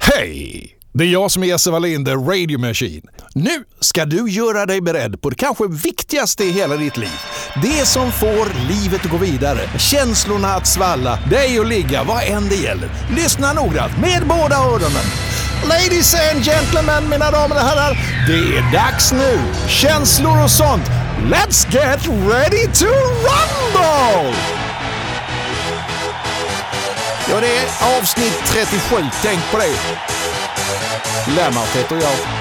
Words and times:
Hej! 0.00 0.76
Det 0.92 1.04
är 1.04 1.08
jag 1.08 1.30
som 1.30 1.42
är 1.42 1.46
Jesse 1.46 1.70
Wallin, 1.70 2.04
The 2.04 2.14
Radio 2.14 2.58
Machine. 2.58 3.02
Nu 3.34 3.64
ska 3.80 4.04
du 4.04 4.30
göra 4.30 4.66
dig 4.66 4.80
beredd 4.80 5.22
på 5.22 5.30
det 5.30 5.36
kanske 5.36 5.64
viktigaste 5.68 6.44
i 6.44 6.50
hela 6.50 6.76
ditt 6.76 6.96
liv. 6.96 7.20
Det 7.62 7.86
som 7.86 8.12
får 8.12 8.68
livet 8.68 9.04
att 9.04 9.10
gå 9.10 9.16
vidare, 9.16 9.78
känslorna 9.78 10.48
att 10.48 10.66
svalla, 10.66 11.18
dig 11.30 11.58
att 11.58 11.68
ligga, 11.68 12.04
vad 12.04 12.22
än 12.22 12.48
det 12.48 12.56
gäller. 12.56 12.88
Lyssna 13.16 13.52
noggrant 13.52 13.98
med 14.00 14.22
båda 14.28 14.56
öronen. 14.56 15.06
Ladies 15.68 16.14
and 16.32 16.44
gentlemen, 16.44 17.08
mina 17.10 17.30
damer 17.30 17.54
och 17.54 17.62
herrar. 17.62 17.98
Det 18.26 18.56
är 18.58 18.72
dags 18.72 19.12
nu. 19.12 19.38
Känslor 19.68 20.44
och 20.44 20.50
sånt. 20.50 20.84
Let's 21.22 21.72
get 21.72 22.06
ready 22.06 22.66
to 22.66 22.86
rumble! 23.26 24.59
Ja, 27.30 27.40
det 27.40 27.56
är 27.56 27.98
avsnitt 27.98 28.42
37. 28.46 28.96
Tänk 29.22 29.40
på 29.52 29.58
det. 29.58 29.76
Lennart 31.36 31.76
heter 31.76 31.96
jag. 31.96 32.40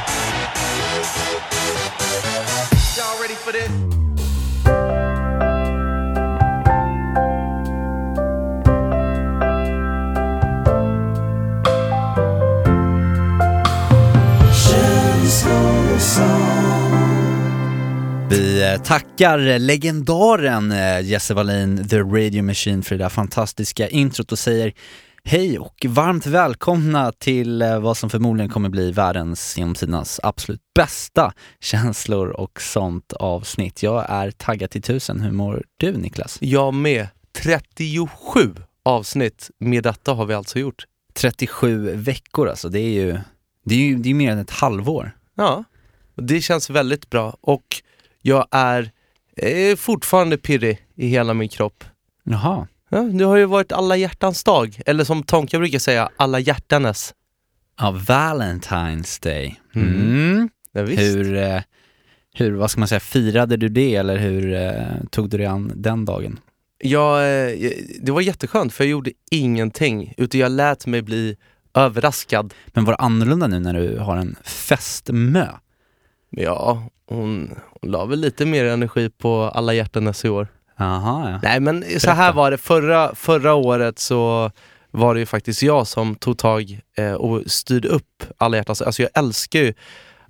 Vi 18.29 18.71
eh, 18.71 18.81
tackar 18.81 19.59
legendaren 19.59 20.71
eh, 20.71 21.01
Jesse 21.01 21.33
Wallin, 21.33 21.87
The 21.87 21.99
Radio 21.99 22.43
Machine, 22.43 22.83
för 22.83 22.97
det 22.97 23.03
där 23.03 23.09
fantastiska 23.09 23.87
introt 23.89 24.31
och 24.31 24.39
säger 24.39 24.73
hej 25.23 25.59
och 25.59 25.85
varmt 25.87 26.25
välkomna 26.25 27.11
till 27.11 27.61
eh, 27.61 27.79
vad 27.79 27.97
som 27.97 28.09
förmodligen 28.09 28.49
kommer 28.49 28.69
bli 28.69 28.91
världens 28.91 29.57
genom 29.57 29.75
tidernas 29.75 30.19
absolut 30.23 30.61
bästa 30.75 31.33
känslor 31.59 32.29
och 32.29 32.61
sånt 32.61 33.13
avsnitt. 33.13 33.83
Jag 33.83 34.05
är 34.09 34.31
taggad 34.31 34.69
till 34.69 34.81
tusen. 34.81 35.21
Hur 35.21 35.31
mår 35.31 35.63
du 35.77 35.91
Niklas? 35.91 36.37
Jag 36.41 36.73
med. 36.73 37.07
37 37.31 38.09
avsnitt 38.83 39.49
med 39.59 39.83
detta 39.83 40.13
har 40.13 40.25
vi 40.25 40.33
alltså 40.33 40.59
gjort. 40.59 40.85
37 41.13 41.95
veckor 41.95 42.49
alltså, 42.49 42.69
det 42.69 42.79
är 42.79 42.89
ju, 42.89 43.17
det 43.65 43.75
är 43.75 43.79
ju 43.79 43.95
det 43.95 44.09
är 44.09 44.13
mer 44.13 44.31
än 44.31 44.39
ett 44.39 44.51
halvår. 44.51 45.11
Ja, 45.35 45.63
det 46.15 46.41
känns 46.41 46.69
väldigt 46.69 47.09
bra 47.09 47.37
och 47.41 47.81
jag 48.21 48.47
är 48.51 48.91
eh, 49.37 49.75
fortfarande 49.75 50.37
pirrig 50.37 50.85
i 50.95 51.07
hela 51.07 51.33
min 51.33 51.49
kropp. 51.49 51.83
Jaha. 52.23 52.67
Ja, 52.89 53.01
det 53.01 53.23
har 53.23 53.37
ju 53.37 53.45
varit 53.45 53.71
alla 53.71 53.97
hjärtans 53.97 54.43
dag, 54.43 54.81
eller 54.85 55.03
som 55.03 55.23
Tonka 55.23 55.59
brukar 55.59 55.79
säga, 55.79 56.09
alla 56.17 56.39
hjärtanes. 56.39 57.13
Ja, 57.79 57.91
Valentine's 58.07 59.23
Day. 59.23 59.59
Mm. 59.75 59.95
Mm. 59.95 60.49
Ja. 60.71 60.81
Hur, 60.81 61.37
eh, 61.37 61.61
hur, 62.33 62.51
vad 62.51 62.71
ska 62.71 62.79
man 62.79 62.87
säga, 62.87 62.99
firade 62.99 63.57
du 63.57 63.69
det 63.69 63.95
eller 63.95 64.17
hur 64.17 64.53
eh, 64.53 65.03
tog 65.11 65.29
du 65.29 65.37
dig 65.37 65.45
an 65.45 65.71
den 65.75 66.05
dagen? 66.05 66.39
Jag, 66.77 67.19
eh, 67.19 67.71
det 68.01 68.11
var 68.11 68.21
jätteskönt 68.21 68.73
för 68.73 68.83
jag 68.83 68.91
gjorde 68.91 69.11
ingenting, 69.31 70.13
utan 70.17 70.39
jag 70.39 70.51
lät 70.51 70.85
mig 70.85 71.01
bli 71.01 71.37
överraskad. 71.73 72.53
Men 72.67 72.85
var 72.85 72.93
det 72.93 72.97
annorlunda 72.97 73.47
nu 73.47 73.59
när 73.59 73.73
du 73.73 73.97
har 73.97 74.17
en 74.17 74.35
festmö? 74.43 75.47
Ja, 76.29 76.83
hon, 77.07 77.55
hon 77.81 77.91
la 77.91 78.05
väl 78.05 78.19
lite 78.19 78.45
mer 78.45 78.65
energi 78.65 79.09
på 79.09 79.41
alla 79.43 79.73
hjärtanes 79.73 80.25
i 80.25 80.29
år. 80.29 80.47
Jaha, 80.77 81.31
ja. 81.31 81.39
Nej 81.43 81.59
men 81.59 81.99
så 81.99 82.11
här 82.11 82.33
var 82.33 82.51
det, 82.51 82.57
förra, 82.57 83.15
förra 83.15 83.53
året 83.53 83.99
så 83.99 84.51
var 84.91 85.13
det 85.13 85.19
ju 85.19 85.25
faktiskt 85.25 85.61
jag 85.61 85.87
som 85.87 86.15
tog 86.15 86.37
tag 86.37 86.79
eh, 86.97 87.13
och 87.13 87.41
styrde 87.51 87.87
upp 87.87 88.23
alla 88.37 88.57
hjärtans. 88.57 88.81
Alltså 88.81 89.01
jag 89.01 89.11
älskar 89.13 89.59
ju 89.59 89.73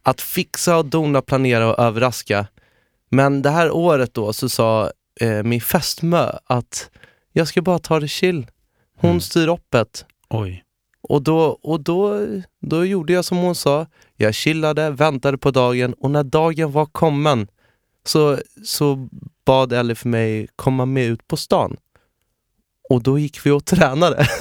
att 0.04 0.22
fixa 0.22 0.78
och 0.78 0.86
dona, 0.86 1.22
planera 1.22 1.74
och 1.74 1.80
överraska. 1.80 2.48
Men 3.10 3.42
det 3.42 3.50
här 3.50 3.72
året 3.72 4.14
då 4.14 4.34
så 4.34 4.50
sa 4.50 4.92
eh, 5.22 5.44
min 5.44 5.62
fästmö 5.62 6.32
att 6.46 6.90
jag 7.34 7.48
ska 7.48 7.62
bara 7.62 7.80
ta 7.80 8.00
det 8.00 8.08
chill. 8.08 8.48
Hon 8.98 9.10
Mm. 9.10 9.22
styr 9.22 9.48
uppet. 9.48 10.06
Oj. 10.30 10.64
Och, 11.02 11.22
då, 11.22 11.40
och 11.62 11.82
då, 11.82 12.28
då 12.62 12.86
gjorde 12.86 13.14
jag 13.14 13.26
som 13.26 13.38
hon 13.38 13.56
sa. 13.56 13.86
Jag 14.16 14.34
chillade, 14.34 14.90
väntade 14.90 15.38
på 15.38 15.52
dagen 15.52 15.94
och 15.94 16.12
när 16.12 16.24
dagen 16.24 16.72
var 16.72 16.86
kommen 16.86 17.48
så, 18.06 18.38
så 18.66 19.08
bad 19.46 19.74
Ellie 19.74 19.96
för 19.96 20.10
mig 20.10 20.48
komma 20.56 20.86
med 20.86 21.06
ut 21.06 21.28
på 21.28 21.38
stan. 21.38 21.78
Och 22.90 23.04
då 23.04 23.20
gick 23.20 23.46
vi 23.46 23.52
och 23.52 23.66
tränade. 23.66 24.28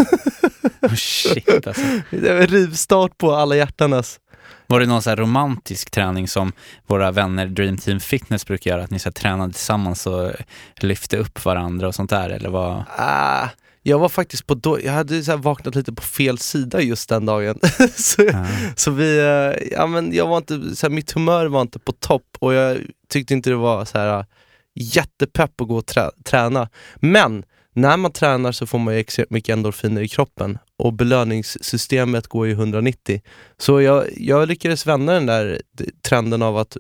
Oh, 0.83 0.95
shit 0.95 1.67
alltså. 1.67 1.83
Det 2.11 2.35
var 2.35 2.47
rivstart 2.47 3.19
på 3.19 3.33
alla 3.33 3.57
hjärtanes. 3.57 4.21
Var 4.67 4.81
det 4.81 4.87
någon 4.87 5.03
så 5.03 5.15
romantisk 5.15 5.91
träning 5.91 6.29
som 6.29 6.53
våra 6.87 7.11
vänner 7.11 7.47
Dream 7.47 7.79
Team 7.79 8.01
Fitness 8.01 8.47
brukar 8.47 8.71
göra? 8.71 8.85
Att 8.85 8.91
ni 8.91 8.99
så 8.99 9.13
tränade 9.13 9.53
tillsammans 9.53 10.07
och 10.07 10.33
lyfte 10.81 11.17
upp 11.17 11.45
varandra 11.45 11.89
och 11.89 11.95
sånt 11.95 12.11
där? 12.11 12.31
Eller 12.31 12.51
vad? 12.51 12.85
Ah, 12.97 13.49
jag 13.89 13.99
var 13.99 14.09
faktiskt 14.09 14.47
på 14.47 14.55
då, 14.55 14.81
jag 14.85 14.93
hade 14.93 15.23
så 15.23 15.37
vaknat 15.37 15.75
lite 15.75 15.93
på 15.93 16.03
fel 16.03 16.39
sida 16.39 16.81
just 16.81 17.09
den 17.09 17.27
dagen. 17.27 17.59
så, 17.97 18.23
Ja. 18.23 18.47
så 18.77 18.91
vi, 18.91 19.19
eh, 19.19 19.69
ja 19.73 19.87
men 19.87 20.13
jag 20.15 20.27
var 20.27 20.37
inte, 20.37 20.77
så 20.77 20.87
här, 20.87 20.95
mitt 20.95 21.13
humör 21.13 21.47
var 21.47 21.61
inte 21.63 21.79
på 21.79 21.93
topp 21.93 22.27
och 22.39 22.55
jag 22.55 22.79
tyckte 23.09 23.35
inte 23.35 23.51
det 23.51 23.57
var 23.57 23.85
så 23.85 23.99
här 23.99 24.27
jättepepp 24.75 25.61
att 25.61 25.69
gå 25.69 25.77
och 25.77 25.87
trä, 25.87 26.11
träna. 26.25 26.69
Men 26.97 27.45
när 27.75 27.97
man 27.97 28.13
tränar 28.13 28.53
så 28.53 28.67
får 28.67 28.79
man 28.79 28.95
ju 28.95 29.01
extremt 29.01 29.31
mycket 29.31 29.53
endorfiner 29.53 30.03
i 30.03 30.09
kroppen 30.09 30.59
och 30.79 30.93
belöningssystemet 30.93 32.27
går 32.27 32.47
ju 32.47 32.53
190. 32.53 33.21
Så 33.59 33.81
jag, 33.81 34.05
jag 34.17 34.49
lyckades 34.49 34.87
vända 34.87 35.13
den 35.13 35.27
där 35.27 35.63
trenden 36.03 36.43
av 36.43 36.59
att 36.59 36.77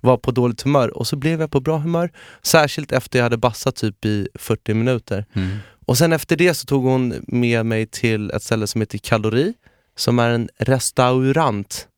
vara 0.00 0.16
på 0.16 0.30
dåligt 0.30 0.62
humör 0.62 0.96
och 0.96 1.06
så 1.06 1.16
blev 1.16 1.40
jag 1.40 1.50
på 1.50 1.60
bra 1.60 1.78
humör. 1.78 2.10
Särskilt 2.42 2.92
efter 2.92 3.18
jag 3.18 3.24
hade 3.24 3.36
bassat 3.36 3.76
typ 3.76 4.04
i 4.04 4.28
40 4.34 4.74
minuter. 4.74 5.24
Mm. 5.34 5.48
Och 5.88 5.98
sen 5.98 6.12
efter 6.12 6.36
det 6.36 6.54
så 6.54 6.66
tog 6.66 6.84
hon 6.84 7.14
med 7.26 7.66
mig 7.66 7.86
till 7.86 8.30
ett 8.30 8.42
ställe 8.42 8.66
som 8.66 8.80
heter 8.80 8.98
Kalori, 8.98 9.54
som 9.96 10.18
är 10.18 10.30
en 10.30 10.48
restaurant. 10.58 11.88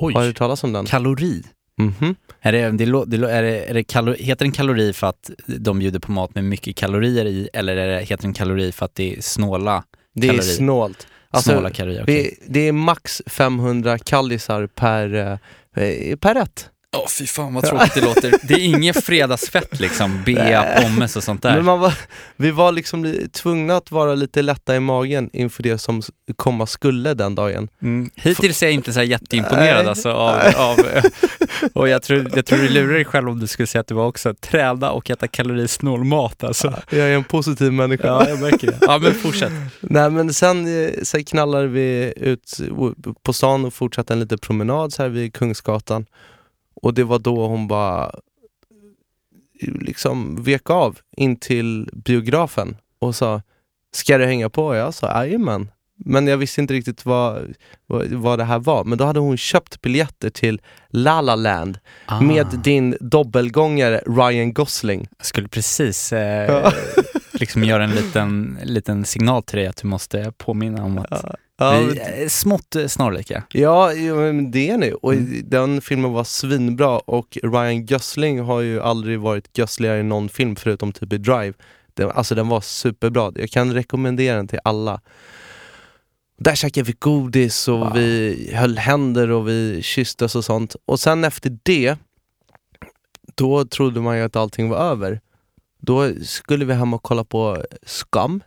Oj. 0.00 0.14
Har 0.14 0.20
du 0.20 0.26
hört 0.26 0.36
talas 0.36 0.64
om 0.64 0.72
den? 0.72 0.86
Kalori? 0.86 1.42
Är 2.40 2.52
det, 2.52 2.70
det, 2.70 2.86
lå- 2.86 3.04
det, 3.06 3.16
lå- 3.16 3.28
är 3.28 3.42
det, 3.42 3.64
är 3.64 3.74
det 3.74 3.84
kalor, 3.84 4.14
heter 4.14 4.44
den 4.44 4.52
kalori 4.52 4.92
för 4.92 5.06
att 5.06 5.30
de 5.46 5.78
bjuder 5.78 5.98
på 5.98 6.12
mat 6.12 6.34
med 6.34 6.44
mycket 6.44 6.76
kalorier 6.76 7.24
i 7.24 7.48
eller 7.52 7.76
är 7.76 7.86
det, 7.88 8.00
heter 8.04 8.22
den 8.22 8.32
kalori 8.32 8.72
för 8.72 8.84
att 8.84 8.94
det 8.94 9.16
är 9.16 9.20
snåla, 9.20 9.84
Det 10.14 10.26
är 10.26 10.30
Kalori. 10.30 10.46
snålt. 10.46 11.06
Alltså, 11.30 11.50
snåla 11.50 11.70
kalorier? 11.70 12.02
okej. 12.02 12.38
det, 12.46 12.60
är 12.68 12.72
max 12.72 13.22
500 13.26 13.98
kallisar 13.98 14.66
per, 14.66 15.14
eh, 15.14 16.16
per 16.16 16.34
rätt. 16.34 16.70
Åh 16.96 17.08
fy 17.08 17.26
fan 17.26 17.54
vad 17.54 17.64
tråkigt 17.64 17.94
det 17.94 18.00
låter. 18.00 18.34
Det 18.42 18.54
är 18.54 18.58
inget 18.64 19.04
fredagsfett 19.04 19.80
liksom, 19.80 20.22
bea, 20.26 20.80
pommes 20.82 21.16
och 21.16 21.22
sånt 21.24 21.42
där. 21.42 21.54
Men 21.56 21.64
man 21.64 21.80
var, 21.80 21.94
vi 22.36 22.50
var 22.50 22.72
liksom 22.72 23.04
li- 23.04 23.28
tvungna 23.28 23.76
att 23.76 23.90
vara 23.90 24.14
lite 24.14 24.42
lätta 24.42 24.76
i 24.76 24.80
magen 24.80 25.30
inför 25.32 25.62
det 25.62 25.78
som 25.78 26.02
komma 26.36 26.66
skulle 26.66 27.14
den 27.14 27.34
dagen. 27.34 27.68
Mm. 27.82 28.10
Hittills 28.14 28.62
är 28.62 28.66
jag 28.66 28.72
inte 28.74 28.92
så 28.92 28.98
här 28.98 29.06
jätteimponerad 29.06 29.78
Nej. 29.78 29.86
alltså 29.88 30.10
av, 30.12 30.36
av 30.56 30.76
och 31.74 31.88
jag 31.88 32.02
tror, 32.02 32.30
jag 32.36 32.46
tror 32.46 32.58
du 32.58 32.68
lurar 32.68 32.94
dig 32.94 33.04
själv 33.04 33.28
om 33.28 33.38
du 33.40 33.46
skulle 33.46 33.66
säga 33.66 33.80
att 33.80 33.86
du 33.86 33.94
var 33.94 34.06
också 34.06 34.34
träna 34.34 34.90
och 34.90 35.10
äta 35.10 35.28
kalorisnål 35.28 36.04
mat 36.04 36.44
alltså. 36.44 36.74
Jag 36.90 37.00
är 37.00 37.14
en 37.14 37.24
positiv 37.24 37.72
människa. 37.72 38.06
Ja, 38.06 38.28
jag 38.28 38.40
märker 38.40 38.66
det. 38.66 38.78
Ja 38.80 38.98
men 38.98 39.14
fortsätt. 39.14 39.52
Nej 39.80 40.10
men 40.10 40.34
sen, 40.34 40.84
eh, 40.84 40.90
sen 41.02 41.24
knallade 41.24 41.66
vi 41.66 42.12
ut 42.16 42.58
på 43.22 43.32
stan 43.32 43.64
och 43.64 43.74
fortsatte 43.74 44.12
en 44.12 44.20
liten 44.20 44.38
promenad 44.38 44.92
så 44.92 45.02
här 45.02 45.08
vid 45.08 45.34
Kungsgatan. 45.34 46.06
Och 46.82 46.94
det 46.94 47.04
var 47.04 47.18
då 47.18 47.46
hon 47.46 47.68
bara 47.68 48.14
liksom 49.60 50.42
vek 50.42 50.70
av 50.70 50.98
in 51.16 51.36
till 51.36 51.90
biografen 51.92 52.76
och 52.98 53.14
sa 53.14 53.42
Ska 53.92 54.18
du 54.18 54.26
hänga 54.26 54.50
på? 54.50 54.74
Jag 54.74 54.94
sa 54.94 55.24
jajamän. 55.24 55.70
Men 56.04 56.26
jag 56.26 56.36
visste 56.36 56.60
inte 56.60 56.74
riktigt 56.74 57.04
vad, 57.04 57.54
vad, 57.86 58.06
vad 58.06 58.38
det 58.38 58.44
här 58.44 58.58
var. 58.58 58.84
Men 58.84 58.98
då 58.98 59.04
hade 59.04 59.20
hon 59.20 59.36
köpt 59.36 59.80
biljetter 59.82 60.30
till 60.30 60.60
La 60.88 61.20
La 61.20 61.34
Land 61.36 61.78
Ah. 62.06 62.20
med 62.20 62.46
din 62.64 62.96
dobbelgångare 63.00 64.02
Ryan 64.06 64.52
Gosling. 64.52 65.08
Jag 65.18 65.26
skulle 65.26 65.48
precis 65.48 66.12
eh. 66.12 66.72
Liksom 67.40 67.64
göra 67.64 67.84
en 67.84 67.90
liten, 67.90 68.58
liten 68.62 69.04
signal 69.04 69.42
till 69.42 69.58
dig 69.58 69.66
att 69.66 69.76
du 69.76 69.88
måste 69.88 70.32
påminna 70.36 70.84
om 70.84 70.98
att 70.98 71.24
Ja, 71.60 71.80
vi 71.92 71.98
är 71.98 72.28
smått 72.28 72.76
eh, 72.76 72.86
snarlika. 72.86 73.42
Ja, 73.52 73.88
det 74.52 74.70
är 74.70 74.76
ni. 74.78 74.92
Och 75.02 75.14
Mm. 75.14 75.42
den 75.44 75.80
filmen 75.80 76.12
var 76.12 76.24
svinbra 76.24 76.98
och 76.98 77.38
Ryan 77.42 77.86
Gosling 77.86 78.40
har 78.40 78.60
ju 78.60 78.80
aldrig 78.80 79.20
varit 79.20 79.58
gössligare 79.58 80.00
i 80.00 80.02
någon 80.02 80.28
film 80.28 80.56
förutom 80.56 80.92
typ 80.92 81.12
i 81.12 81.18
Drive. 81.18 81.52
Den, 81.94 82.10
alltså 82.10 82.34
den 82.34 82.48
var 82.48 82.60
superbra. 82.60 83.32
Jag 83.34 83.50
kan 83.50 83.74
rekommendera 83.74 84.36
den 84.36 84.48
till 84.48 84.58
alla. 84.64 85.00
Där 86.38 86.54
käkade 86.54 86.84
vi 86.84 86.94
godis 86.98 87.68
och 87.68 87.78
Wow. 87.78 87.92
vi 87.94 88.50
höll 88.54 88.78
händer 88.78 89.30
och 89.30 89.48
vi 89.48 89.80
kysstes 89.82 90.34
och 90.34 90.44
sånt. 90.44 90.76
Och 90.84 91.00
sen 91.00 91.24
efter 91.24 91.58
det, 91.62 91.96
då 93.34 93.64
trodde 93.64 94.00
man 94.00 94.16
ju 94.18 94.22
att 94.22 94.36
allting 94.36 94.68
var 94.68 94.78
över. 94.78 95.20
Då 95.78 96.14
skulle 96.22 96.64
vi 96.64 96.74
hem 96.74 96.94
och 96.94 97.02
kolla 97.02 97.24
på 97.24 97.64
Skam. 97.86 98.42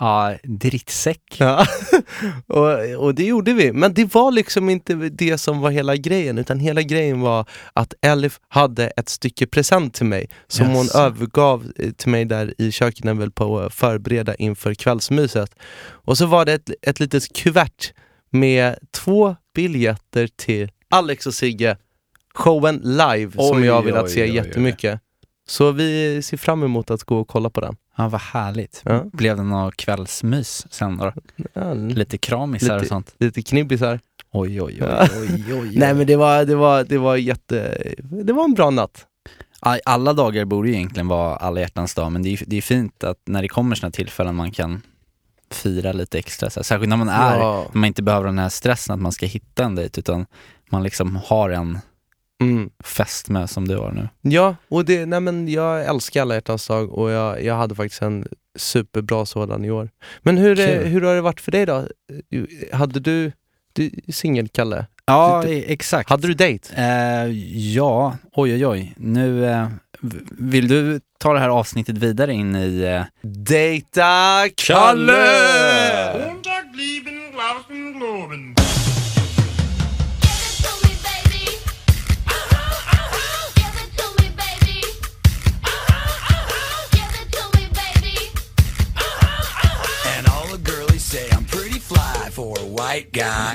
Ja, 0.00 0.36
drittsäck. 0.42 1.36
Ja. 1.38 1.66
och, 2.46 3.04
och 3.04 3.14
det 3.14 3.24
gjorde 3.24 3.52
vi, 3.52 3.72
men 3.72 3.94
det 3.94 4.14
var 4.14 4.32
liksom 4.32 4.70
inte 4.70 4.94
det 4.94 5.38
som 5.38 5.60
var 5.60 5.70
hela 5.70 5.96
grejen, 5.96 6.38
utan 6.38 6.58
hela 6.58 6.82
grejen 6.82 7.20
var 7.20 7.48
att 7.72 7.94
Elif 8.02 8.40
hade 8.48 8.86
ett 8.86 9.08
stycke 9.08 9.46
present 9.46 9.94
till 9.94 10.06
mig 10.06 10.28
som 10.48 10.66
Jaså. 10.66 10.78
hon 10.78 11.02
övergav 11.04 11.72
eh, 11.76 11.90
till 11.90 12.10
mig 12.10 12.24
där 12.24 12.54
i 12.58 12.72
köket 12.72 13.04
när 13.04 13.14
vi 13.14 13.20
höll 13.20 13.30
på 13.30 13.60
att 13.60 13.74
förbereda 13.74 14.34
inför 14.34 14.74
kvällsmyset. 14.74 15.54
Och 15.88 16.18
så 16.18 16.26
var 16.26 16.44
det 16.44 16.52
ett, 16.52 16.70
ett 16.82 17.00
litet 17.00 17.32
kuvert 17.32 17.92
med 18.30 18.78
två 18.90 19.36
biljetter 19.54 20.28
till 20.36 20.70
Alex 20.90 21.26
och 21.26 21.34
Sigge, 21.34 21.76
showen 22.34 22.76
live 22.84 23.32
som 23.32 23.56
Oj, 23.56 23.66
jag 23.66 23.82
vill 23.82 23.94
att 23.94 24.04
oj, 24.04 24.10
se 24.10 24.22
oj. 24.22 24.34
jättemycket. 24.34 25.00
Så 25.50 25.72
vi 25.72 26.20
ser 26.22 26.36
fram 26.36 26.62
emot 26.62 26.90
att 26.90 27.04
gå 27.04 27.18
och 27.20 27.28
kolla 27.28 27.50
på 27.50 27.60
den. 27.60 27.76
Ja, 27.96 28.08
vad 28.08 28.20
härligt. 28.20 28.82
Ja. 28.84 29.04
Blev 29.12 29.36
det 29.36 29.42
någon 29.42 29.72
kvällsmys 29.72 30.66
sen 30.70 30.96
då? 30.96 31.12
Ja, 31.52 31.74
Lite 31.74 32.18
kramisar 32.18 32.74
och 32.74 32.80
Lite- 32.80 32.88
sånt? 32.88 33.14
lite 33.18 33.42
knibbisar. 33.42 34.00
Oj, 34.32 34.62
oj, 34.62 34.62
oj, 34.62 34.76
Ja. 34.80 35.08
oj, 35.20 35.44
oj, 35.48 35.54
oj. 35.60 35.76
Nej 35.78 35.94
men 35.94 36.06
det 36.06 36.16
var, 36.16 36.44
det 36.44 36.54
var, 36.54 36.84
det 36.84 36.98
var 36.98 37.16
jätte, 37.16 37.82
det 38.24 38.32
var 38.32 38.44
en 38.44 38.54
bra 38.54 38.70
natt. 38.70 39.06
Alla 39.84 40.12
dagar 40.12 40.44
borde 40.44 40.68
ju 40.68 40.74
egentligen 40.74 41.08
vara 41.08 41.36
alla 41.36 41.60
hjärtans 41.60 41.94
dag, 41.94 42.12
men 42.12 42.22
det 42.22 42.32
är, 42.32 42.44
det 42.46 42.56
är 42.56 42.62
fint 42.62 43.04
att 43.04 43.18
när 43.26 43.42
det 43.42 43.48
kommer 43.48 43.76
sådana 43.76 43.92
tillfällen 43.92 44.34
man 44.34 44.50
kan 44.50 44.82
fira 45.50 45.92
lite 45.92 46.18
extra. 46.18 46.50
Så 46.50 46.60
här. 46.60 46.64
Särskilt 46.64 46.88
när 46.88 46.96
man 46.96 47.08
är, 47.08 47.38
Ja. 47.38 47.66
när 47.72 47.78
man 47.80 47.86
inte 47.86 48.02
behöver 48.02 48.26
den 48.26 48.38
här 48.38 48.48
stressen 48.48 48.94
att 48.94 49.00
man 49.00 49.12
ska 49.12 49.26
hitta 49.26 49.64
en 49.64 49.74
dejt, 49.74 50.00
utan 50.00 50.26
man 50.70 50.82
liksom 50.82 51.16
har 51.24 51.50
en 51.50 51.78
Mm. 52.40 52.70
fest 52.84 53.28
med 53.28 53.50
som 53.50 53.68
du 53.68 53.76
har 53.76 53.90
nu. 53.92 54.08
Ja, 54.22 54.56
och 54.68 54.84
det, 54.84 55.06
nej 55.06 55.20
men 55.20 55.48
jag 55.48 55.84
älskar 55.86 56.22
alla 56.22 56.34
hjärtans 56.34 56.66
dag 56.66 56.92
och 56.92 57.10
jag, 57.10 57.44
jag 57.44 57.54
hade 57.54 57.74
faktiskt 57.74 58.02
en 58.02 58.26
superbra 58.58 59.26
sådan 59.26 59.64
i 59.64 59.70
år. 59.70 59.88
Men 60.22 60.36
hur, 60.38 60.60
eh, 60.60 60.66
Kul. 60.66 60.86
hur 60.86 61.00
har 61.02 61.14
det 61.14 61.20
varit 61.20 61.40
för 61.40 61.52
dig 61.52 61.66
då? 61.66 61.86
Hade 62.72 63.00
du, 63.00 63.32
du 63.72 63.90
singel 64.12 64.48
Kalle? 64.48 64.86
Ja, 65.06 65.42
Du- 65.44 65.52
e- 65.52 65.64
exakt. 65.72 66.10
Hade 66.10 66.26
du 66.26 66.34
dejt? 66.34 66.74
Eh, 66.76 67.26
ja, 67.74 68.16
oj 68.32 68.52
oj 68.54 68.66
oj. 68.66 68.94
Nu, 68.96 69.46
eh, 69.46 69.66
v- 70.00 70.18
vill 70.30 70.68
du 70.68 71.00
ta 71.18 71.32
det 71.32 71.40
här 71.40 71.48
avsnittet 71.48 71.98
vidare 71.98 72.32
in 72.32 72.56
i... 72.56 72.82
Eh, 72.82 73.02
Dejta 73.22 74.48
Montag 76.14 76.72
blieben 76.72 77.20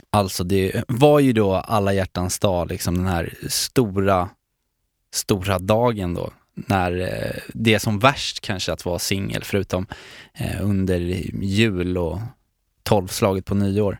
Alltså 0.09 0.43
det 0.43 0.83
var 0.87 1.19
ju 1.19 1.33
då 1.33 1.53
alla 1.53 1.93
hjärtans 1.93 2.39
dag, 2.39 2.69
liksom 2.69 2.97
den 2.97 3.07
här 3.07 3.33
stora, 3.47 4.29
stora 5.13 5.59
dagen 5.59 6.13
då. 6.13 6.31
När 6.53 6.99
eh, 6.99 7.41
det 7.53 7.73
är 7.73 7.79
som 7.79 7.99
värst 7.99 8.39
kanske 8.39 8.73
att 8.73 8.85
vara 8.85 8.99
singel, 8.99 9.43
förutom 9.43 9.87
eh, 10.33 10.61
under 10.61 10.97
jul 11.43 11.97
och 11.97 12.19
tolvslaget 12.83 13.45
på 13.45 13.55
nyår. 13.55 13.97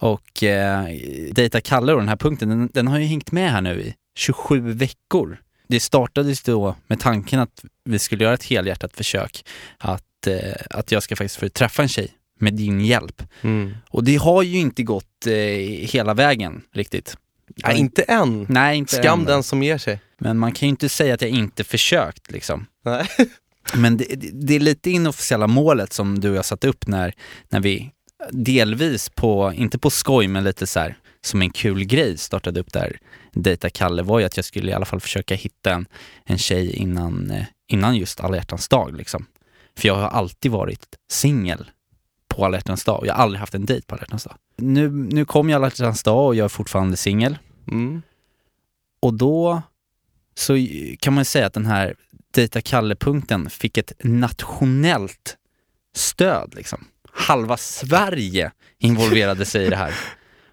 Och 0.00 0.42
eh, 0.42 0.84
Dejta 1.32 1.60
Kalle 1.60 1.92
och 1.92 1.98
den 1.98 2.08
här 2.08 2.16
punkten, 2.16 2.48
den, 2.48 2.70
den 2.74 2.88
har 2.88 2.98
ju 2.98 3.06
hängt 3.06 3.32
med 3.32 3.50
här 3.50 3.60
nu 3.60 3.80
i 3.80 3.94
27 4.16 4.72
veckor. 4.72 5.38
Det 5.68 5.80
startades 5.80 6.42
då 6.42 6.74
med 6.86 7.00
tanken 7.00 7.40
att 7.40 7.64
vi 7.84 7.98
skulle 7.98 8.24
göra 8.24 8.34
ett 8.34 8.44
helhjärtat 8.44 8.96
försök 8.96 9.44
att, 9.78 10.26
eh, 10.26 10.54
att 10.70 10.92
jag 10.92 11.02
ska 11.02 11.16
faktiskt 11.16 11.36
få 11.36 11.48
träffa 11.48 11.82
en 11.82 11.88
tjej 11.88 12.16
med 12.38 12.54
din 12.54 12.80
hjälp. 12.80 13.22
Mm. 13.42 13.74
Och 13.90 14.04
det 14.04 14.16
har 14.16 14.42
ju 14.42 14.58
inte 14.58 14.82
gått 14.82 15.26
eh, 15.26 15.32
hela 15.88 16.14
vägen 16.14 16.62
riktigt. 16.72 17.16
Nej, 17.64 17.78
inte 17.78 18.02
än. 18.02 18.46
Nej, 18.48 18.78
inte 18.78 18.96
Skam 18.96 19.20
än. 19.20 19.26
den 19.26 19.42
som 19.42 19.62
ger 19.62 19.78
sig. 19.78 20.00
Men 20.18 20.38
man 20.38 20.52
kan 20.52 20.66
ju 20.66 20.70
inte 20.70 20.88
säga 20.88 21.14
att 21.14 21.22
jag 21.22 21.30
inte 21.30 21.64
försökt 21.64 22.30
liksom. 22.30 22.66
Nej. 22.84 23.06
Men 23.74 23.96
det, 23.96 24.04
det- 24.32 24.54
är 24.56 24.60
lite 24.60 24.90
inofficiella 24.90 25.46
målet 25.46 25.92
som 25.92 26.20
du 26.20 26.30
och 26.30 26.36
jag 26.36 26.44
satt 26.44 26.64
upp 26.64 26.86
när, 26.86 27.14
när 27.48 27.60
vi 27.60 27.90
delvis 28.30 29.08
på, 29.08 29.52
inte 29.56 29.78
på 29.78 29.90
skoj, 29.90 30.28
men 30.28 30.44
lite 30.44 30.66
så 30.66 30.80
här 30.80 30.96
som 31.24 31.42
en 31.42 31.50
kul 31.50 31.84
grej 31.84 32.18
startade 32.18 32.60
upp 32.60 32.72
där 32.72 32.98
Dejta 33.32 33.70
Kalle 33.70 34.02
var 34.02 34.18
ju 34.18 34.24
att 34.24 34.36
jag 34.36 34.44
skulle 34.44 34.70
i 34.70 34.74
alla 34.74 34.84
fall 34.84 35.00
försöka 35.00 35.34
hitta 35.34 35.72
en, 35.72 35.86
en 36.24 36.38
tjej 36.38 36.76
innan, 36.76 37.30
eh, 37.30 37.44
innan 37.68 37.96
just 37.96 38.20
alla 38.20 38.36
hjärtans 38.36 38.68
dag 38.68 38.96
liksom. 38.96 39.26
För 39.78 39.88
jag 39.88 39.94
har 39.94 40.08
alltid 40.08 40.50
varit 40.50 40.86
singel 41.10 41.70
på 42.36 42.44
alla 42.44 42.56
hjärtans 42.56 42.84
dag 42.84 43.06
jag 43.06 43.14
har 43.14 43.22
aldrig 43.22 43.40
haft 43.40 43.54
en 43.54 43.66
dejt 43.66 43.86
på 43.86 43.94
alla 43.94 44.02
hjärtans 44.02 44.24
dag. 44.24 44.34
Nu, 44.56 44.90
nu 44.90 45.24
kom 45.24 45.48
ju 45.48 45.54
alla 45.54 45.66
hjärtans 45.66 46.02
dag 46.02 46.26
och 46.26 46.34
jag 46.34 46.44
är 46.44 46.48
fortfarande 46.48 46.96
singel. 46.96 47.38
Mm. 47.70 48.02
Och 49.00 49.14
då 49.14 49.62
så 50.34 50.66
kan 51.00 51.14
man 51.14 51.24
säga 51.24 51.46
att 51.46 51.54
den 51.54 51.66
här 51.66 51.94
Dejta 52.30 52.60
Kalle-punkten 52.60 53.50
fick 53.50 53.78
ett 53.78 53.92
nationellt 54.04 55.36
stöd. 55.94 56.54
Liksom. 56.54 56.84
Halva 57.12 57.56
Sverige 57.56 58.52
involverade 58.78 59.44
sig 59.44 59.66
i 59.66 59.70
det 59.70 59.76
här. 59.76 59.94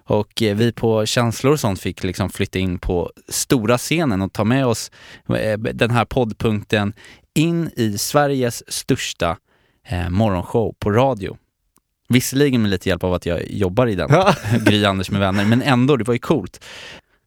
Och 0.05 0.41
eh, 0.41 0.55
vi 0.55 0.71
på 0.71 1.05
Känslor 1.05 1.53
och 1.53 1.59
sånt 1.59 1.79
fick 1.79 2.03
liksom 2.03 2.29
flytta 2.29 2.59
in 2.59 2.79
på 2.79 3.11
stora 3.27 3.77
scenen 3.77 4.21
och 4.21 4.33
ta 4.33 4.43
med 4.43 4.65
oss 4.65 4.91
eh, 5.29 5.57
den 5.57 5.91
här 5.91 6.05
poddpunkten 6.05 6.93
in 7.33 7.69
i 7.75 7.97
Sveriges 7.97 8.73
största 8.73 9.37
eh, 9.87 10.09
morgonshow 10.09 10.75
på 10.79 10.91
radio. 10.91 11.37
Visserligen 12.09 12.61
med 12.61 12.71
lite 12.71 12.89
hjälp 12.89 13.03
av 13.03 13.13
att 13.13 13.25
jag 13.25 13.51
jobbar 13.51 13.87
i 13.87 13.95
den, 13.95 14.09
Gry 14.65 14.85
Anders 14.85 15.11
med 15.11 15.19
vänner, 15.21 15.45
men 15.45 15.61
ändå, 15.61 15.97
det 15.97 16.03
var 16.03 16.13
ju 16.13 16.19
coolt. 16.19 16.63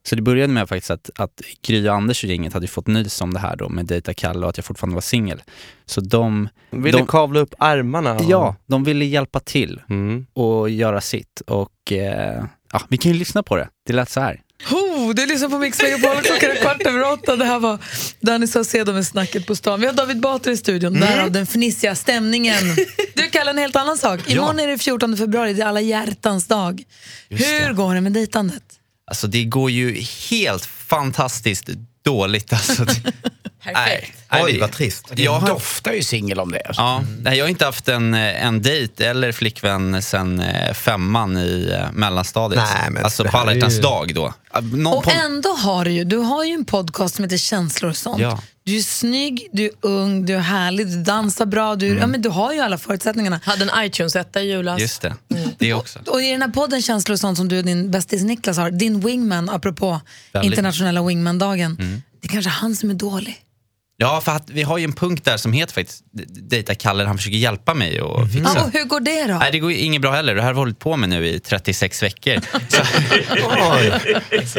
Så 0.03 0.17
det 0.17 0.23
började 0.23 0.53
med 0.53 0.69
faktiskt 0.69 0.91
att, 0.91 1.11
att 1.19 1.41
Gry 1.67 1.89
och 1.89 1.95
Anders 1.95 2.25
och 2.25 2.31
gänget 2.31 2.53
hade 2.53 2.67
fått 2.67 2.87
nys 2.87 3.21
om 3.21 3.33
det 3.35 3.39
här 3.41 3.57
då 3.57 3.69
med 3.69 3.87
Dejta 3.87 4.15
Kalle 4.15 4.41
och 4.47 4.51
att 4.51 4.57
jag 4.59 4.65
fortfarande 4.65 4.95
var 4.95 5.01
singel. 5.01 5.43
Så 5.87 6.01
de, 6.01 6.49
Ville 6.71 6.99
De- 6.99 7.07
kavla 7.07 7.41
upp 7.41 7.55
ärmarna. 7.59 8.19
ja, 8.29 8.57
de 8.67 8.85
ville 8.85 9.05
hjälpa 9.05 9.41
till 9.41 9.81
Mm. 9.91 10.27
och 10.33 10.71
göra 10.71 11.01
sitt 11.01 11.41
och 11.47 11.93
eh, 11.93 12.45
ja, 12.73 12.81
vi 12.89 12.97
kan 12.99 13.13
ju 13.13 13.19
lyssna 13.19 13.43
på 13.43 13.57
det. 13.57 13.69
Det 13.87 13.93
lät 13.93 14.11
så 14.11 14.21
här. 14.21 14.41
Oh, 14.71 15.15
du 15.15 15.27
lyssnar 15.27 15.49
på 15.49 15.59
Mix 15.59 15.83
Megapol, 15.83 16.23
klockan 16.23 16.51
är 16.51 16.61
kvart 16.61 16.83
över 16.83 17.13
åtta. 17.13 17.37
Det 17.37 17.45
här 17.45 17.59
var 17.59 17.79
Danny 18.21 18.47
Saucedo 18.47 18.93
med 18.93 19.07
snacket 19.07 19.47
på 19.47 19.57
stan. 19.57 19.81
Vi 19.81 19.87
har 19.87 19.93
David 19.93 20.21
Batra 20.21 20.53
i 20.53 20.57
studion, 20.57 21.01
därav 21.01 21.31
den 21.31 21.47
fnissiga 21.47 21.95
stämningen. 21.95 22.77
Du 23.15 23.31
kallar 23.31 23.51
en 23.51 23.59
helt 23.59 23.77
annan 23.77 23.99
sak. 23.99 24.31
Imorgon 24.31 24.59
är 24.61 24.67
det 24.67 24.79
14 24.79 25.17
februari, 25.17 25.53
det 25.55 25.63
är 25.63 25.67
alla 25.67 25.81
hjärtans 25.81 26.47
dag. 26.47 26.83
Hur 27.29 27.73
går 27.73 27.95
det 27.95 28.01
med 28.01 28.13
dejtandet? 28.13 28.63
Alltså 29.07 29.27
det 29.27 29.45
går 29.45 29.71
ju 29.71 30.01
helt 30.31 30.67
fantastiskt 30.67 31.69
dåligt 32.05 32.53
alltså. 32.53 32.87
Nej, 33.75 34.15
nej, 34.33 34.43
Oj, 34.45 34.61
vad 34.61 34.73
trist. 34.73 35.05
Det 35.15 35.23
Jag 35.23 35.33
har- 35.41 35.49
doftar 35.49 35.93
ju 35.93 36.03
singel 36.03 36.41
om 36.41 36.53
det. 36.53 36.63
Alltså. 36.67 36.83
Ja, 36.83 37.03
nej, 37.23 37.39
jag 37.39 37.45
har 37.45 37.51
inte 37.51 37.65
haft 37.65 37.89
en, 37.89 38.15
eh, 38.15 38.45
en 38.47 38.63
dejt 38.63 39.07
eller 39.07 39.33
flickvän 39.33 40.03
sen 40.03 40.41
eh, 40.41 40.73
femman 40.75 41.37
i 41.37 41.71
eh, 41.81 41.93
mellanstadiet. 41.93 42.63
Nej, 42.75 42.91
men 42.91 43.05
alltså 43.05 43.25
på 43.25 43.39
alla 43.39 43.55
ju- 43.55 43.81
dag 43.81 44.15
då. 44.15 44.35
Någon 44.63 44.87
Och 44.87 45.09
ändå 45.13 45.49
har 45.49 45.85
du 45.85 45.91
ju, 45.91 46.05
du 46.05 46.17
har 46.17 46.45
ju 46.45 46.53
en 46.55 46.65
podcast 46.65 47.15
som 47.15 47.25
heter 47.25 47.37
Känslor 47.37 47.91
och 47.91 47.97
sånt. 47.97 48.21
Ja. 48.21 48.41
Du 48.65 48.77
är 48.77 48.83
snygg, 48.83 49.49
du 49.53 49.65
är 49.65 49.71
ung, 49.81 50.27
du 50.27 50.35
är 50.35 50.39
härlig, 50.41 50.87
du 50.87 51.03
dansar 51.03 51.47
bra, 51.47 51.77
du, 51.77 51.87
ja, 51.99 52.07
men 52.07 52.23
du 52.23 52.29
har 52.29 52.53
ju 52.53 52.61
alla 52.61 52.79
förutsättningarna. 52.79 53.41
Hade 53.45 53.65
en 53.65 53.85
iTunes-etta 53.85 54.41
i 54.43 54.51
julas. 54.51 54.81
just 54.81 55.03
det, 55.03 55.15
det 55.59 55.75
också. 55.75 55.99
Och 56.07 56.23
i 56.23 56.31
den 56.33 56.43
här 56.43 56.49
podden 56.49 56.83
Känslor 56.83 57.13
och 57.15 57.21
sånt 57.21 57.39
som 57.39 57.49
du 57.49 57.59
och 57.59 57.65
din 57.65 57.91
bästis 57.91 58.23
Niklas 58.23 58.57
har, 58.57 58.71
din 58.71 59.01
wingman, 59.01 59.51
apropå 59.51 60.01
Väldigt. 60.33 60.53
internationella 60.53 61.03
wingman-dagen, 61.03 61.77
det 62.23 62.27
är 62.29 62.33
kanske 62.33 62.51
han 62.51 62.77
som 62.77 62.91
är 62.91 62.95
dålig. 62.95 63.37
Ja, 63.99 64.21
för 64.21 64.33
att 64.33 64.51
vi 64.51 64.63
har 64.63 64.79
ju 64.79 64.85
en 64.85 64.93
punkt 64.93 65.25
där 65.25 65.37
som 65.37 65.53
heter 65.53 65.75
faktiskt 65.75 66.05
Dejta 66.51 66.75
Kalle, 66.75 67.05
han 67.05 67.17
försöker 67.17 67.37
hjälpa 67.37 67.75
mig 67.75 68.03
och 68.03 68.31
fixa. 68.31 68.53
Ja, 68.55 68.65
och 68.65 68.73
hur 68.73 68.85
går 68.85 69.01
det 69.01 69.27
då? 69.27 69.35
Nej, 69.35 69.53
det 69.53 69.59
går 69.59 69.73
ju 69.73 69.79
inget 69.79 70.03
bra 70.03 70.13
heller. 70.13 70.35
Det 70.35 70.41
här 70.41 70.47
har 70.47 70.55
vi 70.55 70.59
hållit 70.59 70.79
på 70.79 70.97
med 70.97 71.09
nu 71.09 71.27
i 71.27 71.41
36 71.41 72.03
veckor. 72.03 72.41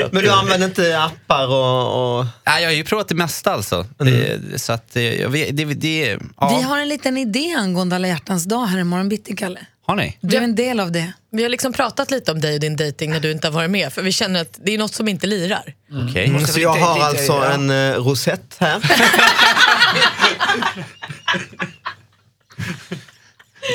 Men 0.12 0.24
du 0.24 0.32
använder 0.32 0.68
inte 0.68 1.02
appar 1.02 1.48
och... 1.48 2.20
och... 2.20 2.26
nej, 2.46 2.64
jag 2.64 2.70
har 2.70 2.76
ju 2.76 2.84
provat 2.84 3.08
det 3.08 3.16
mesta 3.16 3.54
alltså. 3.54 3.86
Det, 3.98 4.62
så 4.62 4.74
att, 4.74 4.96
eh, 4.96 5.30
vet, 5.30 5.58
det, 5.58 5.66
det, 5.66 6.18
ja. 6.38 6.58
Vi 6.58 6.64
har 6.64 6.80
en 6.80 6.90
liten 6.90 7.18
idé 7.18 7.54
angående 7.58 7.96
alla 7.96 8.08
hjärtans 8.08 8.44
dag 8.44 8.66
här 8.66 8.80
imorgon 8.80 9.10
bitti, 9.10 9.36
Kalle. 9.36 9.60
Har 9.88 9.96
ni? 9.96 10.18
Du 10.22 10.38
är 10.38 10.42
en 10.42 10.56
del 10.56 10.80
av 10.80 10.92
det. 10.92 11.14
Vi 11.32 11.44
har 11.44 11.50
liksom 11.50 11.74
pratat 11.74 12.12
lite 12.12 12.32
om 12.32 12.42
dig 12.42 12.54
och 12.54 12.60
din 12.60 12.76
dating 12.76 13.12
när 13.12 13.20
du 13.20 13.32
inte 13.32 13.48
har 13.48 13.52
varit 13.52 13.70
med. 13.70 13.94
För 13.94 14.02
vi 14.02 14.12
känner 14.12 14.42
att 14.42 14.60
det 14.66 14.74
är 14.74 14.78
något 14.78 14.94
som 14.94 15.08
inte 15.08 15.28
lirar. 15.28 15.74
Okej. 16.10 16.46
Så 16.48 16.60
jag 16.60 16.74
har 16.74 17.00
alltså 17.00 17.34
en 17.34 17.70
uh, 17.70 17.96
rosett 17.96 18.56
här. 18.60 18.82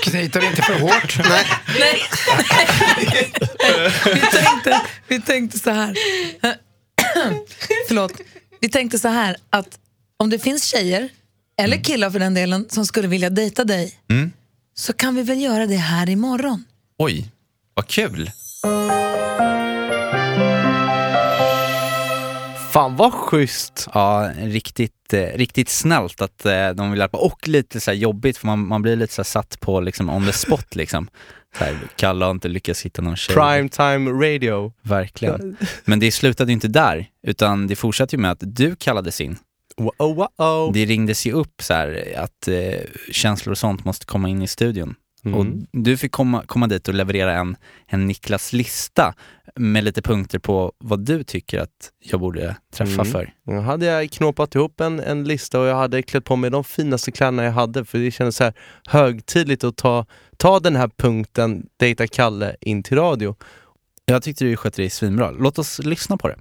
Knyter 0.03 0.45
inte 0.45 0.63
för 0.63 0.79
hårt. 0.79 1.19
Nej. 1.29 1.47
Nej. 1.79 2.03
vi, 4.05 4.21
tänkte, 4.21 4.81
vi 5.09 5.21
tänkte 5.21 5.59
så 5.59 5.71
här. 5.71 5.97
Förlåt. 7.89 8.13
Vi 8.61 8.69
tänkte 8.69 8.99
så 8.99 9.09
här 9.09 9.37
att 9.51 9.79
om 10.17 10.31
det 10.31 10.39
finns 10.39 10.65
tjejer, 10.65 11.09
eller 11.59 11.77
killar 11.85 12.11
för 12.11 12.19
den 12.19 12.35
delen, 12.35 12.67
som 12.69 12.87
skulle 12.87 13.09
vilja 13.09 13.31
dejta 13.31 13.65
dig, 13.65 13.95
så 14.75 14.93
kan 14.93 15.15
vi 15.15 15.23
väl 15.23 15.41
göra 15.41 15.67
det 15.67 15.77
här 15.77 16.09
imorgon. 16.09 16.65
Oj. 16.99 17.31
Vad 17.75 17.87
kul. 17.87 18.31
Fan 22.73 22.97
vad 22.97 23.13
schysst! 23.13 23.89
Ja, 23.95 24.31
riktigt, 24.39 25.13
eh, 25.13 25.27
riktigt 25.35 25.69
snällt 25.69 26.23
att 26.23 26.47
eh, 26.47 26.71
de 26.71 26.91
vill 26.91 27.01
hjälpa 27.01 27.19
och 27.19 27.49
lite 27.49 27.81
så 27.81 27.91
här 27.91 27.99
jobbigt 27.99 28.39
för 28.39 28.47
man, 28.47 28.67
man 28.67 28.83
blir 28.83 28.97
lite 28.97 29.15
så 29.15 29.23
här 29.23 29.25
satt 29.25 29.61
på 29.61 29.81
liksom 29.81 30.11
on 30.11 30.27
the 30.27 30.33
spot 30.33 30.75
liksom. 30.75 31.09
Så 31.59 31.65
här, 31.65 31.79
Kalle 31.97 32.25
har 32.25 32.31
inte 32.31 32.49
lyckats 32.49 32.83
hitta 32.83 33.03
någon 33.03 33.17
tjej. 33.17 33.37
Prime 33.37 33.69
time 33.69 34.11
radio. 34.11 34.73
Verkligen. 34.83 35.57
Men 35.85 36.01
det 36.01 36.13
slutade 36.13 36.51
ju 36.51 36.55
inte 36.55 36.69
där, 36.69 37.07
utan 37.27 37.67
det 37.67 37.77
fortsatte 37.77 38.17
ju 38.17 38.23
med 38.23 38.31
att 38.31 38.43
du 38.43 38.77
kallades 38.77 39.21
in. 39.21 39.37
Wow, 39.77 40.29
wow. 40.39 40.73
Det 40.73 40.85
ringdes 40.85 41.27
ju 41.27 41.33
upp 41.33 41.63
så 41.63 41.75
här 41.75 42.15
att 42.17 42.49
eh, 42.49 42.81
känslor 43.11 43.51
och 43.51 43.59
sånt 43.59 43.85
måste 43.85 44.07
komma 44.07 44.29
in 44.29 44.43
i 44.43 44.47
studion. 44.47 44.95
Mm. 45.25 45.39
Och 45.39 45.47
du 45.73 45.97
fick 45.97 46.13
komma, 46.13 46.43
komma 46.47 46.67
dit 46.67 46.89
och 46.89 46.95
leverera 46.95 47.35
en, 47.35 47.57
en 47.87 48.07
Niklas 48.07 48.53
lista 48.53 49.15
med 49.57 49.85
lite 49.85 50.03
punkter 50.03 50.39
på 50.39 50.73
vad 50.79 51.05
du 51.05 51.25
tycker 51.25 51.59
att 51.61 51.91
jag 51.99 52.21
borde 52.21 52.57
träffa 52.75 52.93
Mm. 52.93 53.05
för. 53.05 53.33
Då 53.47 53.61
hade 53.61 53.87
jag 53.87 54.11
knåpat 54.11 54.55
ihop 54.55 54.81
en, 54.81 55.01
en 55.01 55.25
lista 55.25 55.61
och 55.61 55.67
jag 55.67 55.77
hade 55.77 56.03
klätt 56.03 56.25
på 56.25 56.37
mig 56.37 56.51
de 56.51 56.65
finaste 56.65 57.13
kläderna 57.13 57.45
jag 57.45 57.53
hade 57.53 57.85
för 57.85 57.99
det 57.99 58.11
kändes 58.11 58.37
så 58.37 58.45
här 58.45 58.55
högtidligt 58.89 59.65
att 59.65 59.77
ta, 59.77 60.07
ta 60.37 60.61
den 60.61 60.77
här 60.77 60.91
punkten, 60.97 61.67
dejta 61.77 62.07
Kalle, 62.07 62.57
in 62.61 62.83
till 62.83 62.97
radio. 62.97 63.35
Jag 64.13 64.23
tyckte 64.23 64.45
du 64.45 64.57
skötte 64.57 64.83
dig 64.83 64.91
svinbra. 64.91 65.31
Låt 65.31 65.59
oss 65.59 65.79
lyssna 65.79 66.17
på 66.17 66.29
det. 66.29 66.37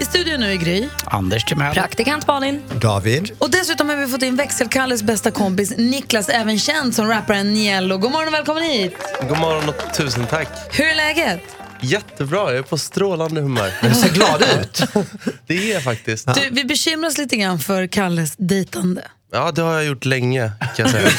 I 0.00 0.04
studion 0.04 0.40
nu 0.40 0.52
är 0.52 0.56
Gry. 0.56 0.88
Anders 1.04 1.44
Timell. 1.44 1.74
Praktikant 1.74 2.26
Malin. 2.26 2.62
David. 2.80 3.30
Och 3.38 3.50
dessutom 3.50 3.88
har 3.88 3.96
vi 3.96 4.06
fått 4.06 4.22
in 4.22 4.36
växelkalles 4.36 5.02
bästa 5.02 5.30
kompis 5.30 5.72
Niklas, 5.76 6.28
även 6.28 6.58
känd 6.58 6.94
som 6.94 7.08
rapparen 7.08 7.54
Niello. 7.54 7.98
God 7.98 8.10
morgon 8.12 8.28
och 8.28 8.34
välkommen 8.34 8.62
hit! 8.62 8.94
God 9.28 9.38
morgon 9.38 9.68
och 9.68 9.94
tusen 9.96 10.26
tack. 10.26 10.48
Hur 10.70 10.84
är 10.84 10.94
läget? 10.94 11.40
Jättebra, 11.80 12.38
jag 12.38 12.56
är 12.58 12.62
på 12.62 12.78
strålande 12.78 13.40
humör. 13.40 13.72
Du 13.82 13.94
ser 13.94 14.08
glad 14.08 14.42
ut. 14.60 14.82
Det 15.46 15.54
är 15.70 15.74
jag 15.74 15.84
faktiskt. 15.84 16.34
Du, 16.34 16.48
vi 16.50 16.64
bekymrar 16.64 17.08
oss 17.08 17.18
lite 17.18 17.36
grann 17.36 17.58
för 17.58 17.86
Kalles 17.86 18.34
dejtande. 18.36 19.02
Ja, 19.30 19.52
det 19.52 19.62
har 19.62 19.74
jag 19.74 19.84
gjort 19.84 20.04
länge 20.04 20.52
kan 20.60 20.86
jag 20.86 20.90
säga. 20.90 21.08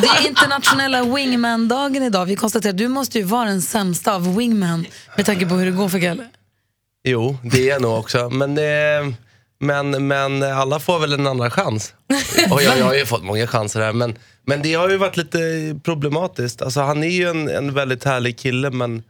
Det 0.00 0.06
är 0.06 0.28
internationella 0.28 1.04
wingman-dagen 1.04 2.02
idag. 2.02 2.26
Vi 2.26 2.36
konstaterar 2.36 2.72
att 2.72 2.78
du 2.78 2.88
måste 2.88 3.18
ju 3.18 3.24
vara 3.24 3.44
den 3.44 3.62
sämsta 3.62 4.14
av 4.14 4.36
wingman 4.36 4.86
med 5.16 5.26
tanke 5.26 5.46
på 5.46 5.54
hur 5.54 5.66
det 5.66 5.72
går 5.72 5.88
för 5.88 6.00
Kalle. 6.00 6.28
Jo, 7.04 7.36
det 7.42 7.68
är 7.68 7.68
jag 7.68 7.82
nog 7.82 7.98
också. 7.98 8.30
Men, 8.30 8.58
eh, 8.58 9.14
men, 9.60 10.06
men 10.06 10.42
alla 10.42 10.80
får 10.80 10.98
väl 10.98 11.12
en 11.12 11.26
andra 11.26 11.50
chans. 11.50 11.94
Och 12.50 12.62
jag, 12.62 12.78
jag 12.78 12.84
har 12.84 12.94
ju 12.94 13.06
fått 13.06 13.24
många 13.24 13.46
chanser 13.46 13.80
här. 13.80 13.92
Men, 13.92 14.14
men 14.46 14.62
det 14.62 14.74
har 14.74 14.90
ju 14.90 14.96
varit 14.96 15.16
lite 15.16 15.38
problematiskt. 15.82 16.62
Alltså, 16.62 16.80
han 16.80 17.04
är 17.04 17.08
ju 17.08 17.28
en, 17.28 17.48
en 17.48 17.74
väldigt 17.74 18.04
härlig 18.04 18.38
kille 18.38 18.70
men 18.70 19.02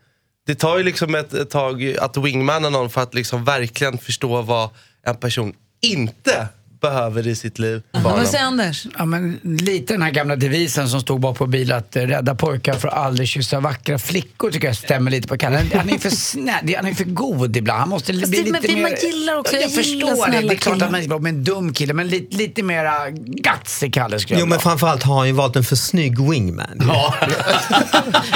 det 0.46 0.54
tar 0.54 0.78
ju 0.78 0.84
liksom 0.84 1.14
ett, 1.14 1.34
ett 1.34 1.50
tag 1.50 1.96
att 2.00 2.16
wingmana 2.16 2.70
någon 2.70 2.90
för 2.90 3.00
att 3.00 3.14
liksom 3.14 3.44
verkligen 3.44 3.98
förstå 3.98 4.42
vad 4.42 4.70
en 5.06 5.16
person 5.16 5.54
inte 5.82 6.48
behöver 6.88 7.26
i 7.26 7.34
sitt 7.36 7.58
liv. 7.58 7.82
Vad 7.92 8.26
säger 8.28 8.44
Anders? 8.44 8.86
Ja, 8.98 9.04
men 9.04 9.40
lite 9.42 9.94
den 9.94 10.02
här 10.02 10.10
gamla 10.10 10.36
devisen 10.36 10.88
som 10.88 11.00
stod 11.00 11.20
bak 11.20 11.38
på 11.38 11.46
bil 11.46 11.72
att 11.72 11.96
eh, 11.96 12.02
rädda 12.02 12.34
pojkar 12.34 12.74
får 12.74 12.88
aldrig 12.88 13.28
kyssa 13.28 13.60
vackra 13.60 13.98
flickor 13.98 14.50
tycker 14.50 14.66
jag 14.66 14.76
stämmer 14.76 15.10
lite 15.10 15.28
på 15.28 15.36
Kalle. 15.38 15.62
Han- 15.74 15.88
är 15.90 15.98
för 15.98 16.10
snäll, 16.30 16.74
han 16.76 16.86
är 16.86 16.94
för 16.94 17.04
god 17.04 17.56
ibland. 17.56 17.80
Han 17.80 17.88
måste 17.88 18.12
Fast 18.12 18.30
bli 18.30 18.42
det- 18.42 18.50
men 18.50 18.62
lite 18.62 18.74
vi- 18.74 18.82
mer... 18.82 18.90
man 18.90 18.98
gillar 19.02 19.36
också- 19.36 19.52
jag, 19.56 19.62
jag 19.62 19.70
gillar 19.70 20.08
förstår 20.08 20.30
det. 20.32 20.48
Det 20.48 20.54
är 20.54 20.56
klart 20.56 20.82
att 20.82 20.90
man 20.90 21.02
gillar 21.02 21.18
med 21.18 21.30
en 21.34 21.44
dum 21.44 21.72
kille 21.74 21.94
men 21.94 22.08
lite, 22.08 22.36
lite 22.36 22.62
mera 22.62 23.10
guts 23.10 23.82
i 23.82 23.90
Kalle 23.90 24.18
skulle 24.20 24.38
jag 24.40 24.46
Jo 24.46 24.50
men 24.50 24.58
framförallt 24.58 25.02
har 25.02 25.18
han 25.18 25.26
ju 25.26 25.32
valt 25.32 25.56
en 25.56 25.64
för 25.64 25.76
snygg 25.76 26.30
wingman. 26.30 26.66
Ja. 26.88 27.14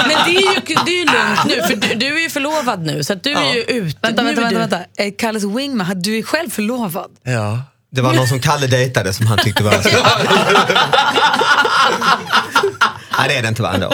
Men 0.07 0.17
det 0.25 0.35
är 0.35 0.41
ju, 0.55 0.75
det 0.85 0.91
är 0.91 0.99
ju 0.99 1.05
lugnt 1.05 1.45
nu, 1.47 1.55
för 1.67 1.75
du, 1.89 1.95
du 1.95 2.17
är 2.17 2.21
ju 2.23 2.29
förlovad 2.29 2.85
nu 2.85 3.03
så 3.03 3.13
att 3.13 3.23
du 3.23 3.31
är 3.31 3.53
ju 3.55 3.61
ute. 3.61 3.97
Vänta, 4.01 4.23
vänta, 4.23 4.41
vänta. 4.41 4.59
vänta. 4.59 4.79
Eh, 4.97 5.11
Kalles 5.17 5.43
wingman, 5.43 6.01
du 6.01 6.17
är 6.17 6.23
själv 6.23 6.49
förlovad. 6.49 7.11
Ja. 7.23 7.61
Det 7.91 8.01
var 8.01 8.13
någon 8.13 8.27
som 8.27 8.39
Kalle 8.39 8.67
dejtade 8.67 9.13
som 9.13 9.27
han 9.27 9.37
tyckte 9.37 9.63
var... 9.63 9.71
Nej 13.17 13.27
det 13.29 13.35
är 13.35 13.41
det 13.41 13.47
inte 13.47 13.61
va 13.61 13.73
ändå. 13.73 13.93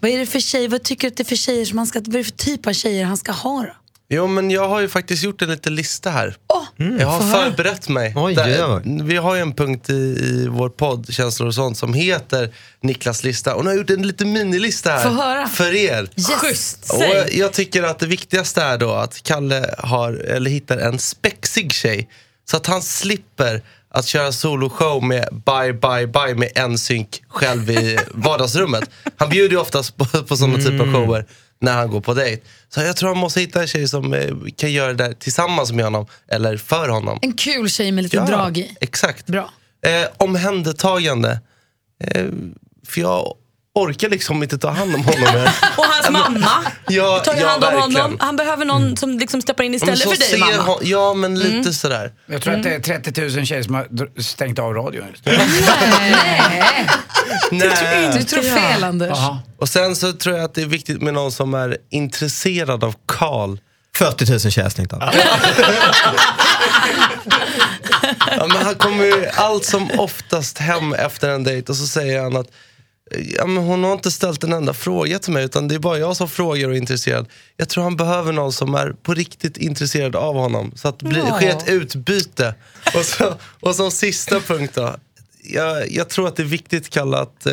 Vad 0.00 0.10
är 0.10 0.18
det 0.18 0.26
för 0.26 0.40
tjej, 0.40 0.68
vad 0.68 0.82
tycker 0.82 1.02
du 1.02 1.08
att 1.12 1.16
det 1.16 1.22
är 1.22 1.24
för 1.28 1.36
tjejer 1.36 1.64
som 1.64 1.78
han 1.78 1.86
ska, 1.86 1.98
vad 2.00 2.14
är 2.14 2.18
det 2.18 2.24
för 2.24 2.30
typ 2.32 2.66
av 2.66 2.72
tjejer 2.72 3.04
han 3.04 3.16
ska 3.16 3.32
ha 3.32 3.60
då? 3.62 3.72
Jo 4.10 4.26
men 4.26 4.50
jag 4.50 4.68
har 4.68 4.80
ju 4.80 4.88
faktiskt 4.88 5.22
gjort 5.24 5.42
en 5.42 5.50
liten 5.50 5.74
lista 5.74 6.10
här. 6.10 6.36
Åh, 6.54 6.86
Jag 6.98 7.06
har 7.08 7.20
förberett 7.32 7.88
mig. 7.88 8.12
Oj, 8.16 8.34
Där- 8.34 9.02
vi 9.04 9.16
har 9.16 9.34
ju 9.34 9.40
en 9.40 9.52
punkt 9.52 9.90
i, 9.90 9.92
i 9.92 10.46
vår 10.50 10.68
podd, 10.68 11.06
Känslor 11.12 11.48
och 11.48 11.54
sånt, 11.54 11.78
som 11.78 11.94
heter 11.94 12.54
Niklas 12.82 13.24
lista. 13.24 13.54
Och 13.54 13.64
nu 13.64 13.70
har 13.70 13.74
jag 13.76 13.78
gjort 13.80 13.90
en 13.90 14.06
liten 14.06 14.32
minilista 14.32 14.90
här 14.90 15.10
höra. 15.10 15.48
för 15.48 15.74
er. 15.74 16.08
Schysst, 16.40 16.90
Och 16.90 16.98
säg. 16.98 17.38
jag 17.38 17.52
tycker 17.52 17.82
att 17.82 17.98
det 17.98 18.06
viktigaste 18.06 18.62
är 18.62 18.78
då 18.78 18.92
att 18.92 19.22
Kalle 19.22 19.74
har, 19.78 20.12
eller 20.12 20.50
hittar 20.50 20.78
en 20.78 20.98
spexig 20.98 21.72
tjej. 21.72 22.08
Så 22.50 22.56
att 22.56 22.66
han 22.66 22.82
slipper 22.82 23.62
att 23.90 24.06
köra 24.06 24.32
soloshow 24.32 25.02
med 25.02 25.28
bye 25.46 25.72
bye 25.72 26.06
bye 26.06 26.34
med 26.34 26.50
en 26.54 26.78
synk 26.78 27.22
själv 27.28 27.70
i 27.70 27.98
vardagsrummet. 28.10 28.90
Han 29.16 29.28
bjuder 29.28 29.50
ju 29.50 29.56
oftast 29.56 29.96
på, 29.96 30.04
på 30.04 30.36
sådana 30.36 30.56
typer 30.56 30.80
av 30.80 30.92
shower 30.92 31.26
när 31.60 31.72
han 31.72 31.90
går 31.90 32.00
på 32.00 32.14
dejt. 32.14 32.42
Så 32.68 32.80
jag 32.80 32.96
tror 32.96 33.08
han 33.08 33.18
måste 33.18 33.40
hitta 33.40 33.60
en 33.60 33.66
tjej 33.66 33.88
som 33.88 34.14
eh, 34.14 34.34
kan 34.56 34.72
göra 34.72 34.92
det 34.92 35.04
där 35.04 35.12
tillsammans 35.12 35.72
med 35.72 35.84
honom, 35.84 36.06
eller 36.28 36.56
för 36.56 36.88
honom. 36.88 37.18
En 37.22 37.32
kul 37.32 37.70
tjej 37.70 37.92
med 37.92 38.02
lite 38.02 38.20
drag 38.20 38.58
i. 38.58 38.76
Exakt. 38.80 39.26
Bra. 39.26 39.50
Eh, 39.82 40.08
omhändertagande. 40.16 41.40
Eh, 42.04 42.26
för 42.86 43.00
jag 43.00 43.34
orkar 43.82 44.08
liksom 44.08 44.42
inte 44.42 44.58
ta 44.58 44.70
hand 44.70 44.94
om 44.94 45.04
honom. 45.04 45.48
Och 45.76 45.84
hans 45.84 46.10
mamma 46.10 46.50
Ja, 46.88 47.18
tar 47.24 47.34
ju 47.34 47.40
ja, 47.40 47.48
hand 47.48 47.64
om 47.64 47.72
verkligen. 47.74 48.02
honom. 48.02 48.16
Han 48.20 48.36
behöver 48.36 48.64
någon 48.64 48.96
som 48.96 49.18
liksom 49.18 49.42
steppar 49.42 49.64
in 49.64 49.74
istället 49.74 50.02
för 50.02 50.16
dig 50.30 50.38
mamma. 50.38 50.62
hon- 50.62 50.78
Ja, 50.82 51.14
men 51.14 51.38
lite 51.38 51.72
sådär. 51.72 52.12
Jag 52.26 52.42
tror 52.42 52.54
att 52.54 52.62
det 52.62 52.74
är 52.74 52.80
30 52.80 53.20
000 53.36 53.46
tjejer 53.46 53.62
som 53.62 53.74
har 53.74 54.20
stängt 54.22 54.58
av 54.58 54.74
radion 54.74 55.04
just 55.10 55.24
nu. 55.26 55.32
Nej, 55.36 56.86
Nej. 57.50 58.10
du 58.18 58.24
tror 58.24 58.42
fel 58.42 58.84
Anders. 58.84 59.08
Jaha. 59.08 59.38
Och 59.58 59.68
sen 59.68 59.96
så 59.96 60.12
tror 60.12 60.36
jag 60.36 60.44
att 60.44 60.54
det 60.54 60.62
är 60.62 60.66
viktigt 60.66 61.02
med 61.02 61.14
någon 61.14 61.32
som 61.32 61.54
är 61.54 61.76
intresserad 61.90 62.84
av 62.84 62.94
Karl. 63.06 63.56
40 63.96 64.30
000 64.30 64.40
tjejer 64.40 64.68
stängt 64.68 64.92
av. 64.92 65.02
Ja, 68.36 68.46
men 68.46 68.56
han 68.64 68.74
kommer 68.74 69.04
ju 69.04 69.26
allt 69.34 69.64
som 69.64 69.90
oftast 69.98 70.58
hem 70.58 70.94
efter 70.94 71.28
en 71.30 71.44
dejt 71.44 71.72
och 71.72 71.76
så 71.78 71.86
säger 71.86 72.22
han 72.22 72.36
att 72.36 72.46
ja, 73.10 73.46
men 73.46 73.64
hon 73.64 73.84
har 73.84 73.92
inte 73.92 74.10
ställt 74.10 74.44
en 74.44 74.52
enda 74.52 74.74
fråga 74.74 75.18
till 75.18 75.32
mig 75.32 75.44
utan 75.44 75.68
det 75.68 75.74
är 75.74 75.78
bara 75.78 75.98
jag 75.98 76.16
som 76.16 76.28
frågar 76.28 76.68
och 76.68 76.74
är 76.74 76.78
intresserad. 76.78 77.26
Jag 77.56 77.68
tror 77.68 77.84
han 77.84 77.96
behöver 77.96 78.32
någon 78.32 78.52
som 78.52 78.74
är 78.74 78.90
på 78.90 79.14
riktigt 79.14 79.56
intresserad 79.56 80.16
av 80.16 80.34
honom 80.34 80.72
så 80.76 80.88
att 80.88 80.98
det 80.98 81.04
blir, 81.04 81.26
sker 81.26 81.50
ett 81.50 81.68
utbyte. 81.68 82.54
Och, 82.94 83.04
så, 83.04 83.34
och 83.60 83.74
som 83.74 83.90
sista 83.90 84.40
punkt 84.40 84.72
då. 84.74 84.96
Jag, 85.42 85.90
jag 85.90 86.08
tror 86.08 86.28
att 86.28 86.36
det 86.36 86.42
är 86.42 86.46
viktigt 86.46 86.90
Kalle 86.90 87.16
att 87.16 87.46
eh, 87.46 87.52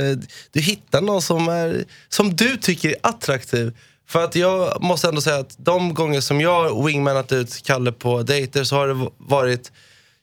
du 0.52 0.60
hittar 0.60 1.02
någon 1.02 1.22
som, 1.22 1.50
är, 1.50 1.86
som 2.10 2.36
du 2.36 2.58
tycker 2.58 2.90
är 2.90 2.96
attraktiv. 3.02 3.74
För 4.08 4.24
att 4.24 4.36
jag 4.36 4.82
måste 4.82 5.08
ändå 5.08 5.22
säga 5.22 5.38
att 5.38 5.56
de 5.58 5.94
gånger 5.94 6.22
som 6.22 6.42
jag 6.42 6.64
har 6.64 6.86
wingmanat 6.86 7.32
ut 7.32 7.64
Kalle 7.64 7.92
på 7.92 8.24
dejter 8.24 8.64
så 8.64 8.76
har 8.76 8.88
det 8.88 9.10
varit 9.18 9.72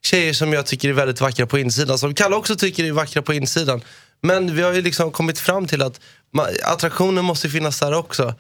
tjejer 0.03 0.33
som 0.33 0.53
jag 0.53 0.67
tycker 0.67 0.89
är 0.89 0.93
väldigt 0.93 1.21
vackra 1.21 1.47
på 1.47 1.59
insidan. 1.59 1.99
Som 1.99 2.15
Kalle 2.15 2.37
också 2.37 2.57
tycker 2.57 2.85
är 2.85 2.93
vackra 2.93 3.23
på 3.23 3.33
insidan. 3.33 3.81
Men 4.23 4.57
vi 4.57 4.63
har 4.63 4.73
ju 4.73 4.83
liksom 4.83 5.11
kommit 5.11 5.39
fram 5.39 5.67
till 5.67 5.83
att 5.83 6.01
ma- 6.37 6.63
attraktionen 6.65 7.25
måste 7.25 7.49
finnas 7.49 7.79
där 7.81 7.95
också. 7.95 8.35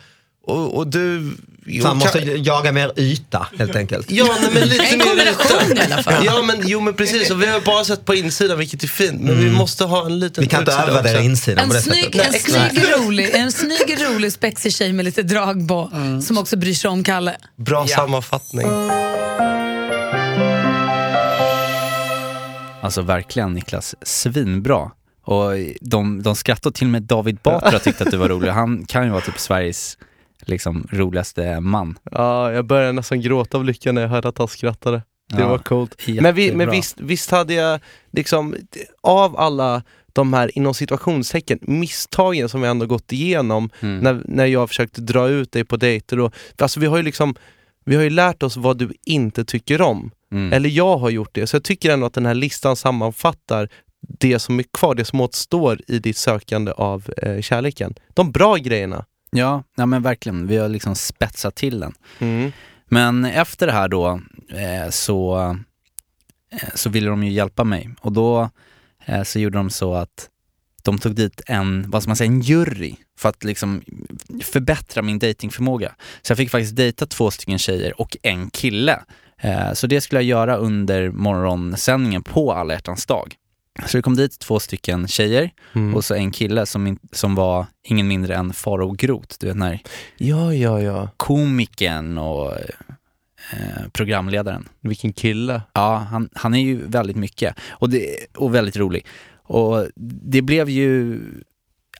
Och, 0.44 0.76
och 0.76 0.86
du... 0.86 1.36
Så 1.82 1.88
han 1.88 1.96
måste 1.96 2.18
Ka- 2.20 2.42
jaga 2.46 2.72
mer 2.72 2.92
yta 2.96 3.46
helt 3.58 3.76
enkelt. 3.76 4.10
Ja, 4.10 4.36
nej, 4.40 4.50
men 4.54 4.68
lite 4.68 4.84
En 4.84 4.98
mer 4.98 5.06
kombination 5.06 5.72
yta. 5.72 5.82
i 5.82 5.92
alla 5.92 6.02
fall. 6.02 6.24
Ja, 6.24 6.42
men, 6.42 6.62
jo 6.68 6.80
men 6.80 6.94
precis. 6.94 7.30
Och 7.30 7.42
vi 7.42 7.46
har 7.46 7.60
bara 7.60 7.84
sett 7.84 8.04
på 8.04 8.14
insidan 8.14 8.58
vilket 8.58 8.82
är 8.82 8.86
fint. 8.88 9.20
Men 9.20 9.38
vi 9.44 9.50
måste 9.50 9.84
ha 9.84 10.06
en 10.06 10.18
liten 10.18 10.42
Vi 10.42 10.48
kan 10.48 10.60
inte 10.60 10.72
övervärdera 10.72 11.20
insidan 11.20 11.56
på 11.68 11.74
En 11.74 11.82
det 11.82 11.82
snygg, 11.82 12.14
sättet. 12.14 12.34
en, 12.34 12.40
snygg, 12.70 12.84
rolig, 12.98 13.30
en 13.34 13.52
snygg, 13.52 13.96
rolig, 14.00 14.32
spexig 14.32 14.74
tjej 14.74 14.92
med 14.92 15.04
lite 15.04 15.22
drag 15.22 15.68
på 15.68 15.90
som 16.26 16.38
också 16.38 16.56
bryr 16.56 16.74
sig 16.74 16.90
om 16.90 17.04
Kalle. 17.04 17.36
Bra 17.56 17.84
Ja. 17.88 17.96
sammanfattning. 17.96 18.66
Alltså 22.82 23.02
verkligen 23.02 23.52
Niklas, 23.54 23.94
svinbra. 24.02 24.90
Och 25.24 25.50
de, 25.80 26.22
de 26.22 26.36
skrattade 26.36 26.76
till 26.76 26.86
och 26.86 26.90
med 26.90 27.02
David 27.02 27.38
Batra 27.42 27.78
tyckte 27.78 28.04
att 28.04 28.10
du 28.10 28.16
var 28.16 28.28
rolig. 28.28 28.48
Han 28.50 28.84
kan 28.84 29.04
ju 29.04 29.10
vara 29.10 29.20
typ 29.20 29.38
Sveriges 29.38 29.98
liksom, 30.40 30.86
roligaste 30.90 31.60
man. 31.60 31.98
Ja, 32.10 32.52
jag 32.52 32.64
började 32.66 32.92
nästan 32.92 33.20
gråta 33.20 33.58
av 33.58 33.64
lycka 33.64 33.92
när 33.92 34.02
jag 34.02 34.08
hörde 34.08 34.28
att 34.28 34.38
han 34.38 34.48
skrattade. 34.48 35.02
Det 35.28 35.40
Ja, 35.40 35.48
var 35.48 35.58
coolt. 35.58 36.02
Men, 36.20 36.34
vi, 36.34 36.54
men 36.54 36.70
visst, 36.70 37.00
visst 37.00 37.30
hade 37.30 37.54
jag, 37.54 37.80
liksom, 38.12 38.54
av 39.00 39.36
alla 39.40 39.82
de 40.12 40.32
här 40.32 40.58
inom 40.58 40.74
situationstecken 40.74 41.58
misstagen 41.62 42.48
som 42.48 42.60
vi 42.60 42.68
ändå 42.68 42.86
gått 42.86 43.12
igenom 43.12 43.70
Mm. 43.80 43.98
när, 43.98 44.22
när 44.24 44.46
jag 44.46 44.68
försökte 44.68 45.00
dra 45.00 45.28
ut 45.28 45.52
dig 45.52 45.64
på 45.64 45.76
dejter. 45.76 46.20
Och, 46.20 46.34
alltså 46.58 46.80
vi 46.80 46.86
har 46.86 46.96
ju 46.96 47.02
liksom 47.02 47.34
vi 47.84 47.96
har 47.96 48.02
ju 48.02 48.10
lärt 48.10 48.42
oss 48.42 48.56
vad 48.56 48.78
du 48.78 48.92
inte 49.06 49.44
tycker 49.44 49.80
om. 49.82 50.10
Mm. 50.32 50.52
Eller 50.52 50.68
jag 50.68 50.96
har 50.96 51.10
gjort 51.10 51.30
det. 51.32 51.46
Så 51.46 51.56
jag 51.56 51.64
tycker 51.64 51.90
ändå 51.90 52.06
att 52.06 52.14
den 52.14 52.26
här 52.26 52.34
listan 52.34 52.76
sammanfattar 52.76 53.68
det 54.08 54.38
som 54.38 54.58
är 54.58 54.64
kvar, 54.72 54.94
det 54.94 55.04
som 55.04 55.20
återstår 55.20 55.80
i 55.86 55.98
ditt 55.98 56.16
sökande 56.16 56.72
av 56.72 57.10
eh, 57.16 57.40
kärleken. 57.40 57.94
De 58.08 58.32
bra 58.32 58.56
grejerna. 58.56 59.04
Ja, 59.30 59.64
ja 59.76 59.86
men 59.86 60.02
verkligen. 60.02 60.46
Vi 60.46 60.56
har 60.56 60.68
liksom 60.68 60.94
spetsat 60.94 61.54
till 61.54 61.80
den. 61.80 61.94
Mm. 62.18 62.52
Men 62.86 63.24
efter 63.24 63.66
det 63.66 63.72
här 63.72 63.88
då 63.88 64.20
eh, 64.48 64.90
så, 64.90 65.50
eh, 66.52 66.68
så 66.74 66.90
ville 66.90 67.10
de 67.10 67.24
ju 67.24 67.30
hjälpa 67.30 67.64
mig 67.64 67.90
och 68.00 68.12
då 68.12 68.50
eh, 69.04 69.22
så 69.22 69.38
gjorde 69.38 69.58
de 69.58 69.70
så 69.70 69.94
att 69.94 70.28
de 70.82 70.98
tog 70.98 71.14
dit 71.14 71.40
en, 71.46 71.90
vad 71.90 72.02
ska 72.02 72.08
man 72.08 72.16
säga, 72.16 72.30
en 72.30 72.40
jury 72.40 72.94
för 73.18 73.28
att 73.28 73.44
liksom 73.44 73.82
förbättra 74.42 75.02
min 75.02 75.18
datingförmåga. 75.18 75.94
Så 76.22 76.30
jag 76.30 76.38
fick 76.38 76.50
faktiskt 76.50 76.76
dejta 76.76 77.06
två 77.06 77.30
stycken 77.30 77.58
tjejer 77.58 78.00
och 78.00 78.16
en 78.22 78.50
kille. 78.50 79.00
Eh, 79.38 79.72
så 79.72 79.86
det 79.86 80.00
skulle 80.00 80.20
jag 80.20 80.28
göra 80.28 80.56
under 80.56 81.10
morgonsändningen 81.10 82.22
på 82.22 82.52
alla 82.52 82.74
hjärtans 82.74 83.06
dag. 83.06 83.34
Så 83.86 83.96
det 83.98 84.02
kom 84.02 84.16
dit 84.16 84.38
två 84.38 84.60
stycken 84.60 85.08
tjejer 85.08 85.50
Mm. 85.74 85.94
och 85.94 86.04
så 86.04 86.14
en 86.14 86.30
kille 86.30 86.66
som, 86.66 86.86
in, 86.86 86.98
som 87.12 87.34
var 87.34 87.66
ingen 87.84 88.08
mindre 88.08 88.34
än 88.36 88.52
Farao 88.52 88.90
Groth, 88.92 89.36
du 89.40 89.46
vet 89.46 89.56
när 89.56 89.80
Ja, 90.16 90.54
ja, 90.54 90.80
ja. 90.80 91.08
komikern 91.16 92.18
och 92.18 92.52
eh, 93.52 93.88
programledaren. 93.92 94.68
Vilken 94.80 95.12
kille. 95.12 95.62
Ja, 95.72 95.96
han, 96.10 96.28
han 96.34 96.54
är 96.54 96.60
ju 96.62 96.86
väldigt 96.86 97.16
mycket 97.16 97.56
och, 97.70 97.90
det, 97.90 98.16
och 98.36 98.54
väldigt 98.54 98.76
rolig. 98.76 99.06
Och 99.44 99.86
det 100.30 100.42
blev 100.42 100.68
ju, 100.70 101.20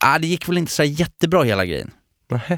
ja 0.01 0.19
det 0.19 0.27
gick 0.27 0.49
väl 0.49 0.59
inte 0.59 0.73
så 0.73 0.85
jättebra 0.85 1.43
hela 1.43 1.65
grejen. 1.67 1.91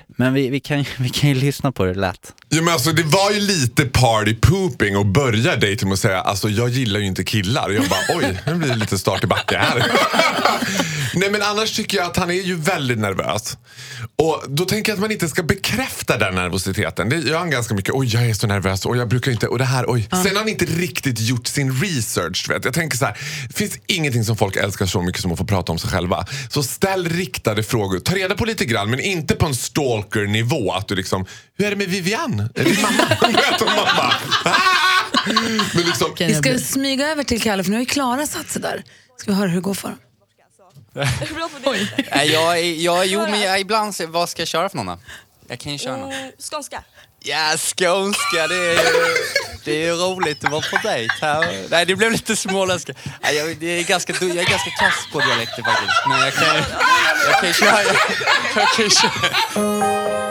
Men 0.06 0.34
vi, 0.34 0.48
vi, 0.48 0.60
kan, 0.60 0.84
vi 0.98 1.08
kan 1.08 1.28
ju 1.30 1.34
lyssna 1.34 1.72
på 1.72 1.84
hur 1.84 1.94
det 1.94 2.00
lät. 2.00 2.32
Ja, 2.48 2.62
men 2.62 2.72
alltså, 2.74 2.92
det 2.92 3.02
var 3.02 3.30
ju 3.30 3.40
lite 3.40 3.84
party 3.84 4.34
pooping 4.34 4.96
och 4.96 5.06
börja 5.06 5.56
dejten 5.56 5.88
med 5.88 5.94
att 5.94 6.00
säga 6.00 6.20
alltså 6.20 6.48
jag 6.48 6.68
gillar 6.68 7.00
ju 7.00 7.06
inte 7.06 7.24
killar. 7.24 7.70
Jag 7.70 7.84
bara 7.88 8.18
oj, 8.18 8.40
nu 8.46 8.54
blir 8.54 8.68
det 8.68 8.76
lite 8.76 8.98
start 8.98 9.24
i 9.24 9.26
backe 9.26 9.58
här. 9.58 9.86
Nej 11.14 11.30
men 11.30 11.42
annars 11.42 11.76
tycker 11.76 11.96
jag 11.96 12.06
att 12.06 12.16
han 12.16 12.30
är 12.30 12.34
ju 12.34 12.56
väldigt 12.56 12.98
nervös. 12.98 13.58
Och 14.16 14.44
då 14.48 14.64
tänker 14.64 14.92
jag 14.92 14.96
att 14.96 15.00
man 15.00 15.10
inte 15.10 15.28
ska 15.28 15.42
bekräfta 15.42 16.18
den 16.18 16.34
nervositeten. 16.34 17.08
Det 17.08 17.16
gör 17.16 17.38
han 17.38 17.50
ganska 17.50 17.74
mycket. 17.74 17.94
Oj, 17.94 18.08
jag 18.14 18.26
är 18.26 18.34
så 18.34 18.46
nervös 18.46 18.86
och 18.86 18.96
jag 18.96 19.08
brukar 19.08 19.32
inte, 19.32 19.46
och 19.46 19.58
det 19.58 19.64
här, 19.64 19.84
oj. 19.88 20.08
Sen 20.10 20.26
har 20.26 20.34
han 20.34 20.48
inte 20.48 20.64
riktigt 20.64 21.20
gjort 21.20 21.46
sin 21.46 21.72
research. 21.82 22.50
Vet. 22.50 22.64
Jag 22.64 22.74
tänker 22.74 22.96
så 22.96 23.04
här, 23.04 23.18
det 23.48 23.54
finns 23.56 23.78
ingenting 23.86 24.24
som 24.24 24.36
folk 24.36 24.56
älskar 24.56 24.86
så 24.86 25.02
mycket 25.02 25.22
som 25.22 25.32
att 25.32 25.38
få 25.38 25.44
prata 25.44 25.72
om 25.72 25.78
sig 25.78 25.90
själva. 25.90 26.26
Så 26.48 26.62
ställ 26.62 27.08
riktade 27.08 27.62
frågor. 27.62 27.98
Ta 27.98 28.14
reda 28.14 28.34
på 28.34 28.44
lite 28.44 28.64
grann, 28.64 28.90
men 28.90 29.00
inte 29.00 29.34
på 29.34 29.46
en 29.46 29.54
stalker-nivå. 29.64 30.72
Att 30.72 30.88
du 30.88 30.94
liksom, 30.94 31.26
hur 31.58 31.66
är 31.66 31.70
det 31.70 31.76
med 31.76 31.88
Vivian? 31.88 32.48
Är 32.54 32.64
din 32.64 32.82
mamma? 32.82 32.98
"Ah!" 34.44 34.50
Men 35.74 35.84
liksom, 35.84 36.14
Vi 36.18 36.34
ska 36.34 36.58
smyga 36.58 37.08
över 37.08 37.24
till 37.24 37.42
Kalle 37.42 37.64
för 37.64 37.70
nu 37.70 37.76
har 37.76 37.80
ju 37.80 37.86
Klara 37.86 38.26
satt 38.26 38.50
sig 38.50 38.62
där. 38.62 38.84
Ska 39.16 39.30
vi 39.30 39.36
höra 39.36 39.48
hur 39.48 39.54
det 39.56 39.60
går 39.62 39.74
för 39.74 39.88
dem? 39.88 39.98
Nej, 42.14 42.32
jag, 42.32 42.62
jag, 42.64 43.06
jo, 43.06 43.20
men 43.20 43.40
jag, 43.40 43.60
ibland, 43.60 43.94
så- 43.94 44.06
vad 44.06 44.28
ska 44.28 44.40
jag 44.42 44.48
köra 44.48 44.68
för 44.68 44.76
någon 44.76 44.86
då? 44.86 44.98
Jag 45.48 45.58
kan 45.58 45.72
ju 45.72 45.78
köra 45.78 45.96
någon. 45.96 46.12
Skånska. 46.50 46.84
Ja, 47.26 47.56
skånska, 47.56 48.46
det 48.48 48.54
är, 48.54 48.72
ju- 48.72 49.14
det 49.64 49.72
är 49.72 49.80
ju 49.86 49.92
roligt 49.92 50.44
att 50.44 50.50
vara 50.50 50.62
på 50.62 50.88
dejt 50.88 51.14
här. 51.20 51.46
Nej, 51.70 51.86
det 51.86 51.96
blev 51.96 52.12
lite 52.12 52.36
småländska. 52.36 52.92
Nej, 53.22 53.36
jag, 53.36 53.56
det 53.56 53.66
är 53.66 53.84
ganska, 53.84 54.12
jag 54.20 54.30
är 54.30 54.34
ganska 54.50 54.70
kass 54.80 55.08
på 55.12 55.20
dialekter 55.20 55.62
faktiskt. 55.62 56.02
Men 56.08 56.20
jag 56.20 56.34
kan, 56.34 56.56
jag 57.30 57.40
kan 57.40 57.48
ju 57.48 57.54
köra. 57.54 57.82
Jag, 57.82 57.96
jag 58.56 58.68
kan 58.76 58.90
köra. 58.90 60.24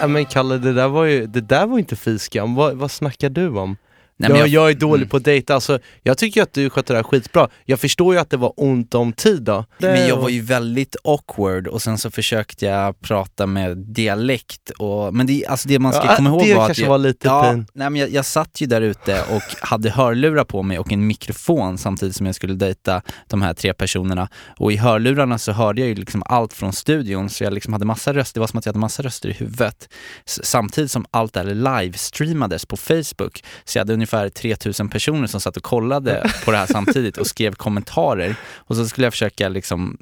Ja, 0.00 0.06
men 0.06 0.26
Kalle, 0.26 0.58
det 0.58 0.72
där 0.72 0.88
var 0.88 1.04
ju 1.04 1.26
det 1.26 1.40
där 1.40 1.66
var 1.66 1.78
inte 1.78 1.96
fiskam. 1.96 2.54
Vad, 2.54 2.76
vad 2.76 2.90
snackar 2.90 3.28
du 3.28 3.48
om? 3.48 3.76
Nej, 4.18 4.30
jag, 4.30 4.38
jag- 4.38 4.48
jag 4.48 4.70
är 4.70 4.74
dålig 4.74 5.02
mm. 5.02 5.08
på 5.08 5.16
att 5.16 5.24
dejta. 5.24 5.54
Alltså, 5.54 5.78
jag 6.02 6.18
tycker 6.18 6.42
att 6.42 6.52
du 6.52 6.70
sköter 6.70 6.94
det 6.94 6.98
här 6.98 7.04
skitbra. 7.04 7.48
Jag 7.64 7.80
förstår 7.80 8.14
ju 8.14 8.20
att 8.20 8.30
det 8.30 8.36
var 8.36 8.52
ont 8.56 8.94
om 8.94 9.12
tid 9.12 9.42
då. 9.42 9.64
Men 9.78 10.08
jag 10.08 10.16
var 10.16 10.28
ju 10.28 10.40
väldigt 10.40 10.96
awkward 11.04 11.66
och 11.66 11.82
sen 11.82 11.98
så 11.98 12.10
försökte 12.10 12.66
jag 12.66 13.00
prata 13.00 13.46
med 13.46 13.76
dialekt 13.78 14.70
och, 14.70 15.14
men 15.14 15.26
det, 15.26 15.46
alltså 15.46 15.68
det 15.68 15.78
man 15.78 15.92
ska 15.92 16.04
Ja, 16.06 16.16
komma 16.16 16.30
ihåg 16.30 16.56
var 16.56 16.70
att 16.70 16.78
jag, 16.78 16.88
var 16.88 16.98
lite 16.98 17.28
ja, 17.28 17.50
pin. 17.52 17.66
nej, 17.74 17.90
men 17.90 18.00
jag, 18.00 18.10
jag 18.10 18.24
satt 18.24 18.60
ju 18.60 18.66
där 18.66 18.80
ute 18.82 19.22
och 19.22 19.42
hade 19.60 19.90
hörlurar 19.90 20.44
på 20.44 20.62
mig 20.62 20.78
och 20.78 20.92
en 20.92 21.06
mikrofon 21.06 21.78
samtidigt 21.78 22.16
som 22.16 22.26
jag 22.26 22.34
skulle 22.34 22.54
dejta 22.54 23.02
de 23.28 23.42
här 23.42 23.54
tre 23.54 23.74
personerna 23.74 24.28
och 24.58 24.72
i 24.72 24.76
hörlurarna 24.76 25.38
så 25.38 25.52
hörde 25.52 25.80
jag 25.80 25.88
ju 25.88 25.94
liksom 25.94 26.22
allt 26.26 26.52
från 26.52 26.72
studion 26.72 27.30
så 27.30 27.44
jag 27.44 27.52
liksom 27.52 27.72
hade 27.72 27.84
massa 27.84 28.12
röster, 28.12 28.34
det 28.34 28.40
var 28.40 28.46
som 28.46 28.58
att 28.58 28.66
jag 28.66 28.70
hade 28.72 28.80
massa 28.80 29.02
röster 29.02 29.28
i 29.28 29.32
huvudet. 29.32 29.88
Samtidigt 30.24 30.90
som 30.90 31.06
allt 31.10 31.32
det 31.32 31.40
här 31.40 31.80
livestreamades 31.80 32.66
på 32.66 32.76
Facebook 32.76 33.44
så 33.64 33.78
jag 33.78 33.80
hade 33.80 33.96
ungefär 34.06 34.28
3000 34.28 34.88
personer 34.88 35.26
som 35.26 35.40
satt 35.40 35.56
och 35.56 35.62
kollade 35.62 36.30
på 36.44 36.50
det 36.50 36.56
här 36.56 36.66
samtidigt 36.66 37.18
och 37.18 37.26
skrev 37.26 37.54
kommentarer 37.54 38.36
och 38.56 38.76
så 38.76 38.86
skulle 38.88 39.06
jag 39.06 39.12
försöka 39.12 39.48
liksom 39.48 39.98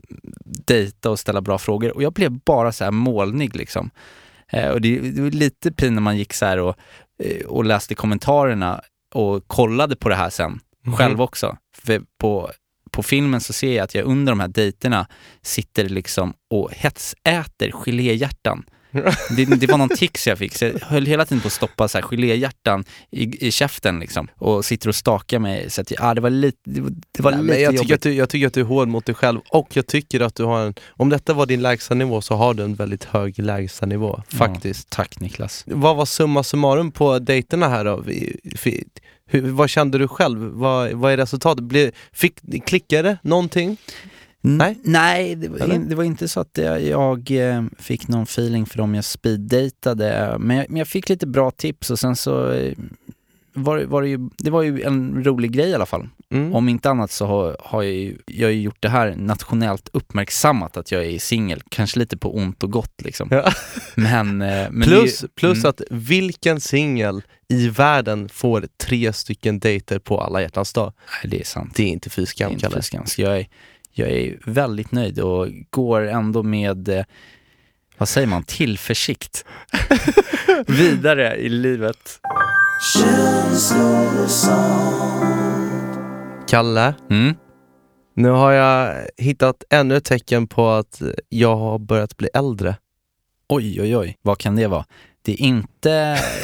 dejta 0.67 1.11
och 1.11 1.19
ställa 1.19 1.41
bra 1.41 1.59
frågor 1.59 1.91
och 1.97 2.03
jag 2.03 2.13
blev 2.13 2.31
bara 2.31 2.73
så 2.73 2.85
här 2.85 2.91
molnig 2.91 3.57
liksom. 3.57 3.91
Eh, 4.49 4.69
och 4.69 4.81
det, 4.81 4.99
det 4.99 5.23
var 5.23 5.31
lite 5.31 5.73
pin 5.73 5.95
när 5.95 6.01
man 6.03 6.17
gick 6.17 6.33
så 6.33 6.47
här 6.47 6.59
och, 6.59 6.77
eh, 7.23 7.47
och 7.47 7.65
läste 7.65 7.95
kommentarerna 7.95 8.81
och 9.15 9.49
kollade 9.49 9.97
på 9.97 10.09
det 10.09 10.15
här 10.17 10.31
sen 10.31 10.61
Mhm. 10.87 10.97
själv 10.97 11.23
också. 11.23 11.57
För 11.77 12.03
på, 12.21 12.51
på 12.91 13.03
filmen 13.03 13.41
så 13.41 13.53
ser 13.53 13.77
jag 13.77 13.85
att 13.85 13.95
jag 13.95 14.05
under 14.05 14.33
de 14.33 14.41
här 14.41 14.49
dejterna 14.49 15.07
sitter 15.43 15.89
liksom 15.89 16.35
och 16.51 16.71
hetsäter 16.73 17.71
geléhjärtan. 17.73 18.65
Det, 19.37 19.45
det 19.45 19.67
var 19.67 19.79
någon 19.79 19.89
tics 19.89 20.27
jag 20.27 20.39
fick, 20.39 20.57
så 20.57 20.65
jag 20.65 20.81
höll 20.81 21.07
hela 21.07 21.25
tiden 21.25 21.41
på 21.41 21.47
att 21.47 21.53
stoppa 21.53 21.89
så 21.89 21.99
här 21.99 22.05
geléhjärtan 22.11 22.85
i, 23.11 23.47
i 23.47 23.51
käften 23.51 24.01
liksom 24.01 24.29
och 24.35 24.65
sitter 24.65 24.89
och 24.89 24.95
stakar 24.95 25.39
mig. 25.39 25.71
Så 25.71 25.81
att, 25.81 25.91
ja, 25.91 26.15
det 26.15 26.21
var 26.21 26.31
lite, 26.31 26.59
det 26.65 26.81
var, 26.81 26.91
det 27.13 27.23
var 27.23 27.31
Nej, 27.31 27.43
lite 27.43 27.61
jag, 27.61 27.79
tycker 27.79 27.99
du, 28.03 28.15
jag 28.15 28.29
tycker 28.29 28.47
att 28.47 28.55
du 28.55 28.61
är 28.61 28.65
hård 28.65 28.89
mot 28.89 29.07
dig 29.07 29.15
själv 29.15 29.41
och 29.49 29.77
jag 29.77 29.87
tycker 29.87 30.21
att 30.21 30.35
du 30.35 30.45
har 30.45 30.67
en, 30.67 30.75
om 30.89 31.09
detta 31.09 31.35
var 31.35 31.47
din 31.47 31.63
lägsta 31.63 31.95
nivå 31.95 32.21
så 32.21 32.35
har 32.35 32.55
du 32.55 32.63
en 32.63 32.75
väldigt 32.75 33.05
hög 33.05 33.39
lägsta 33.39 33.87
nivå 33.87 34.23
faktiskt. 34.29 34.91
tack 34.91 35.21
Niklas. 35.21 35.65
Vad 35.67 35.97
var 35.97 36.05
summa 36.05 36.43
summarum 36.43 36.91
på 36.91 37.19
dejterna 37.19 37.69
här 37.69 37.85
då? 37.85 38.05
Hur, 39.27 39.51
vad 39.51 39.71
kände 39.71 39.99
du 39.99 40.09
själv? 40.09 40.41
Vad, 40.41 40.93
vad 40.93 41.13
är 41.13 41.17
resultatet? 41.17 41.65
Blev, 41.65 41.91
fick, 42.13 42.67
klickade 42.67 43.19
någonting? 43.23 43.77
Nej, 44.47 44.79
Nej 44.83 45.35
det, 45.35 45.49
var 45.49 45.75
in, 45.75 45.89
det 45.89 45.95
var 45.95 46.05
inte 46.05 46.29
så 46.29 46.41
att 46.41 46.59
jag, 46.59 46.83
jag 46.83 47.31
eh, 47.31 47.65
fick 47.79 48.09
någon 48.09 48.23
feeling 48.23 48.67
för 48.67 48.79
dem 48.79 48.95
jag 48.95 49.05
speeddejtade. 49.05 50.37
Men 50.39 50.57
jag, 50.57 50.67
men 50.71 50.77
jag 50.77 50.89
fick 50.89 51.09
lite 51.09 51.27
bra 51.27 51.51
tips 51.51 51.91
och 51.91 51.99
sen 51.99 52.17
så 52.17 52.51
eh, 52.53 52.75
var, 53.55 53.85
var 53.85 54.03
det, 54.03 54.09
ju, 54.09 54.19
det 54.39 54.51
var 54.51 54.63
ju 54.63 54.83
en 54.83 55.25
rolig 55.25 55.53
grej 55.53 55.71
i 55.71 55.75
alla 55.75 55.87
fall. 55.87 56.09
Mm. 56.31 56.55
Om 56.55 56.69
inte 56.69 56.91
annat 56.91 57.11
så 57.11 57.27
har, 57.27 57.57
har 57.61 57.83
jag, 57.83 57.93
ju, 57.93 58.19
jag 58.27 58.47
har 58.47 58.53
ju 58.53 58.63
gjort 58.63 58.83
det 58.83 58.89
här 58.89 59.15
nationellt 59.17 59.89
uppmärksammat 59.93 60.77
att 60.77 60.93
jag 60.93 61.05
är 61.05 61.19
singel. 61.19 61.63
Kanske 61.69 61.99
lite 61.99 62.17
på 62.17 62.37
ont 62.37 62.63
och 62.63 62.71
gott 62.71 63.03
liksom. 63.05 63.29
Ja. 63.31 63.53
Men, 63.95 64.43
eh, 64.43 64.67
men 64.71 64.89
plus 64.89 65.21
det, 65.21 65.29
plus 65.35 65.59
mm, 65.59 65.71
att 65.71 65.83
vilken 65.91 66.61
singel 66.61 67.23
i 67.49 67.69
världen 67.69 68.29
får 68.29 68.67
tre 68.77 69.13
stycken 69.13 69.59
dejter 69.59 69.99
på 69.99 70.21
alla 70.21 70.43
hjärtans 70.43 70.73
dag? 70.73 70.93
Nej, 71.23 71.31
det 71.31 71.41
är 71.41 71.45
sant. 71.45 71.73
Det 71.77 71.83
är 71.83 71.89
inte 71.89 72.11
fy 72.11 72.27
skam, 72.27 72.57
Kalle. 72.57 72.83
Så 72.83 73.23
jag, 73.23 73.39
är, 73.39 73.47
jag 73.95 74.11
är 74.11 74.39
väldigt 74.47 74.93
nöjd 74.93 75.19
och 75.21 75.49
går 75.71 76.01
ändå 76.09 76.43
med, 76.43 76.89
eh, 76.89 77.05
vad 77.99 78.09
säger 78.09 78.27
man, 78.27 78.43
tillförsikt 78.43 79.45
vidare 80.67 81.37
i 81.37 81.49
livet. 81.49 82.21
Kalle, 86.49 86.95
Mm. 87.11 87.35
nu 88.15 88.29
har 88.29 88.53
jag 88.53 89.07
hittat 89.17 89.65
ännu 89.71 89.97
ett 89.97 90.05
tecken 90.05 90.47
på 90.47 90.69
att 90.71 91.03
jag 91.29 91.57
har 91.57 91.79
börjat 91.79 92.17
bli 92.17 92.29
äldre. 92.35 92.77
Oj, 93.49 93.81
oj, 93.83 93.97
oj. 93.97 94.17
Vad 94.23 94.39
kan 94.39 94.57
det 94.57 94.67
vara? 94.67 94.85
Det 95.23 95.33
är 95.33 95.41
inte 95.41 95.93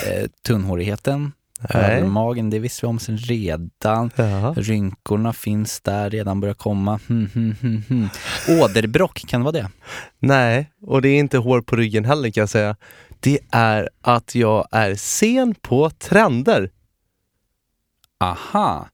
eh, 0.06 0.28
tunnhårigheten. 0.46 1.32
Övermagen, 1.68 2.50
det 2.50 2.58
visste 2.58 2.86
vi 2.86 2.90
om 2.90 2.98
sen 2.98 3.18
redan. 3.18 4.10
Ja. 4.16 4.54
Rynkorna 4.56 5.32
finns 5.32 5.80
där, 5.80 6.10
redan 6.10 6.40
börjar 6.40 6.54
komma. 6.54 7.00
Hmm, 7.08 7.30
hmm, 7.34 7.56
hmm, 7.60 7.82
hmm. 7.88 8.08
Åderbråck, 8.48 9.24
kan 9.26 9.40
det 9.40 9.44
vara 9.44 9.52
det? 9.52 9.70
Nej, 10.18 10.70
och 10.80 11.02
det 11.02 11.08
är 11.08 11.18
inte 11.18 11.38
hår 11.38 11.60
på 11.60 11.76
ryggen 11.76 12.04
heller 12.04 12.30
kan 12.30 12.40
jag 12.40 12.48
säga. 12.48 12.76
Det 13.20 13.38
är 13.50 13.88
att 14.00 14.34
jag 14.34 14.68
är 14.70 14.94
sen 14.94 15.54
på 15.54 15.90
trender. 15.90 16.70
Aha. 18.20 18.88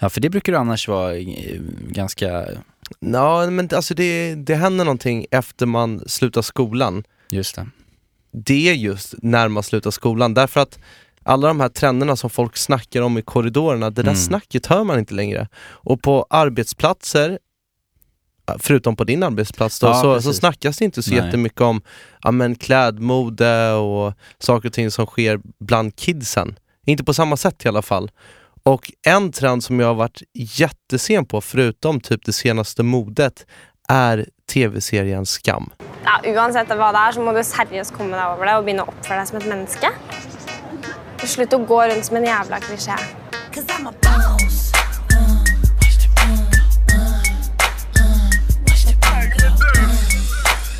Ja, 0.00 0.08
för 0.08 0.20
det 0.20 0.30
brukar 0.30 0.52
du 0.52 0.58
annars 0.58 0.88
vara 0.88 1.16
eh, 1.16 1.60
ganska... 1.88 2.46
Ja, 3.00 3.50
men 3.50 3.68
alltså 3.72 3.94
det, 3.94 4.34
det 4.34 4.54
händer 4.54 4.84
någonting 4.84 5.26
efter 5.30 5.66
man 5.66 6.02
slutar 6.06 6.42
skolan. 6.42 7.04
Just 7.30 7.54
det. 7.54 7.66
Det 8.32 8.68
är 8.68 8.74
just 8.74 9.14
när 9.22 9.48
man 9.48 9.62
slutar 9.62 9.90
skolan. 9.90 10.34
Därför 10.34 10.60
att 10.60 10.78
alla 11.26 11.48
de 11.48 11.60
här 11.60 11.68
trenderna 11.68 12.16
som 12.16 12.30
folk 12.30 12.56
snackar 12.56 13.02
om 13.02 13.18
i 13.18 13.22
korridorerna, 13.22 13.90
det 13.90 14.02
där 14.02 14.10
Mm. 14.10 14.16
snacket 14.22 14.66
hör 14.66 14.84
man 14.84 14.98
inte 14.98 15.14
längre. 15.14 15.48
Och 15.68 16.02
på 16.02 16.26
arbetsplatser, 16.30 17.38
förutom 18.58 18.96
på 18.96 19.04
din 19.04 19.22
arbetsplats 19.22 19.80
då, 19.80 19.86
Ja, 19.86 19.94
så, 20.02 20.22
så 20.22 20.32
snackas 20.32 20.76
det 20.76 20.84
inte 20.84 21.02
så 21.02 21.10
Nej. 21.10 21.18
jättemycket 21.24 21.60
om 21.60 21.82
ja, 22.22 22.30
men 22.30 22.54
klädmode 22.54 23.72
och 23.72 24.14
saker 24.38 24.68
och 24.68 24.72
ting 24.74 24.90
som 24.90 25.06
sker 25.06 25.40
bland 25.60 25.96
kidsen. 25.96 26.58
Inte 26.86 27.04
på 27.04 27.14
samma 27.14 27.36
sätt 27.36 27.64
i 27.64 27.68
alla 27.68 27.82
fall. 27.82 28.10
Och 28.62 28.92
en 29.06 29.32
trend 29.32 29.64
som 29.64 29.80
jag 29.80 29.86
har 29.86 29.94
varit 29.94 30.22
jättesen 30.34 31.26
på, 31.26 31.40
förutom 31.40 32.00
typ 32.00 32.24
det 32.24 32.32
senaste 32.32 32.82
modet, 32.82 33.46
är 33.88 34.26
tv-serien 34.52 35.26
Skam. 35.26 35.70
Ja, 36.04 36.20
uansett 36.34 36.68
hva 36.70 36.92
det 36.94 36.98
er, 37.08 37.12
så 37.14 37.22
må 37.22 37.32
du 37.34 37.42
seriøst 37.42 37.94
komme 37.94 38.14
deg 38.18 38.32
over 38.34 38.46
det 38.46 38.56
begynne 38.66 38.82
å 38.86 38.90
oppføre 38.90 39.18
deg 39.20 39.28
som 39.30 39.38
et 39.38 39.46
menneske. 39.50 39.90
Og 41.22 41.28
Slutt 41.28 41.54
å 41.56 41.58
gå 41.68 41.78
rundt 41.90 42.04
som 42.08 42.16
en 42.20 42.26
jævla 42.28 42.60
klisjé. 42.66 42.96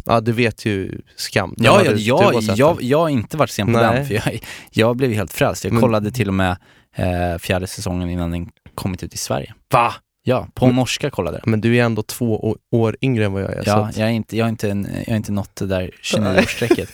Ja, 0.09 0.21
du 0.21 0.33
vet 0.33 0.65
ju 0.67 1.01
Skam. 1.17 1.55
Ja, 1.57 1.83
ja, 1.85 1.91
du- 1.91 1.97
du 1.97 2.03
jag, 2.03 2.43
jag, 2.43 2.83
jag 2.83 2.99
har 2.99 3.09
inte 3.09 3.37
varit 3.37 3.51
sen 3.51 3.67
på 3.67 3.73
Nej. 3.73 3.83
den, 3.97 4.07
för 4.07 4.15
jag, 4.15 4.41
jag 4.71 4.97
blev 4.97 5.13
helt 5.13 5.33
frälst. 5.33 5.65
Jag 5.65 5.73
Men- 5.73 5.83
kollade 5.83 6.11
till 6.11 6.29
och 6.29 6.35
med 6.35 6.57
eh, 6.97 7.39
fjärde 7.39 7.67
säsongen 7.67 8.11
innan 8.11 8.31
den 8.31 8.49
kommit 8.75 9.03
ut 9.03 9.15
i 9.15 9.17
Sverige. 9.19 9.55
Va? 9.73 9.95
Ja, 10.23 10.49
på 10.55 10.67
Men- 10.67 10.77
norska 10.77 11.11
kollade. 11.11 11.41
Men 11.45 11.61
du 11.61 11.77
är 11.77 11.83
ändå 11.85 12.03
två 12.03 12.57
år 12.73 12.97
yngre 13.03 13.25
än 13.25 13.33
vad 13.33 13.43
jag 13.43 13.51
är. 13.53 13.63
så 13.63 13.71
Ja, 13.71 13.89
att, 13.89 13.97
jag, 13.97 14.09
är 14.09 14.13
inte, 14.13 14.37
jag, 14.37 14.45
är 14.45 14.49
inte 14.49 14.71
en, 14.71 14.89
jag 14.99 15.09
är 15.09 15.17
inte 15.17 15.33
nått 15.33 15.57
det 15.57 15.67
där 15.67 15.91
29-årsstrecket. 16.03 16.89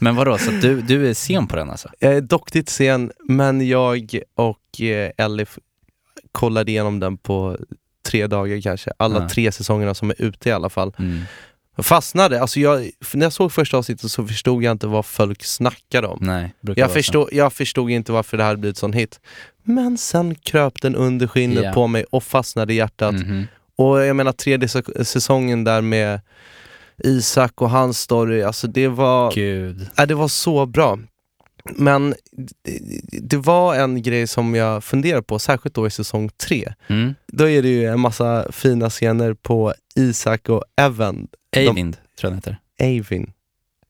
Men 0.00 0.16
vadå, 0.16 0.38
så 0.38 0.50
att 0.50 0.62
du, 0.62 0.80
du 0.80 1.08
är 1.10 1.14
sen 1.14 1.46
på 1.46 1.56
den 1.56 1.70
alltså? 1.70 1.88
jag 1.98 2.14
är 2.14 2.20
dock 2.20 2.54
lite 2.54 2.72
sen, 2.72 3.12
men 3.28 3.68
jag 3.68 4.20
och 4.34 4.80
eh, 4.80 5.10
kollade 6.32 6.70
igenom 6.70 7.00
den 7.00 7.16
på 7.16 7.58
tre 8.08 8.26
dagar 8.26 8.60
kanske. 8.60 8.92
Alla 8.96 9.20
Ja. 9.22 9.28
tre 9.28 9.52
säsongerna 9.52 9.94
som 9.94 10.10
är 10.10 10.22
ute 10.22 10.48
i 10.48 10.52
alla 10.52 10.68
fall. 10.68 10.92
Mm. 10.98 11.20
Jag 11.76 11.86
fastnade. 11.86 12.40
Alltså 12.42 12.60
jag, 12.60 12.90
när 13.14 13.26
jag 13.26 13.32
såg 13.32 13.52
första 13.52 13.76
avsnittet 13.76 14.10
så 14.10 14.26
förstod 14.26 14.62
jag 14.62 14.70
inte 14.72 14.86
vad 14.86 15.06
folk 15.06 15.44
snackade 15.44 16.06
om. 16.06 16.18
Nej, 16.22 16.54
Jag 16.60 16.92
förstod, 16.92 17.28
jag 17.32 17.52
förstod 17.52 17.90
inte 17.90 18.12
varför 18.12 18.36
det 18.36 18.44
här 18.44 18.56
blivit 18.56 18.76
sån 18.76 18.92
hit. 18.92 19.20
Men 19.62 19.98
sen 19.98 20.34
kröp 20.34 20.82
den 20.82 20.96
under 20.96 21.26
skinnet 21.26 21.64
Ja. 21.64 21.72
på 21.72 21.86
mig 21.86 22.04
och 22.10 22.24
fastnade 22.24 22.72
i 22.72 22.76
hjärtat. 22.76 23.14
Mhm. 23.14 23.46
Och 23.76 24.00
jag 24.00 24.16
menar 24.16 24.32
tredje 24.32 24.66
sä- 24.68 25.04
säsongen 25.04 25.64
där 25.64 25.80
med 25.80 26.20
Isak 27.04 27.62
och 27.62 27.70
hans 27.70 27.98
story, 28.00 28.42
alltså 28.42 28.66
det 28.66 28.88
var, 28.88 29.32
Gud. 29.34 29.86
ja, 29.96 30.06
det 30.06 30.14
var 30.14 30.28
så 30.28 30.66
bra. 30.66 30.98
Men 31.64 32.14
det, 33.22 33.36
var 33.36 33.74
en 33.74 34.02
grej 34.02 34.26
som 34.26 34.54
jag 34.54 34.84
funderar 34.84 35.20
på, 35.22 35.38
särskilt 35.38 35.74
då 35.74 35.86
i 35.86 35.90
säsong 35.90 36.28
tre. 36.46 36.72
Mm. 36.88 37.14
Då 37.26 37.48
är 37.48 37.62
det 37.62 37.68
ju 37.68 37.86
en 37.86 38.00
massa 38.00 38.52
fina 38.52 38.90
scener 38.90 39.34
på 39.34 39.74
Isak 39.96 40.48
och 40.48 40.64
Evan. 40.76 41.28
Eivind, 41.56 41.96
tror 42.20 42.32
jag 42.32 42.32
den 42.32 42.36
heter. 42.36 42.56
Eivin. 42.78 43.32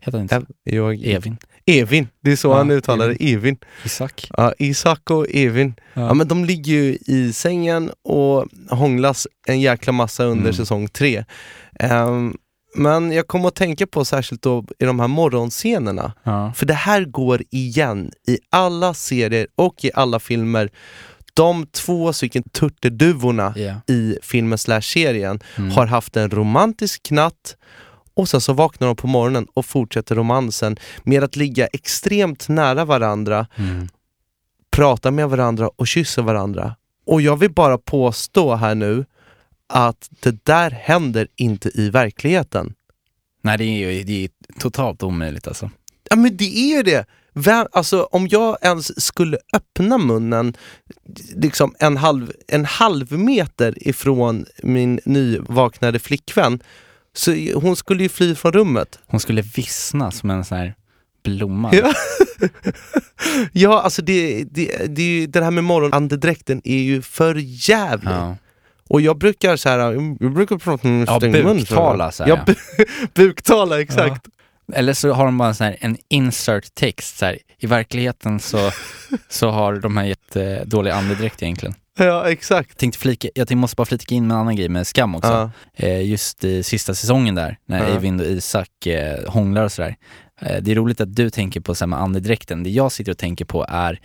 Heter 0.03 0.12
han 0.18 0.23
inte 0.23 0.35
Ev, 0.37 0.44
jag, 0.62 1.05
Evin. 1.07 1.37
Evin, 1.66 2.09
det 2.20 2.33
är 2.33 2.37
så 2.37 2.49
Ja, 2.49 2.57
han 2.57 2.70
uttalar 2.70 3.09
det. 3.09 3.33
Evin. 3.33 3.57
Isak. 3.85 4.31
Ja, 4.37 4.55
Isak 4.59 5.11
och 5.11 5.27
Evin. 5.31 5.75
Ja. 5.94 6.01
Ja. 6.03 6.14
men 6.14 6.29
de 6.29 6.44
ligger 6.44 6.73
ju 6.73 6.99
i 7.07 7.33
sängen 7.33 7.90
och 8.05 8.46
hånglas 8.70 9.27
en 9.46 9.61
jäkla 9.61 9.92
massa 9.92 10.25
under 10.25 10.42
Mm. 10.44 10.53
säsong 10.55 10.88
tre. 10.88 11.25
Ehm, 11.81 12.37
men 12.74 13.12
jag 13.12 13.28
kommer 13.28 13.48
att 13.48 13.54
tänka 13.54 13.87
på 13.87 14.04
särskilt 14.04 14.42
då 14.42 14.64
i 14.78 14.85
de 14.85 15.00
här 15.00 15.09
morgonscenerna. 15.09 16.12
Ja. 16.22 16.52
För 16.56 16.66
det 16.66 16.74
här 16.74 17.04
går 17.04 17.42
igen 17.50 18.11
i 18.26 18.38
alla 18.50 18.94
serier 18.94 19.46
och 19.56 19.85
i 19.85 19.90
alla 19.94 20.20
filmer. 20.20 20.70
De 21.35 21.66
två 21.66 22.12
stycken 22.12 22.42
turturduvorna 22.42 23.52
Ja. 23.56 23.80
i 23.94 24.16
filmen 24.22 24.59
slash 24.59 24.80
serien 24.80 25.40
Mm. 25.59 25.70
har 25.70 25.87
haft 25.87 26.16
en 26.16 26.30
romantisk 26.30 27.11
natt 27.11 27.56
och 28.14 28.28
sen 28.28 28.40
så 28.40 28.52
vaknar 28.52 28.87
de 28.87 28.96
på 28.96 29.06
morgonen 29.06 29.46
och 29.54 29.66
fortsätter 29.66 30.14
romansen 30.14 30.76
med 31.02 31.24
att 31.24 31.37
ligga 31.37 31.66
extremt 31.66 32.48
nära 32.48 32.85
varandra, 32.85 33.46
Mm. 33.56 33.88
prata 34.70 35.11
med 35.11 35.28
varandra 35.30 35.70
och 35.76 35.87
kyssa 35.87 36.22
varandra. 36.22 36.76
Och 37.06 37.20
jag 37.20 37.37
vill 37.37 37.52
bara 37.52 37.78
påstå 37.78 38.54
här 38.54 38.74
nu 38.74 39.04
att 39.70 40.09
det 40.20 40.44
där 40.44 40.70
händer 40.70 41.28
inte 41.37 41.80
i 41.80 41.90
verkligheten. 41.90 42.74
Nej, 43.42 43.59
det 43.59 43.64
är 43.64 43.90
ju 43.90 44.02
det 44.02 44.24
är 44.24 44.30
totalt 44.59 45.02
omöjligt 45.02 45.48
alltså. 45.48 45.70
Ja 46.11 46.16
men 46.16 46.37
det 46.37 46.59
är 46.59 46.76
ju 46.76 46.83
det! 46.83 47.06
Vem, 47.33 47.66
alltså, 47.72 48.02
om 48.02 48.28
jag 48.28 48.56
ens 48.62 49.04
skulle 49.04 49.38
öppna 49.52 49.98
munnen 49.98 50.54
liksom 51.35 51.74
en 51.78 51.96
halv, 51.96 52.33
en 52.48 52.64
halv 52.64 53.12
meter 53.12 53.88
ifrån 53.88 54.46
min 54.62 55.00
nyvaknade 55.04 55.98
flickvän, 55.98 56.62
så 57.12 57.35
hon 57.54 57.76
skulle 57.76 58.02
ju 58.02 58.09
fly 58.09 58.35
från 58.35 58.52
rummet. 58.52 58.98
Hon 59.06 59.20
skulle 59.20 59.42
vissna 59.42 60.11
som 60.11 60.30
en 60.30 60.44
sån 60.44 60.59
här 60.59 60.74
blomma. 61.22 61.74
Ja, 61.74 61.92
ja 63.52 63.83
alltså 63.83 64.02
det, 64.02 64.44
det, 64.44 64.96
det, 64.96 65.26
det 65.26 65.44
här 65.44 65.50
med 65.50 65.64
morgonandedräkten 65.64 66.61
är 66.64 66.83
ju 66.83 67.02
för 67.02 67.35
jävligt. 67.68 68.11
Ja. 68.11 68.37
Och 68.90 69.00
jag 69.00 69.18
brukar 69.18 69.57
så 69.57 69.68
här, 69.68 69.79
jag 70.20 70.33
brukar 70.35 70.59
prata 70.59 70.88
med 70.88 71.09
Ja, 71.09 71.16
stängd 71.16 71.37
så- 71.37 71.42
buktala, 71.55 72.12
så 72.12 72.22
här, 72.24 72.31
Ja, 72.31 72.38
ja. 72.46 72.53
bu- 72.53 73.09
buktala, 73.14 73.81
exakt. 73.81 74.26
Eller 74.72 74.92
så 74.92 75.12
har 75.12 75.24
de 75.24 75.38
bara 75.38 75.50
en, 75.66 75.74
en 75.81 75.96
insert 76.09 76.74
text. 76.74 77.18
Så 77.18 77.24
här. 77.26 77.38
I 77.59 77.66
verkligheten 77.66 78.40
så, 78.40 78.70
så 79.29 79.50
har 79.50 79.74
de 79.76 79.96
här 79.96 80.05
jättedålig 80.05 80.90
andedräkt 80.90 81.42
egentligen. 81.42 81.74
Ja, 81.98 82.31
exakt. 82.31 82.79
Tänkte 82.79 82.98
flika, 82.98 83.29
jag 83.35 83.53
måste 83.57 83.76
bara 83.76 83.85
flika 83.85 84.14
in 84.14 84.26
med 84.26 84.35
en 84.35 84.40
annan 84.40 84.57
grej 84.57 84.68
med 84.68 84.87
Skam 84.87 85.14
också. 85.14 85.29
Ja. 85.76 85.87
Eh, 85.87 86.03
just 86.11 86.44
i 86.44 86.62
sista 86.62 86.94
säsongen 86.94 87.35
där, 87.35 87.57
när 87.66 87.79
Ja. 87.79 87.94
Eivind 87.94 88.20
och 88.20 88.26
Isak 88.26 88.87
eh, 88.87 89.29
hånglar 89.31 89.64
och 89.64 89.72
sådär. 89.72 89.96
Eh, 90.40 90.62
det 90.62 90.70
är 90.70 90.74
roligt 90.74 91.00
att 91.00 91.14
du 91.16 91.31
tänker 91.31 91.61
på 91.61 91.74
så 91.74 91.85
här 91.85 91.87
med 91.88 92.00
andedräkten. 92.00 92.62
Det 92.62 92.70
jag 92.70 92.92
sitter 92.92 93.12
och 93.12 93.18
tänker 93.18 93.44
på 93.44 93.66
är 93.68 94.00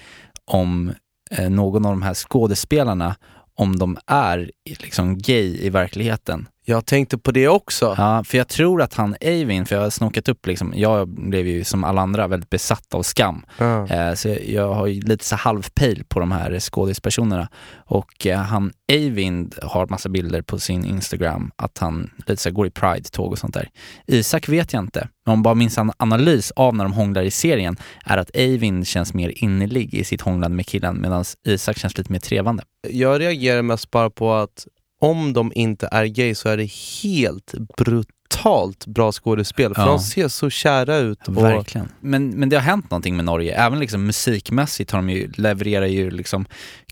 om 0.45 0.93
eh, 1.31 1.49
någon 1.49 1.85
av 1.85 1.91
de 1.91 2.01
här 2.01 2.13
skådespelarna, 2.13 3.15
om 3.55 3.79
de 3.79 3.97
är 4.07 4.51
liksom 4.63 5.17
gay 5.17 5.57
i 5.61 5.69
verkligheten. 5.69 6.47
Jag 6.67 6.85
tänkte 6.85 7.17
på 7.17 7.31
det 7.31 7.47
också. 7.47 7.95
Ja, 7.97 8.23
för 8.23 8.37
jag 8.37 8.47
tror 8.47 8.81
att 8.81 8.93
han 8.93 9.15
Eivind, 9.21 9.67
för 9.67 9.75
jag 9.75 9.83
har 9.83 9.89
snokat 9.89 10.29
upp 10.29 10.47
liksom, 10.47 10.73
jag 10.75 11.07
blev 11.07 11.47
ju 11.47 11.63
som 11.63 11.83
alla 11.83 12.01
andra 12.01 12.27
väldigt 12.27 12.49
besatt 12.49 12.93
av 12.93 13.03
skam. 13.03 13.45
Ja. 13.57 13.87
Eh, 13.87 14.13
så 14.13 14.37
jag, 14.45 14.73
har 14.73 14.87
ju 14.87 15.01
lite 15.01 15.25
så 15.25 15.35
halvpejl 15.35 16.03
på 16.07 16.19
de 16.19 16.31
här 16.31 16.59
skådispersonerna. 16.59 17.49
Och 17.75 18.27
eh, 18.27 18.39
han 18.39 18.71
Eivind 18.87 19.55
har 19.61 19.87
massa 19.87 20.09
bilder 20.09 20.41
på 20.41 20.59
sin 20.59 20.85
Instagram 20.85 21.51
att 21.55 21.77
han 21.77 22.11
lite 22.17 22.41
så 22.41 22.51
går 22.51 22.67
i 22.67 22.71
Pride-tåg 22.71 23.31
och 23.31 23.39
sånt 23.39 23.53
där. 23.53 23.69
Isak 24.07 24.49
vet 24.49 24.73
jag 24.73 24.83
inte, 24.83 25.07
men 25.25 25.33
om 25.33 25.43
bara 25.43 25.55
minns 25.55 25.77
en 25.77 25.91
analys 25.97 26.51
av 26.51 26.75
när 26.75 26.83
de 26.83 26.93
hånglar 26.93 27.23
i 27.23 27.31
serien 27.31 27.77
är 28.05 28.17
att 28.17 28.31
Eivind 28.33 28.87
känns 28.87 29.13
mer 29.13 29.43
innerlig 29.43 29.93
i 29.93 30.03
sitt 30.03 30.21
hånglande 30.21 30.55
med 30.55 30.65
killen 30.65 31.01
medan 31.01 31.25
Isak 31.47 31.77
känns 31.77 31.97
lite 31.97 32.11
mer 32.11 32.19
trevande. 32.19 32.63
Jag 32.89 33.19
reagerar 33.19 33.61
mest 33.61 33.91
bara 33.91 34.09
på 34.09 34.33
att 34.33 34.67
om 35.01 35.33
de 35.33 35.51
inte 35.55 35.89
är 35.91 36.05
gay 36.05 36.35
så 36.35 36.49
är 36.49 36.57
det 36.57 36.71
helt 37.03 37.53
brutalt 37.77 38.85
bra 38.87 39.11
skådespel. 39.11 39.75
För 39.75 39.81
Ja. 39.81 39.87
de 39.87 39.99
ser 39.99 40.27
så 40.27 40.49
kära 40.49 40.97
ut. 40.97 41.27
Och, 41.27 41.37
Verkligen. 41.37 41.89
Men, 41.99 42.29
men 42.29 42.49
det 42.49 42.55
har 42.55 42.63
hänt 42.63 42.91
någonting 42.91 43.15
med 43.15 43.25
Norge, 43.25 43.55
även 43.55 43.79
liksom 43.79 44.05
musikmässigt 44.05 44.91
har 44.91 44.99
de 44.99 45.09
ju, 45.09 45.31
levererar 45.37 45.85
ju 45.85 46.11
liksom 46.11 46.45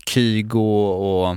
Kygo 0.08 0.84
och... 0.86 1.36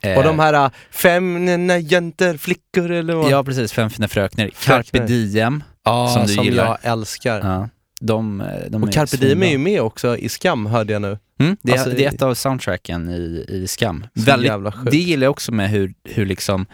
eh, 0.00 0.18
och 0.18 0.24
de 0.24 0.38
här 0.38 0.54
äh, 0.64 0.70
fem 0.90 1.44
nä- 1.66 1.78
jäntor, 1.78 2.36
flickor 2.36 2.90
eller 2.90 3.14
vad? 3.14 3.30
Ja 3.30 3.44
precis, 3.44 3.72
Fem 3.72 3.90
fina 3.90 4.08
frökner. 4.08 4.50
Fröknar. 4.54 4.82
Carpe 5.00 5.06
Diem, 5.06 5.62
Ja, 5.84 6.08
som 6.14 6.28
som, 6.28 6.36
du 6.44 6.50
gillar. 6.50 6.66
jag 6.82 6.92
älskar. 6.92 7.38
Ja, 7.40 7.68
de, 8.00 8.42
de 8.68 8.82
och 8.82 8.88
är 8.88 8.92
Carpe 8.92 9.16
Diem 9.16 9.42
är 9.42 9.50
ju 9.50 9.58
med 9.58 9.80
också 9.80 10.16
i 10.16 10.28
Skam 10.28 10.66
hörde 10.66 10.92
jag 10.92 11.02
nu. 11.02 11.18
Mm, 11.38 11.56
det, 11.62 11.72
är, 11.72 11.78
Alltså, 11.78 11.90
det 11.90 12.04
är 12.04 12.08
ett 12.08 12.22
av 12.22 12.34
soundtracken 12.34 13.10
i, 13.10 13.44
i 13.48 13.66
Skam. 13.68 14.06
Väldigt, 14.14 14.52
det 14.90 14.96
gillar 14.96 15.24
jag 15.24 15.30
också 15.30 15.52
med 15.52 15.70
hur, 15.70 15.94
hur 16.04 16.26
liksom 16.26 16.66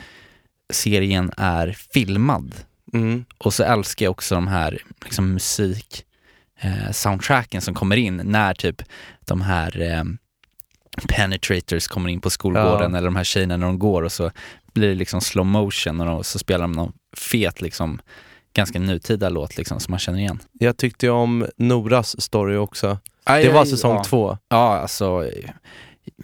serien 0.72 1.30
är 1.36 1.76
filmad. 1.94 2.54
Mm. 2.92 3.24
Och 3.38 3.54
så 3.54 3.62
älskar 3.62 4.06
jag 4.06 4.10
också 4.10 4.34
de 4.34 4.48
här 4.48 4.78
liksom, 5.04 5.32
musik 5.32 6.04
eh, 6.60 6.90
soundtracken 6.92 7.60
som 7.60 7.74
kommer 7.74 7.96
in 7.96 8.16
när 8.24 8.54
typ 8.54 8.82
de 9.20 9.40
här 9.40 9.80
eh, 9.80 10.04
penetrators 11.08 11.86
kommer 11.86 12.08
in 12.08 12.20
på 12.20 12.30
skolgården 12.30 12.92
Ja. 12.92 12.98
eller 12.98 13.06
de 13.06 13.16
här 13.16 13.24
tjejerna 13.24 13.56
när 13.56 13.66
de 13.66 13.78
går 13.78 14.02
och 14.02 14.12
så 14.12 14.30
blir 14.72 14.88
det 14.88 14.94
liksom 14.94 15.20
slow 15.20 15.46
motion 15.46 16.00
och 16.00 16.06
de, 16.06 16.24
så 16.24 16.38
spelar 16.38 16.62
de 16.62 16.72
någon 16.72 16.92
fet 17.16 17.60
liksom 17.60 18.00
ganska 18.54 18.78
nutida 18.78 19.28
låt 19.28 19.56
liksom 19.56 19.80
som 19.80 19.92
man 19.92 19.98
känner 19.98 20.18
igen. 20.18 20.38
Jag 20.52 20.76
tyckte 20.76 21.06
ju 21.06 21.12
om 21.12 21.46
Noras 21.56 22.20
story 22.20 22.56
också. 22.56 22.98
Aj, 23.24 23.44
det 23.44 23.52
var 23.52 23.60
aj, 23.60 23.66
säsong 23.66 23.96
ja. 23.96 24.04
två. 24.04 24.38
Ja, 24.48 24.78
alltså 24.78 25.24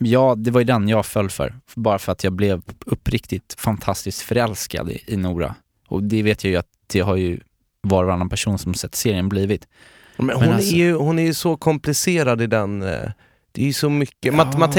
Ja, 0.00 0.34
det 0.36 0.50
var 0.50 0.60
ju 0.60 0.64
den 0.64 0.88
jag 0.88 1.06
föll 1.06 1.30
för. 1.30 1.54
Bara 1.74 1.98
för 1.98 2.12
att 2.12 2.24
jag 2.24 2.32
blev 2.32 2.62
uppriktigt 2.86 3.54
fantastiskt 3.58 4.20
förälskad 4.22 4.90
i, 4.90 5.04
i 5.06 5.16
Nora. 5.16 5.54
Och 5.88 6.02
det 6.02 6.22
vet 6.22 6.44
jag 6.44 6.50
ju 6.50 6.56
att 6.56 6.68
det 6.86 7.00
har 7.00 7.16
ju 7.16 7.40
var 7.80 8.02
och 8.02 8.06
varannan 8.06 8.28
person 8.28 8.58
som 8.58 8.74
sett 8.74 8.94
serien 8.94 9.28
blivit. 9.28 9.68
Men 10.16 10.36
hon, 10.36 10.48
alltså- 10.48 10.74
är 10.74 10.76
ju, 10.76 10.94
hon 10.94 11.18
är 11.18 11.22
ju 11.22 11.34
så 11.34 11.56
komplicerad 11.56 12.42
i 12.42 12.46
den. 12.46 12.82
eh, 12.82 13.10
Det 13.56 13.62
är 13.62 13.66
ju 13.66 13.72
så 13.72 13.90
mycket. 13.90 14.34
Ja. 14.34 14.50
man 14.58 14.70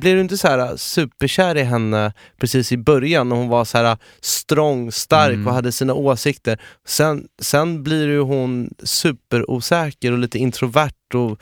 blir 0.00 0.14
du 0.14 0.20
inte 0.20 0.36
så 0.38 0.48
här 0.48 0.58
äh, 0.58 0.76
superkär 0.76 1.56
i 1.56 1.62
henne 1.62 2.12
precis 2.40 2.72
i 2.72 2.76
början 2.76 3.28
när 3.28 3.36
hon 3.36 3.48
var 3.48 3.64
så 3.64 3.78
här 3.78 3.84
äh, 3.84 3.96
strong, 4.20 4.92
stark 4.92 5.34
Mm. 5.34 5.46
och 5.46 5.54
hade 5.54 5.72
sina 5.72 5.94
åsikter. 5.94 6.60
Sen, 6.86 7.24
sen 7.42 7.82
blir 7.82 8.06
ju 8.08 8.20
hon 8.20 8.70
superosäker 8.82 10.12
och 10.12 10.18
lite 10.18 10.38
introvert. 10.38 11.14
Och, 11.14 11.40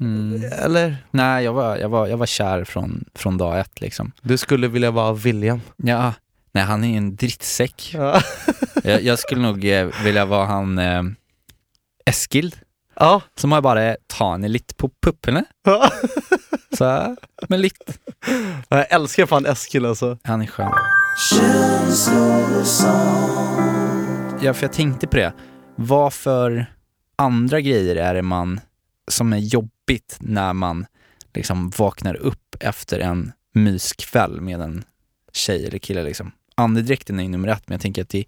Mm. 0.00 0.42
Eller? 0.52 0.96
Nej, 1.10 1.44
jag 1.44 1.52
var, 1.52 1.76
jag 1.76 1.88
var, 1.88 2.06
jag 2.06 2.16
var 2.16 2.26
kär 2.26 2.64
från, 2.64 3.04
från 3.14 3.38
dag 3.38 3.60
ett 3.60 3.80
liksom. 3.80 4.12
Du 4.22 4.36
skulle 4.36 4.68
vilja 4.68 4.90
vara 4.90 5.12
William. 5.12 5.60
Ja, 5.76 6.12
Nej, 6.52 6.64
han 6.64 6.84
är 6.84 6.88
ju 6.88 6.96
en 6.96 7.16
drittsäck. 7.16 7.94
jag, 8.84 9.02
jag 9.02 9.18
skulle 9.18 9.40
nog 9.42 9.64
eh, 9.64 9.88
vilja 10.04 10.24
vara 10.24 10.46
han 10.46 10.78
eh, 10.78 11.02
Eskild. 12.06 12.56
Ja. 12.94 13.22
Som 13.36 13.52
har 13.52 13.60
bara 13.60 13.96
tagit 14.06 14.50
lite 14.50 14.74
på 14.74 14.90
pupporna. 15.02 15.44
Så, 16.78 16.84
här, 16.84 17.16
men 17.48 17.60
lite. 17.60 17.92
Jag 18.68 18.92
älskar 18.92 19.26
fan 19.26 19.46
Eskil 19.46 19.86
alltså. 19.86 20.18
Han 20.22 20.42
är 20.42 20.46
skön. 20.46 20.72
Ja, 24.40 24.54
för 24.54 24.64
jag 24.64 24.72
tänkte 24.72 25.06
på 25.06 25.16
det. 25.16 25.32
Vad 25.76 26.12
för 26.12 26.66
andra 27.16 27.60
grejer 27.60 27.96
är 27.96 28.14
det 28.14 28.22
man, 28.22 28.60
som 29.08 29.32
är 29.32 29.38
jobbigt 29.38 30.16
när 30.20 30.52
man 30.52 30.86
liksom 31.34 31.70
vaknar 31.70 32.14
upp 32.14 32.56
efter 32.60 33.00
en 33.00 33.32
myskväll 33.54 34.40
med 34.40 34.60
en 34.60 34.84
tjej 35.32 35.66
eller 35.66 35.78
kille 35.78 36.02
liksom. 36.02 36.32
Andedräkten 36.54 37.20
är 37.20 37.28
nummer 37.28 37.48
ett, 37.48 37.62
men 37.68 37.74
jag 37.74 37.82
tänker 37.82 38.02
att 38.02 38.08
det, 38.08 38.24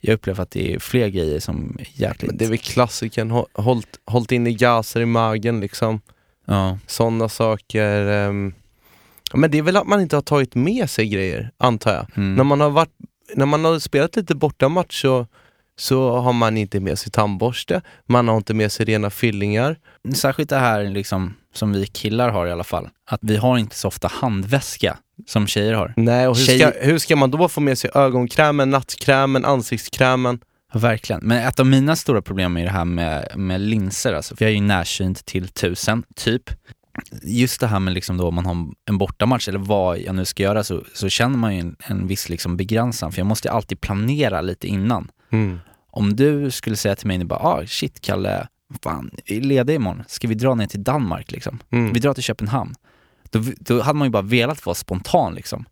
jag 0.00 0.14
upplever 0.14 0.42
att 0.42 0.50
det 0.50 0.74
är 0.74 0.78
fler 0.78 1.08
grejer 1.08 1.40
som 1.40 1.76
är 1.78 1.88
jäkligt... 1.92 2.30
Men 2.30 2.36
det 2.38 2.44
är 2.44 2.48
väl 2.48 2.58
klassikern, 2.58 3.30
hå- 3.30 3.46
hållt, 3.52 4.00
hållt 4.04 4.32
in 4.32 4.46
i 4.46 4.54
gaser 4.54 5.00
i 5.00 5.06
magen 5.06 5.60
liksom. 5.60 6.00
Ja. 6.46 6.78
Sådana 6.86 7.28
saker. 7.28 8.06
ehm. 8.06 8.54
Men 9.34 9.50
det 9.50 9.58
är 9.58 9.62
väl 9.62 9.76
att 9.76 9.86
man 9.86 10.00
inte 10.00 10.16
har 10.16 10.22
tagit 10.22 10.54
med 10.54 10.90
sig 10.90 11.08
grejer, 11.08 11.50
antar 11.58 11.94
jag. 11.94 12.06
Mm. 12.16 12.34
När, 12.34 12.44
man 12.44 12.60
har 12.60 12.70
varit, 12.70 12.92
när 13.34 13.46
man 13.46 13.64
har 13.64 13.78
spelat 13.78 14.16
lite 14.16 14.34
bortamatch 14.34 15.00
så, 15.02 15.26
så 15.78 16.18
har 16.18 16.32
man 16.32 16.56
inte 16.56 16.80
med 16.80 16.98
sig 16.98 17.12
tandborste, 17.12 17.80
man 18.06 18.28
har 18.28 18.36
inte 18.36 18.54
med 18.54 18.72
sig 18.72 18.86
rena 18.86 19.10
fyllingar. 19.10 19.76
Särskilt 20.14 20.50
det 20.50 20.56
här 20.56 20.84
liksom, 20.84 21.34
som 21.54 21.72
vi 21.72 21.86
killar 21.86 22.28
har 22.30 22.46
i 22.46 22.52
alla 22.52 22.64
fall. 22.64 22.88
Att 23.10 23.20
vi 23.22 23.36
har 23.36 23.58
inte 23.58 23.76
så 23.76 23.88
ofta 23.88 24.08
handväska 24.08 24.96
som 25.26 25.46
tjejer 25.46 25.72
har. 25.74 25.94
Nej, 25.96 26.28
och 26.28 26.36
hur, 26.36 26.44
Tjej- 26.44 26.58
ska, 26.58 26.72
hur 26.80 26.98
ska 26.98 27.16
man 27.16 27.30
då 27.30 27.48
få 27.48 27.60
med 27.60 27.78
sig 27.78 27.90
ögonkrämen, 27.94 28.70
nattkrämen, 28.70 29.44
ansiktskrämen? 29.44 30.40
Ja, 30.72 30.78
Verkligen. 30.78 31.20
Men 31.24 31.48
ett 31.48 31.60
av 31.60 31.66
mina 31.66 31.96
stora 31.96 32.22
problem 32.22 32.56
är 32.56 32.64
det 32.64 32.70
här 32.70 32.84
med, 32.84 33.28
med 33.36 33.60
linser. 33.60 34.12
Alltså. 34.12 34.36
För 34.36 34.44
jag 34.44 34.50
är 34.50 34.54
ju 34.54 34.60
närsynt 34.62 35.24
till 35.24 35.48
tusen, 35.48 36.02
typ. 36.16 36.50
Just 37.22 37.60
det 37.60 37.66
här 37.66 37.78
med 37.80 37.94
liksom 37.94 38.16
då 38.16 38.28
om 38.28 38.34
man 38.34 38.46
har 38.46 38.56
en 38.88 38.98
bortamatch 38.98 39.48
eller 39.48 39.58
vad 39.58 39.98
jag 39.98 40.14
nu 40.14 40.24
ska 40.24 40.42
göra 40.42 40.64
så, 40.64 40.82
så 40.94 41.08
känner 41.08 41.36
man 41.38 41.54
ju 41.54 41.60
en, 41.60 41.76
en 41.78 42.06
viss 42.06 42.28
liksom 42.28 42.56
begränsning. 42.56 43.12
För 43.12 43.20
jag 43.20 43.26
måste 43.26 43.50
alltid 43.50 43.80
planera 43.80 44.40
lite 44.40 44.66
innan. 44.66 45.10
Mm. 45.30 45.58
Om 45.90 46.16
du 46.16 46.50
skulle 46.50 46.76
säga 46.76 46.96
till 46.96 47.06
mig 47.06 47.18
nu 47.18 47.24
bara, 47.24 47.38
ah, 47.38 47.66
shit 47.66 48.00
Kalle, 48.00 48.48
fan, 48.82 49.10
jag 49.24 49.36
är 49.36 49.40
ledig 49.40 49.74
imorgon, 49.74 50.04
ska 50.08 50.28
vi 50.28 50.34
dra 50.34 50.54
ner 50.54 50.66
till 50.66 50.84
Danmark 50.84 51.30
liksom? 51.30 51.58
Mm. 51.70 51.92
Vi 51.92 52.00
drar 52.00 52.14
till 52.14 52.22
Köpenhamn. 52.22 52.74
Då, 53.30 53.42
då 53.58 53.80
hade 53.80 53.98
man 53.98 54.06
ju 54.06 54.12
bara 54.12 54.22
velat 54.22 54.66
vara 54.66 54.74
spontan 54.74 55.34
liksom. 55.34 55.64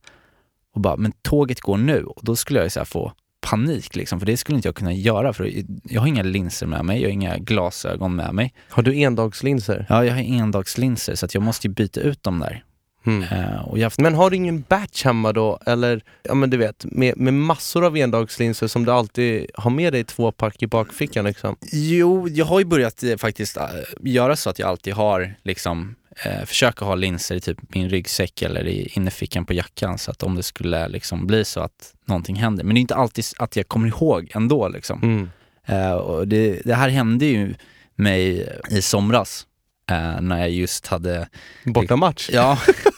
Och 0.75 0.81
bara, 0.81 0.97
men 0.97 1.13
tåget 1.23 1.61
går 1.61 1.77
nu. 1.77 2.05
Och 2.05 2.21
då 2.23 2.37
skulle 2.37 2.59
jag 2.59 2.67
ju 2.67 2.71
så 2.71 2.85
få 2.85 3.13
panik 3.41 3.97
liksom, 3.97 4.19
för 4.19 4.27
det 4.27 4.37
skulle 4.37 4.57
inte 4.57 4.69
jag 4.69 4.77
kunna 4.77 4.93
göra 4.93 5.33
för 5.33 5.53
jag 5.85 6.01
har 6.01 6.09
inga 6.09 6.23
linser 6.23 6.67
med 6.67 6.85
mig, 6.85 7.01
jag 7.01 7.09
har 7.09 7.13
inga 7.13 7.39
glasögon 7.39 8.17
med 8.17 8.35
mig. 8.35 8.55
Har 8.69 8.83
du 8.83 8.97
endagslinser? 8.97 9.87
Ja, 9.89 10.05
jag 10.05 10.15
har 10.15 10.21
endagslinser 10.21 11.15
så 11.15 11.27
att 11.27 11.35
jag 11.35 11.43
måste 11.43 11.67
ju 11.67 11.75
byta 11.75 12.01
ut 12.01 12.23
dem 12.23 12.39
där. 12.39 12.65
Mm. 13.07 13.59
Och 13.65 13.79
jag, 13.79 13.93
Men 13.99 14.15
har 14.15 14.31
du 14.31 14.37
ingen 14.37 14.65
batch 14.69 15.05
hemma 15.05 15.33
då? 15.33 15.59
Eller, 15.67 16.03
ja 16.23 16.35
men 16.35 16.51
du 16.51 16.57
vet, 16.57 16.85
med, 16.85 17.17
med 17.17 17.35
massor 17.35 17.85
av 17.85 17.97
endagslinser 17.97 18.67
som 18.67 18.85
du 18.85 18.93
alltid 18.93 19.51
har 19.55 19.71
med 19.71 19.93
dig 19.93 20.05
två 20.05 20.33
pack 20.33 20.63
i 20.63 20.67
bakfickan 20.67 21.25
liksom? 21.25 21.57
Jo, 21.73 22.29
jag 22.29 22.47
har 22.47 22.59
ju 22.59 22.65
börjat 22.65 23.03
eh, 23.03 23.17
faktiskt 23.17 23.57
eh, 23.57 23.65
göra 24.01 24.37
så 24.37 24.51
att 24.51 24.59
jag 24.59 24.69
alltid 24.69 24.95
har 24.95 25.35
liksom 25.43 25.95
eh, 26.25 26.45
försöka 26.45 26.85
ha 26.85 26.95
linser 26.95 27.35
i 27.35 27.41
typ 27.41 27.59
min 27.75 27.89
ryggsäck 27.89 28.43
eller 28.43 28.67
i 28.67 28.93
innerfickan 28.93 29.45
på 29.45 29.53
jackan 29.53 29.99
så 29.99 30.11
att 30.11 30.23
om 30.23 30.35
det 30.35 30.43
skulle 30.43 30.89
liksom 30.89 31.27
bli 31.27 31.45
så 31.45 31.61
att 31.61 31.95
någonting 32.05 32.37
händer. 32.37 32.65
Men 32.65 32.75
det 32.75 32.79
är 32.79 32.83
inte 32.83 32.95
alltid 32.95 33.25
att 33.39 33.57
jag 33.57 33.69
kommer 33.69 33.89
ihåg 33.89 34.31
ändå 34.35 34.69
liksom. 34.69 35.03
Mm. 35.03 35.31
Eh, 35.67 35.93
och 35.93 36.29
det, 36.29 36.61
det 36.65 36.75
här 36.75 36.89
hände 36.89 37.27
ju 37.27 37.55
mig 37.95 38.49
i 38.71 38.83
somras 38.83 39.47
eh, 39.91 40.21
när 40.21 40.39
jag 40.39 40.51
just 40.51 40.87
hade... 40.87 41.29
Bortamatch? 41.65 42.31
Ja, 42.33 42.59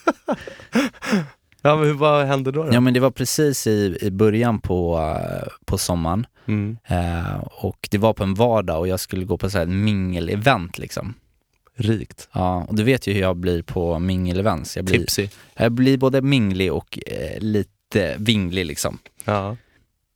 Ja 1.62 1.76
men 1.76 1.98
vad 1.98 2.26
hände 2.26 2.52
då? 2.52 2.64
då? 2.64 2.72
ja 2.72 2.80
men 2.80 2.94
det 2.94 3.00
var 3.00 3.11
precis 3.11 3.66
i, 3.66 3.98
i 4.00 4.11
början 4.11 4.61
på, 4.61 5.11
på 5.64 5.78
sommaren. 5.78 6.26
Mm. 6.46 6.76
Eh, 6.87 7.37
och 7.38 7.88
det 7.90 7.98
var 7.98 8.12
på 8.12 8.22
en 8.22 8.34
vardag 8.34 8.78
och 8.78 8.88
jag 8.88 9.00
skulle 9.00 9.24
gå 9.24 9.38
på 9.38 9.50
så 9.50 9.58
här 9.58 9.66
mingel-event 9.66 10.78
liksom. 10.78 11.14
Rikt. 11.76 12.28
Ja, 12.32 12.64
och 12.68 12.74
du 12.74 12.82
vet 12.82 13.06
ju 13.06 13.12
hur 13.12 13.20
jag 13.20 13.37
blir 13.37 13.62
på 13.62 13.98
mingel-events. 13.98 14.76
Jag 14.76 14.84
blir, 14.84 14.98
Tipsy. 14.98 15.28
jag 15.56 15.72
blir 15.72 15.98
både 15.98 16.22
minglig 16.22 16.72
och 16.72 16.98
eh, 17.06 17.40
lite 17.40 18.16
vinglig 18.18 18.66
liksom. 18.66 18.98
Ja. 19.24 19.56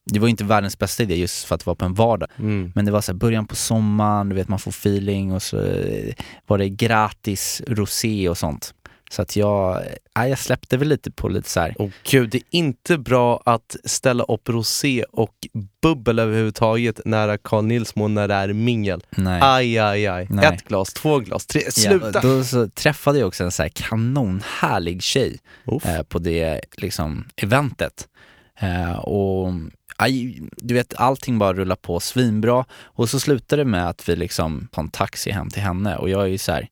Det 0.04 0.18
var 0.18 0.28
inte 0.28 0.44
världens 0.44 0.78
bästa 0.78 1.02
idé 1.02 1.16
just 1.16 1.44
för 1.44 1.54
att 1.54 1.60
det 1.60 1.66
var 1.66 1.74
på 1.74 1.84
en 1.84 1.94
vardag. 1.94 2.28
Mm. 2.38 2.72
Men 2.74 2.84
det 2.84 2.92
var 2.92 3.00
så 3.00 3.12
här 3.12 3.18
början 3.18 3.46
på 3.46 3.56
sommaren, 3.56 4.28
du 4.28 4.34
vet 4.34 4.48
man 4.48 4.58
får 4.58 4.70
feeling 4.70 5.32
och 5.32 5.42
så 5.42 5.64
eh, 5.64 6.14
var 6.46 6.58
det 6.58 6.68
gratis 6.68 7.62
rosé 7.66 8.28
och 8.28 8.38
sånt. 8.38 8.74
Så 9.12 9.22
att 9.22 9.36
jag, 9.36 9.82
ja, 10.14 10.28
jag 10.28 10.38
släppte 10.38 10.76
väl 10.76 10.88
lite 10.88 11.10
på 11.10 11.28
lite 11.28 11.50
så 11.50 11.60
här. 11.60 11.74
Och 11.78 11.90
gud, 12.10 12.30
det 12.30 12.38
är 12.38 12.42
inte 12.50 12.98
bra 12.98 13.42
att 13.44 13.76
ställa 13.84 14.24
upp 14.24 14.48
rosé 14.48 15.04
och 15.12 15.34
bubbel 15.82 16.18
överhuvudtaget 16.18 17.00
nära 17.04 17.38
Carl 17.38 17.64
Nilsmo 17.64 18.08
när 18.08 18.28
det 18.28 18.34
är 18.34 18.52
mingel. 18.52 19.04
Nej. 19.10 19.40
Aj, 19.42 19.78
aj, 19.78 20.06
aj. 20.06 20.26
Nej. 20.30 20.44
Ett 20.46 20.62
glas, 20.68 20.92
två 20.92 21.18
glas, 21.18 21.46
tre, 21.46 21.70
sluta! 21.70 22.10
Ja, 22.14 22.20
då 22.20 22.44
så 22.44 22.68
träffade 22.68 23.18
jag 23.18 23.28
också 23.28 23.44
en 23.44 23.52
så 23.52 23.62
här 23.62 23.70
kanonhärlig 23.74 25.02
tjej 25.02 25.38
eh, 25.84 26.02
på 26.02 26.18
det 26.18 26.60
liksom, 26.76 27.24
eventet. 27.36 28.08
Eh, 28.60 28.98
och 28.98 29.52
aj, 29.96 30.42
du 30.56 30.74
vet, 30.74 30.94
allting 30.96 31.38
bara 31.38 31.52
rullar 31.52 31.76
på 31.76 32.00
svinbra. 32.00 32.64
Och 32.82 33.10
så 33.10 33.20
slutade 33.20 33.62
det 33.62 33.70
med 33.70 33.88
att 33.88 34.08
vi 34.08 34.16
liksom 34.16 34.68
tar 34.72 34.82
en 34.82 34.90
taxi 34.90 35.30
hem 35.30 35.50
till 35.50 35.62
henne 35.62 35.96
och 35.96 36.10
jag 36.10 36.22
är 36.22 36.26
ju 36.26 36.38
så 36.38 36.52
här, 36.52 36.68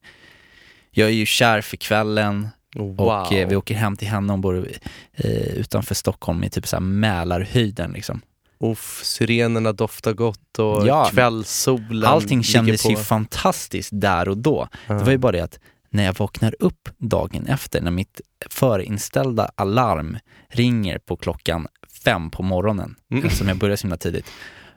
jag 0.91 1.09
är 1.09 1.13
ju 1.13 1.27
kär 1.27 1.61
för 1.61 1.77
kvällen 1.77 2.49
Wow. 2.77 3.01
och 3.01 3.33
eh, 3.33 3.49
vi 3.49 3.57
åker 3.57 3.75
hem 3.75 3.97
till 3.97 4.09
henne, 4.09 4.33
hon 4.33 4.41
bor 4.41 4.69
eh, 5.13 5.31
utanför 5.55 5.95
Stockholm 5.95 6.45
i 6.45 6.51
typ 6.51 6.67
så 6.67 6.77
här 6.77 6.81
Mälarhöjden 6.81 7.93
liksom. 7.93 8.21
Uff, 8.61 9.01
syrenerna 9.05 9.73
doftar 9.73 10.13
gott 10.13 10.59
och 10.59 10.87
Ja. 10.87 11.09
kvällssolen 11.13 12.05
Allting 12.05 12.43
kändes 12.43 12.83
på. 12.83 12.91
ju 12.91 12.97
fantastiskt 12.97 13.91
där 13.93 14.29
och 14.29 14.39
då. 14.39 14.69
Ja. 14.87 14.95
Det 14.95 15.05
var 15.05 15.11
ju 15.13 15.19
bara 15.19 15.33
det 15.33 15.41
att 15.41 15.59
när 15.91 16.05
jag 16.05 16.19
vaknar 16.19 16.55
upp 16.59 16.89
dagen 16.99 17.47
efter, 17.47 17.81
när 17.81 17.91
mitt 17.91 18.21
förinställda 18.51 19.51
alarm 19.55 20.19
ringer 20.49 20.99
på 20.99 21.17
klockan 21.17 21.67
fem 22.05 22.31
på 22.31 22.43
morgonen, 22.43 22.97
Mm. 23.11 23.25
eftersom 23.25 23.49
jag 23.49 23.57
börjar 23.59 23.77
så 23.77 23.83
himla 23.87 23.97
tidigt, 23.97 24.27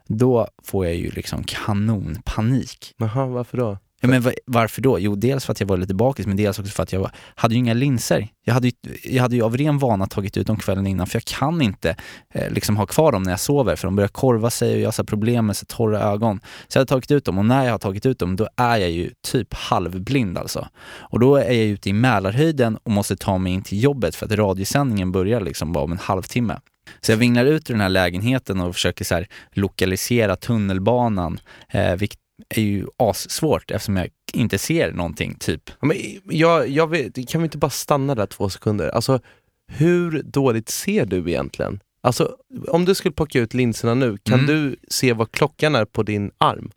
då 0.07 0.47
får 0.63 0.85
jag 0.85 0.95
ju 0.95 1.11
liksom 1.11 1.43
kanonpanik. 1.43 2.93
Jaha, 2.97 3.25
varför 3.25 3.57
då? 3.57 3.77
Ja, 4.03 4.09
men 4.09 4.33
varför 4.45 4.81
då? 4.81 4.99
Jo, 4.99 5.15
dels 5.15 5.45
för 5.45 5.51
att 5.51 5.59
jag 5.59 5.67
var 5.67 5.77
lite 5.77 5.93
bakis, 5.93 6.27
men 6.27 6.37
dels 6.37 6.59
också 6.59 6.71
för 6.71 6.83
att 6.83 6.93
jag 6.93 6.99
var, 6.99 7.11
hade 7.35 7.53
ju 7.53 7.59
inga 7.59 7.73
linser. 7.73 8.27
Jag 8.45 8.53
hade 8.53 8.67
ju, 8.67 8.73
jag 9.03 9.21
hade 9.21 9.35
ju 9.35 9.41
av 9.41 9.57
ren 9.57 9.77
vana 9.77 10.07
tagit 10.07 10.37
ut 10.37 10.47
dem 10.47 10.57
kvällen 10.57 10.87
innan, 10.87 11.07
för 11.07 11.15
jag 11.15 11.25
kan 11.25 11.61
inte 11.61 11.95
eh, 12.33 12.51
liksom 12.51 12.77
ha 12.77 12.85
kvar 12.85 13.11
dem 13.11 13.23
när 13.23 13.31
jag 13.31 13.39
sover, 13.39 13.75
för 13.75 13.87
de 13.87 13.95
börjar 13.95 14.07
korva 14.07 14.49
sig 14.49 14.73
och 14.73 14.79
jag 14.79 14.87
har 14.87 14.91
så 14.91 15.03
problem 15.03 15.45
med 15.45 15.57
så 15.57 15.65
torra 15.65 15.99
ögon. 16.01 16.39
Så 16.67 16.77
jag 16.77 16.79
hade 16.79 16.89
tagit 16.89 17.11
ut 17.11 17.25
dem 17.25 17.37
och 17.37 17.45
när 17.45 17.65
jag 17.65 17.71
har 17.71 17.79
tagit 17.79 18.05
ut 18.05 18.19
dem, 18.19 18.35
då 18.35 18.47
är 18.57 18.77
jag 18.77 18.91
ju 18.91 19.11
typ 19.31 19.53
halvblind 19.53 20.37
alltså. 20.37 20.67
Och 20.85 21.19
då 21.19 21.35
är 21.35 21.53
jag 21.53 21.65
ute 21.65 21.89
i 21.89 21.93
Mälarhöjden 21.93 22.77
och 22.83 22.91
måste 22.91 23.15
ta 23.15 23.37
mig 23.37 23.53
in 23.53 23.61
till 23.61 23.83
jobbet 23.83 24.15
för 24.15 24.25
att 24.25 24.31
radiosändningen 24.31 25.11
börjar 25.11 25.41
liksom 25.41 25.71
bara 25.71 25.83
om 25.83 25.91
en 25.91 25.97
halvtimme. 25.97 26.59
Så 27.01 27.11
jag 27.11 27.17
vinglar 27.17 27.45
ut 27.45 27.69
ur 27.69 27.73
den 27.73 27.81
här 27.81 27.89
lägenheten 27.89 28.59
och 28.59 28.73
försöker 28.75 29.05
så 29.05 29.15
här 29.15 29.27
lokalisera 29.51 30.35
tunnelbanan, 30.35 31.39
eh, 31.69 31.95
vilket 31.95 32.19
är 32.49 32.61
ju 32.61 32.85
assvårt 32.97 33.71
eftersom 33.71 33.97
jag 33.97 34.09
inte 34.33 34.57
ser 34.57 34.91
någonting, 34.91 35.35
typ. 35.39 35.71
Men 35.81 35.97
jag, 36.29 36.69
jag 36.69 36.89
vet, 36.89 37.29
kan 37.29 37.41
vi 37.41 37.45
inte 37.45 37.57
bara 37.57 37.69
stanna 37.71 38.15
där 38.15 38.25
två 38.25 38.49
sekunder? 38.49 38.89
Alltså, 38.89 39.19
hur 39.67 40.21
dåligt 40.23 40.69
ser 40.69 41.05
du 41.05 41.17
egentligen? 41.29 41.79
Alltså, 42.01 42.35
om 42.67 42.85
du 42.85 42.95
skulle 42.95 43.11
plocka 43.11 43.39
ut 43.39 43.53
linserna 43.53 43.93
nu, 43.93 44.17
kan 44.23 44.39
Mm. 44.39 44.47
du 44.47 44.75
se 44.87 45.13
vad 45.13 45.31
klockan 45.31 45.75
är 45.75 45.85
på 45.85 46.03
din 46.03 46.31
arm? 46.37 46.71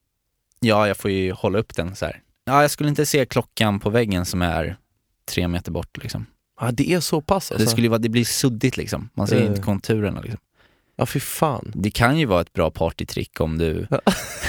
Ja, 0.61 0.88
jag 0.88 0.97
får 0.97 1.11
ju 1.11 1.33
hålla 1.33 1.59
upp 1.59 1.75
den 1.77 1.97
så 1.97 2.05
här. 2.07 2.23
Ja, 2.45 2.62
jag 2.62 2.71
skulle 2.71 2.88
inte 2.88 3.07
se 3.07 3.27
klockan 3.27 3.81
på 3.81 3.90
väggen 3.90 4.25
som 4.27 4.42
är 4.42 4.77
tre 5.31 5.49
meter 5.49 5.73
bort 5.73 5.99
liksom. 6.03 6.27
Ja, 6.61 6.71
det 6.73 6.92
är 6.92 7.01
så 7.01 7.21
pass 7.21 7.53
alltså? 7.53 7.64
Det, 7.66 7.71
skulle 7.71 7.88
vara, 7.88 7.99
det 7.99 8.09
blir 8.09 8.25
suddigt 8.25 8.77
liksom. 8.77 9.09
Man 9.14 9.27
ser 9.27 9.40
Eh. 9.40 9.47
inte 9.47 9.62
konturerna 9.62 10.21
liksom. 10.21 10.40
Ja, 10.97 11.07
fy 11.07 11.21
fan. 11.21 11.73
Det 11.75 11.90
kan 11.90 12.19
ju 12.19 12.27
vara 12.27 12.40
ett 12.40 12.53
bra 12.53 12.71
partytrick 12.71 13.40
om 13.40 13.59
du, 13.59 13.87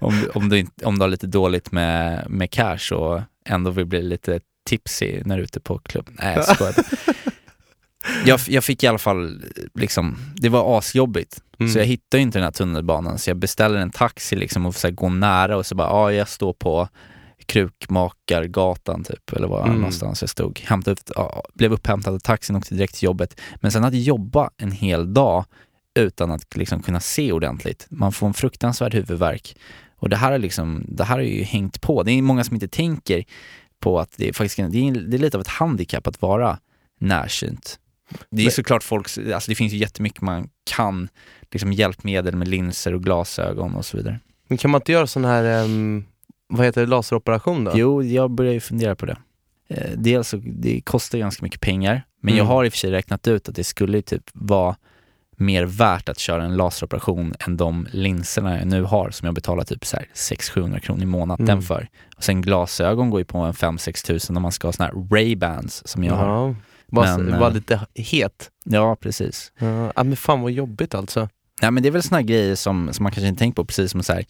om, 0.00 0.20
du- 0.20 0.28
om, 0.30 0.48
du 0.48 0.58
inte, 0.58 0.84
om 0.86 0.98
du 0.98 1.02
har 1.02 1.08
lite 1.08 1.26
dåligt 1.26 1.72
med, 1.72 2.24
med 2.30 2.50
cash 2.50 2.92
och 2.94 3.20
ändå 3.44 3.70
vill 3.70 3.86
bli 3.86 4.02
lite 4.02 4.40
tipsy 4.68 5.20
när 5.24 5.36
du 5.36 5.42
är 5.42 5.44
ute 5.44 5.60
på 5.60 5.78
klubb. 5.78 6.08
Nej, 6.12 6.34
jag 6.36 6.44
skojar. 6.56 6.74
jag, 8.26 8.40
jag 8.48 8.64
fick 8.64 8.82
i 8.82 8.86
alla 8.86 8.98
fall, 8.98 9.42
liksom, 9.74 10.16
det 10.36 10.48
var 10.48 10.78
asjobbigt. 10.78 11.42
Mm. 11.60 11.72
Så 11.72 11.78
jag 11.78 11.86
hittade 11.86 12.20
inte 12.22 12.38
den 12.38 12.44
här 12.44 12.50
tunnelbanan 12.52 13.18
så 13.18 13.30
jag 13.30 13.36
beställer 13.36 13.78
en 13.78 13.90
taxi 13.90 14.36
liksom 14.36 14.66
och 14.66 14.74
här, 14.82 14.90
gå 14.90 15.08
nära 15.08 15.56
och 15.56 15.66
så 15.66 15.74
bara, 15.74 15.88
ja 15.88 16.12
jag 16.12 16.28
står 16.28 16.52
på 16.52 16.88
Krukmakargatan 17.46 19.04
typ, 19.04 19.32
eller 19.32 19.48
var 19.48 19.62
Mm. 19.66 19.76
någonstans 19.76 20.22
jag 20.22 20.30
stod. 20.30 20.60
Hämtade 20.64 20.92
upp, 20.92 21.10
ja, 21.16 21.44
blev 21.54 21.72
upphämtad 21.72 22.14
av 22.14 22.18
taxin 22.18 22.56
och 22.56 22.60
åkte 22.62 22.74
direkt 22.74 22.94
till 22.94 23.04
jobbet. 23.06 23.40
Men 23.56 23.72
sen 23.72 23.84
att 23.84 23.94
jobba 23.94 24.50
en 24.56 24.70
hel 24.72 25.14
dag 25.14 25.44
utan 26.00 26.30
att 26.30 26.56
liksom 26.56 26.82
kunna 26.82 27.00
se 27.00 27.32
ordentligt. 27.32 27.86
Man 27.90 28.12
får 28.12 28.26
en 28.26 28.34
fruktansvärd 28.34 28.94
huvudvärk. 28.94 29.56
Och 29.96 30.08
det 30.08 30.16
här, 30.16 30.32
är 30.32 30.38
liksom, 30.38 30.84
det 30.88 31.04
här 31.04 31.14
har 31.16 31.22
ju 31.22 31.42
hängt 31.42 31.80
på. 31.80 32.02
Det 32.02 32.12
är 32.12 32.22
många 32.22 32.44
som 32.44 32.54
inte 32.56 32.68
tänker 32.68 33.24
på 33.80 34.00
att 34.00 34.14
det 34.16 34.28
är, 34.28 34.32
faktiskt, 34.32 34.56
det 34.56 34.62
är, 34.88 34.92
det 35.08 35.16
är 35.16 35.18
lite 35.18 35.36
av 35.36 35.40
ett 35.40 35.48
handikapp 35.48 36.06
att 36.06 36.22
vara 36.22 36.58
närsynt. 37.00 37.78
Det 38.30 38.46
är 38.46 38.50
såklart 38.50 38.82
folk, 38.82 39.06
alltså 39.34 39.50
det 39.50 39.54
finns 39.54 39.72
ju 39.72 39.76
jättemycket 39.76 40.20
man 40.20 40.48
kan, 40.70 41.08
liksom 41.50 41.72
hjälpmedel 41.72 42.36
med 42.36 42.48
linser 42.48 42.94
och 42.94 43.02
glasögon 43.04 43.74
och 43.74 43.86
så 43.86 43.96
vidare. 43.96 44.20
Men 44.48 44.58
kan 44.58 44.70
man 44.70 44.80
inte 44.80 44.92
göra 44.92 45.06
sån 45.06 45.24
här, 45.24 45.44
ehm, 45.64 46.04
vad 46.48 46.66
heter 46.66 46.80
det, 46.80 46.86
laseroperation 46.86 47.64
då? 47.64 47.72
Jo, 47.74 48.02
jag 48.02 48.30
börjar 48.30 48.52
ju 48.52 48.60
fundera 48.60 48.96
på 48.96 49.06
det. 49.06 49.16
Eh, 49.68 49.90
dels 49.96 50.28
så, 50.28 50.36
det 50.44 50.80
kostar 50.80 51.18
ganska 51.18 51.42
mycket 51.44 51.60
pengar, 51.60 52.02
men 52.20 52.34
jag 52.34 52.44
Mm. 52.44 52.52
har 52.54 52.64
i 52.64 52.68
och 52.68 52.72
för 52.72 52.78
sig 52.78 52.90
räknat 52.90 53.28
ut 53.28 53.48
att 53.48 53.54
det 53.54 53.64
skulle 53.64 54.02
typ 54.02 54.22
vara 54.32 54.76
mer 55.40 55.64
värt 55.64 56.08
att 56.08 56.18
köra 56.18 56.44
en 56.44 56.56
laseroperation 56.56 57.34
än 57.40 57.56
de 57.56 57.88
linserna 57.92 58.58
jag 58.58 58.66
nu 58.66 58.82
har 58.82 59.10
som 59.10 59.26
jag 59.26 59.34
betalar 59.34 59.64
typ 59.64 59.84
så 59.86 59.96
här 59.96 60.06
600-700 60.14 60.78
kronor 60.78 61.02
i 61.02 61.06
månaden 61.06 61.48
Mm. 61.48 61.62
för. 61.62 61.88
Och 62.16 62.24
sen 62.24 62.42
glasögon 62.42 63.10
går 63.10 63.20
ju 63.20 63.24
på 63.24 63.38
en 63.38 63.52
5-6 63.52 64.06
tusen 64.06 64.36
om 64.36 64.42
man 64.42 64.52
ska 64.52 64.68
ha 64.68 64.72
såna 64.72 64.86
här 64.86 64.94
Ray-Bans 64.94 65.82
som 65.88 66.04
jag 66.04 66.14
har. 66.14 66.26
Ja, 66.26 66.54
bara, 66.86 67.18
Men, 67.18 67.38
bara 67.40 67.48
eh, 67.48 67.54
lite 67.54 67.80
het. 67.94 68.50
Ja, 68.64 68.96
precis. 69.00 69.52
Ja, 69.58 69.92
men 70.04 70.16
fan 70.16 70.40
vad 70.40 70.50
jobbigt 70.52 70.94
alltså. 70.94 71.28
Nej 71.62 71.70
men 71.70 71.82
det 71.82 71.88
är 71.88 71.90
väl 71.90 72.02
såna 72.02 72.22
grejer 72.22 72.54
som, 72.54 72.92
som 72.92 73.02
man 73.02 73.12
kanske 73.12 73.28
inte 73.28 73.38
tänker 73.38 73.54
på, 73.56 73.64
precis 73.64 73.90
som 73.90 74.02
så 74.02 74.12
här, 74.12 74.24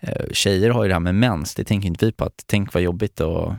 eh, 0.00 0.26
tjejer 0.32 0.70
har 0.70 0.82
ju 0.84 0.88
det 0.88 0.94
här 0.94 1.00
med 1.00 1.14
mens, 1.14 1.54
det 1.54 1.64
tänker 1.64 1.86
inte 1.88 2.06
vi 2.06 2.12
på 2.12 2.24
att 2.24 2.44
tänk 2.46 2.74
vad 2.74 2.82
jobbigt 2.82 3.20
att 3.20 3.54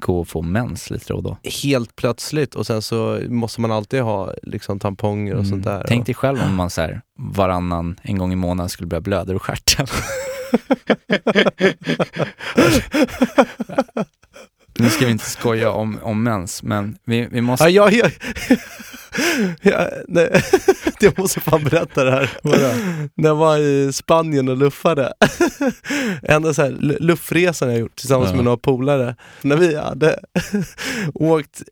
gå 0.00 0.20
och 0.20 0.28
få 0.28 0.42
mens 0.42 0.90
lite 0.90 1.04
då 1.08 1.16
och 1.16 1.22
då. 1.22 1.36
Helt 1.62 1.96
plötsligt 1.96 2.54
och 2.54 2.66
sen 2.66 2.82
så 2.82 3.20
måste 3.28 3.60
man 3.60 3.72
alltid 3.72 4.00
ha 4.00 4.34
liksom 4.42 4.78
tamponger 4.78 5.34
och 5.34 5.46
sånt 5.46 5.64
där. 5.64 5.74
Mm. 5.74 5.86
Tänk 5.88 6.06
dig 6.06 6.14
själv 6.14 6.38
om 6.42 6.54
man 6.54 6.70
så 6.70 6.80
här, 6.80 7.00
varannan, 7.18 8.00
en 8.02 8.18
gång 8.18 8.32
i 8.32 8.36
månaden 8.36 8.68
skulle 8.68 8.86
börja 8.86 9.00
blöda 9.00 9.32
ur 9.32 9.38
stjärten. 9.38 9.86
nu 14.78 14.90
ska 14.90 15.06
vi 15.06 15.12
inte 15.12 15.30
skoja 15.30 15.70
om, 15.70 15.98
om 16.02 16.22
mens, 16.22 16.62
men 16.62 16.98
vi, 17.04 17.28
vi 17.30 17.40
måste... 17.40 17.64
Ja, 17.64 17.90
jag, 17.90 17.92
jag, 17.92 18.12
ja, 19.62 19.88
nej, 20.08 20.42
jag 21.00 21.18
måste 21.18 21.40
fan 21.40 21.64
berätta 21.64 22.04
det 22.04 22.10
här. 22.10 22.30
När 23.14 23.28
jag 23.28 23.34
var 23.36 23.58
i 23.58 23.92
Spanien 23.92 24.48
och 24.48 24.56
luffade. 24.56 25.12
Enda 26.22 26.54
så 26.54 26.62
här 26.62 26.70
lu- 26.70 26.96
luffresan 27.00 27.70
jag 27.70 27.78
gjort 27.78 27.96
tillsammans 27.96 28.30
Ja. 28.30 28.36
med 28.36 28.44
några 28.44 28.56
polare. 28.56 29.16
När 29.42 29.56
vi 29.56 29.76
hade 29.76 30.20
åkt 31.14 31.62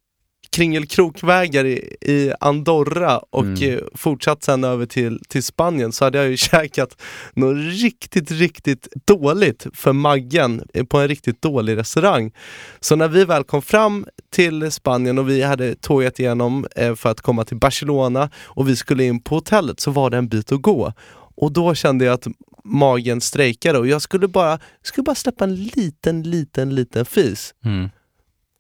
kringelkrokvägar 0.51 1.65
i, 1.65 1.97
i 2.01 2.33
Andorra 2.41 3.19
och 3.19 3.45
Mm. 3.45 3.75
eh, 3.75 3.81
fortsatt 3.95 4.43
sen 4.43 4.65
över 4.65 4.87
till, 4.87 5.21
till 5.29 5.43
Spanien 5.43 5.93
så 5.93 6.05
hade 6.05 6.19
jag 6.19 6.29
ju 6.31 6.37
käkat 6.51 7.03
något 7.35 7.57
riktigt, 7.83 8.31
riktigt 8.31 8.89
dåligt 9.05 9.67
för 9.75 9.93
maggen 9.93 10.63
eh, 10.75 10.85
på 10.85 10.99
en 10.99 11.09
riktigt 11.09 11.43
dålig 11.43 11.77
restaurang. 11.77 12.33
Så 12.81 12.97
när 12.97 13.09
vi 13.09 13.25
väl 13.25 13.45
kom 13.45 13.63
fram 13.63 14.07
till 14.31 14.71
Spanien 14.71 15.19
och 15.19 15.29
vi 15.29 15.43
hade 15.43 15.75
tågat 15.75 16.19
igenom 16.21 16.67
eh, 16.77 16.95
för 16.95 17.11
att 17.11 17.21
komma 17.21 17.45
till 17.45 17.57
Barcelona 17.57 18.31
och 18.45 18.69
vi 18.69 18.77
skulle 18.77 19.05
in 19.05 19.21
på 19.23 19.35
hotellet 19.35 19.81
så 19.81 19.91
var 19.91 20.11
det 20.11 20.17
en 20.17 20.29
bit 20.29 20.53
att 20.53 20.63
gå. 20.63 20.93
Och 21.41 21.53
då 21.53 21.75
kände 21.75 22.05
jag 22.05 22.15
att 22.15 22.27
magen 22.65 23.21
strejkade 23.21 23.79
och 23.79 23.87
jag 23.87 24.03
skulle 24.03 24.29
bara, 24.29 24.59
skulle 24.83 25.03
bara 25.03 25.15
släppa 25.15 25.45
en 25.45 25.55
liten, 25.57 26.23
liten, 26.23 26.75
liten 26.75 27.05
fis. 27.05 27.55
Mm. 27.65 27.89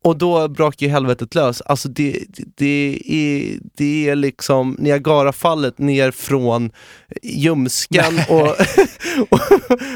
Och 0.04 0.18
då 0.18 0.48
brak 0.48 0.82
ju 0.82 0.88
helvetet 0.88 1.34
lös. 1.34 1.60
Alltså 1.60 1.88
det, 1.88 2.24
det, 2.56 3.02
är, 3.06 3.58
det 3.76 4.08
är 4.08 4.16
liksom 4.16 4.76
Niagarafallet 4.78 5.78
ner 5.78 6.10
från 6.10 6.70
ljumsken 7.22 8.20
och, 8.28 8.46
och, 9.28 9.40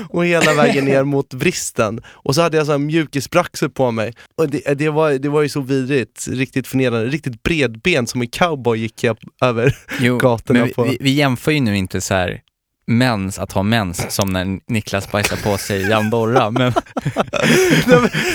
och 0.09 0.27
hela 0.27 0.55
vägen 0.55 0.85
ner 0.85 1.05
mot 1.05 1.35
vristen. 1.35 2.01
Och 2.07 2.35
så 2.35 2.43
hade 2.43 2.57
jag 2.57 2.67
så 2.67 2.73
här 2.73 2.79
mjukisbraxer 2.79 3.69
på 3.69 3.91
mig. 3.91 4.13
Och 4.37 4.49
det, 4.49 4.75
det, 4.75 4.89
var, 4.89 5.11
det 5.13 5.29
var 5.29 5.43
ju 5.43 5.49
så 5.49 5.61
vidrigt, 5.61 6.29
riktigt 6.31 6.67
förnedrande. 6.67 7.09
Riktigt 7.09 7.43
bredben 7.43 8.07
som 8.07 8.21
en 8.21 8.29
cowboy 8.29 8.79
gick 8.79 9.05
jag 9.05 9.17
över 9.43 9.77
Jo, 10.01 10.19
gatorna 10.19 10.65
vi, 10.65 10.73
på. 10.73 10.85
vi, 10.85 10.99
vi 11.01 11.11
jämför 11.11 11.53
ju 11.53 11.61
nu 11.61 11.77
inte 11.77 12.01
så 12.01 12.15
här 12.15 12.41
mens, 12.87 13.39
att 13.39 13.53
ha 13.53 13.63
mens, 13.63 14.15
som 14.15 14.31
när 14.33 14.59
Niklas 14.73 15.13
bajsar 15.13 15.37
på 15.37 15.59
sig 15.59 15.81
i 15.83 15.93
Andorra, 15.93 16.51
men 16.51 16.73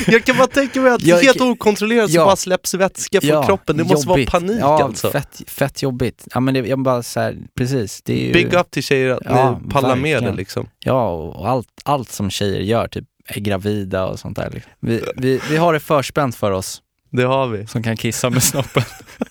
jag 0.08 0.24
kan 0.24 0.38
bara 0.38 0.48
tänka 0.48 0.82
mig 0.82 0.92
att 0.92 1.02
Jag- 1.04 1.18
helt 1.22 1.42
okontrollerat 1.42 2.10
så 2.12 2.18
Ja. 2.18 2.26
bara 2.26 2.36
släpps 2.36 2.74
vätska 2.74 3.22
från 3.22 3.46
kroppen. 3.46 3.78
Det 3.78 3.84
måste 3.84 4.10
jobbigt. 4.10 4.34
vara 4.34 4.42
panik 4.42 4.58
ja, 4.62 4.84
alltså. 4.84 5.12
Fett, 5.12 5.42
fett 5.48 5.82
jobbigt. 5.84 6.28
Ja 6.34 6.40
men 6.40 6.54
det, 6.54 6.60
jag 6.60 6.80
bara 6.80 7.04
så 7.04 7.20
här, 7.20 7.38
precis. 7.58 8.02
Det 8.06 8.14
är 8.14 8.28
ju, 8.28 8.34
Big 8.34 8.54
up 8.54 8.72
till 8.72 8.84
tjejer 8.84 9.10
att 9.10 9.22
Ja, 9.26 9.60
ni 9.64 9.70
pallar 9.72 9.96
med 9.96 10.24
det 10.24 10.34
liksom. 10.34 10.70
Ja, 10.80 11.10
och 11.12 11.50
allt, 11.50 11.68
allt 11.86 12.12
som 12.12 12.30
tjejer 12.30 12.62
gör, 12.62 12.88
typ 12.88 13.06
är 13.28 13.40
gravida 13.42 14.06
och 14.06 14.20
sånt 14.20 14.36
där. 14.38 14.50
liksom. 14.54 14.72
Vi, 14.80 15.02
vi, 15.16 15.40
vi 15.50 15.58
har 15.58 15.74
det 15.74 15.80
förspänt 15.80 16.36
för 16.36 16.52
oss. 16.52 16.82
Det 17.18 17.24
har 17.24 17.48
vi. 17.48 17.68
Som 17.68 17.84
kan 17.84 17.98
kissa 17.98 18.30
med 18.30 18.44
snoppen. 18.44 18.84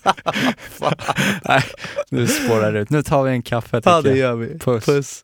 Nej, 1.43 1.63
nu 2.09 2.27
spårar 2.27 2.71
det 2.73 2.79
ut. 2.79 2.89
Nu 2.89 3.03
tar 3.03 3.23
vi 3.23 3.31
en 3.31 3.41
kaffe 3.41 3.81
Ja 3.85 4.01
det 4.01 4.17
gör 4.17 4.35
vi. 4.35 4.59
Puss. 4.59 4.85
Puss. 4.85 5.23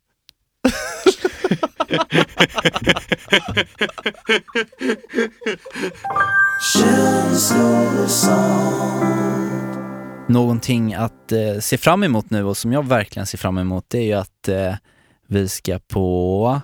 Någonting 10.28 10.94
att 10.94 11.32
eh, 11.32 11.60
se 11.60 11.78
fram 11.78 12.04
emot 12.04 12.30
nu 12.30 12.44
och 12.44 12.58
som 12.58 12.74
jag 12.74 12.88
verkligen 12.88 13.26
ser 13.26 13.38
fram 13.38 13.58
emot 13.58 13.86
det 13.88 13.98
är 13.98 14.04
ju 14.04 14.14
att 14.14 14.48
eh, 14.48 14.76
vi 15.28 15.50
ska 15.50 15.80
på 15.80 16.62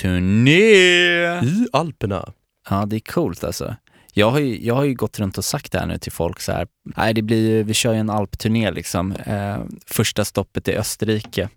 turné. 0.00 1.40
I 1.42 1.66
Alperna. 1.72 2.32
Ja, 2.70 2.86
det 2.86 2.96
är 2.96 3.00
coolt 3.00 3.44
alltså. 3.44 3.74
Jag 4.16 4.30
har, 4.30 4.38
ju, 4.38 4.66
jag 4.66 4.74
har 4.74 4.84
ju 4.84 4.94
gått 4.94 5.18
runt 5.18 5.38
och 5.38 5.44
sagt 5.44 5.72
det 5.72 5.78
här 5.78 5.86
nu 5.86 5.98
till 5.98 6.12
folk 6.12 6.40
så 6.40 6.52
här. 6.52 6.66
nej 6.96 7.14
det 7.14 7.22
blir 7.22 7.64
vi 7.64 7.74
kör 7.74 7.92
ju 7.92 7.98
en 7.98 8.10
alpturné 8.10 8.70
liksom. 8.70 9.12
Eh, 9.12 9.56
första 9.86 10.24
stoppet 10.24 10.68
är 10.68 10.78
Österrike. 10.78 11.48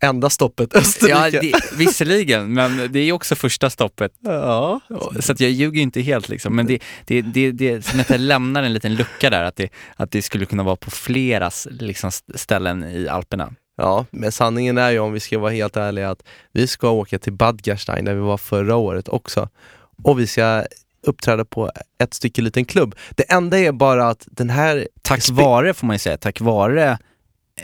Enda 0.00 0.30
stoppet 0.30 0.74
Österrike. 0.76 1.36
Ja, 1.36 1.40
det, 1.40 1.76
visserligen, 1.76 2.54
men 2.54 2.92
det 2.92 2.98
är 2.98 3.04
ju 3.04 3.12
också 3.12 3.34
första 3.34 3.70
stoppet. 3.70 4.12
Ja. 4.20 4.80
Så 5.20 5.32
att 5.32 5.40
jag 5.40 5.50
ljuger 5.50 5.76
ju 5.76 5.82
inte 5.82 6.00
helt 6.00 6.28
liksom. 6.28 6.56
Men 6.56 6.66
det, 6.66 6.82
det, 7.04 7.22
det, 7.22 7.52
det 7.52 8.08
jag 8.08 8.20
lämnar 8.20 8.62
en 8.62 8.72
liten 8.72 8.94
lucka 8.94 9.30
där, 9.30 9.44
att 9.44 9.56
det, 9.56 9.72
att 9.96 10.10
det 10.10 10.22
skulle 10.22 10.46
kunna 10.46 10.62
vara 10.62 10.76
på 10.76 10.90
flera 10.90 11.50
liksom, 11.70 12.10
ställen 12.34 12.84
i 12.84 13.08
Alperna. 13.08 13.52
Ja, 13.76 14.06
men 14.10 14.32
sanningen 14.32 14.78
är 14.78 14.90
ju 14.90 14.98
om 14.98 15.12
vi 15.12 15.20
ska 15.20 15.38
vara 15.38 15.52
helt 15.52 15.76
ärliga 15.76 16.10
att 16.10 16.22
vi 16.52 16.66
ska 16.66 16.90
åka 16.90 17.18
till 17.18 17.32
Bad 17.32 17.62
Gastein 17.62 18.04
där 18.04 18.14
vi 18.14 18.20
var 18.20 18.38
förra 18.38 18.76
året 18.76 19.08
också. 19.08 19.48
Och 20.02 20.20
vi 20.20 20.26
ska 20.26 20.64
uppträda 21.06 21.44
på 21.44 21.70
ett 22.02 22.14
stycke 22.14 22.42
liten 22.42 22.64
klubb. 22.64 22.94
Det 23.10 23.32
enda 23.32 23.58
är 23.58 23.72
bara 23.72 24.08
att 24.08 24.28
den 24.30 24.50
här... 24.50 24.88
Tack 25.02 25.30
vare, 25.30 25.74
får 25.74 25.86
man 25.86 25.94
ju 25.94 25.98
säga, 25.98 26.16
tack 26.16 26.40
vare 26.40 26.98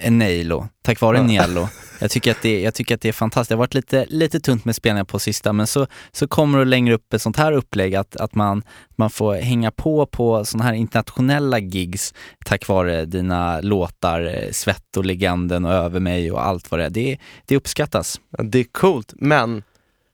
Neilo, 0.08 0.68
tack 0.82 1.00
vare 1.00 1.16
Ja. 1.16 1.22
Nielo. 1.22 1.68
Jag 2.00 2.10
tycker, 2.10 2.30
att 2.30 2.42
det, 2.42 2.60
jag 2.62 2.74
tycker 2.74 2.94
att 2.94 3.00
det 3.00 3.08
är 3.08 3.12
fantastiskt. 3.12 3.48
Det 3.48 3.54
har 3.54 3.58
varit 3.58 3.74
lite, 3.74 4.06
lite 4.08 4.40
tunt 4.40 4.64
med 4.64 4.74
spelningar 4.74 5.04
på 5.04 5.18
sista, 5.18 5.52
men 5.52 5.66
så, 5.66 5.86
så 6.12 6.28
kommer 6.28 6.58
du 6.58 6.64
längre 6.64 6.94
upp 6.94 7.14
ett 7.14 7.22
sånt 7.22 7.36
här 7.36 7.52
upplägg, 7.52 7.94
att, 7.94 8.16
att 8.16 8.34
man, 8.34 8.62
man 8.96 9.10
får 9.10 9.34
hänga 9.34 9.70
på 9.70 10.06
på 10.06 10.44
såna 10.44 10.64
här 10.64 10.72
internationella 10.72 11.58
gigs 11.58 12.14
tack 12.44 12.68
vare 12.68 13.04
dina 13.04 13.60
låtar, 13.60 14.20
eh, 14.20 14.50
Svett 14.50 14.96
och 14.96 15.04
Legenden 15.04 15.64
och 15.64 15.72
Över 15.72 16.00
mig 16.00 16.32
och 16.32 16.46
allt 16.46 16.70
vad 16.70 16.80
det 16.80 16.86
är. 16.86 16.90
Det, 16.90 17.18
det 17.46 17.56
uppskattas. 17.56 18.20
Det 18.38 18.58
är 18.58 18.64
coolt, 18.64 19.12
men 19.16 19.62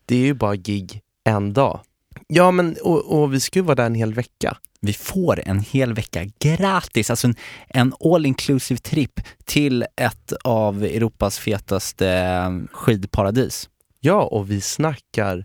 det 0.07 0.15
är 0.15 0.25
ju 0.25 0.35
bara 0.35 0.57
gig 0.57 1.01
en 1.25 1.53
dag. 1.53 1.81
Ja, 2.27 2.51
men 2.51 2.77
och, 2.83 3.21
och 3.23 3.35
vi 3.35 3.41
ska 3.41 3.59
ju 3.59 3.65
vara 3.65 3.75
där 3.75 3.87
en 3.87 3.95
hel 3.95 4.15
vecka. 4.15 4.57
Vi 4.81 4.93
får 4.93 5.41
en 5.49 5.61
hel 5.61 5.95
vecka 5.95 6.25
gratis, 6.39 7.11
alltså 7.11 7.27
en, 7.27 7.35
en 7.69 7.95
all 8.01 8.27
inclusive 8.27 8.81
tripp 8.81 9.21
till 9.45 9.85
ett 9.97 10.33
av 10.45 10.85
Europas 10.85 11.39
fetaste 11.39 12.09
eh, 12.11 12.51
skidparadis. 12.73 13.69
Ja, 14.01 14.23
och 14.23 14.51
vi 14.51 14.61
snackar 14.61 15.45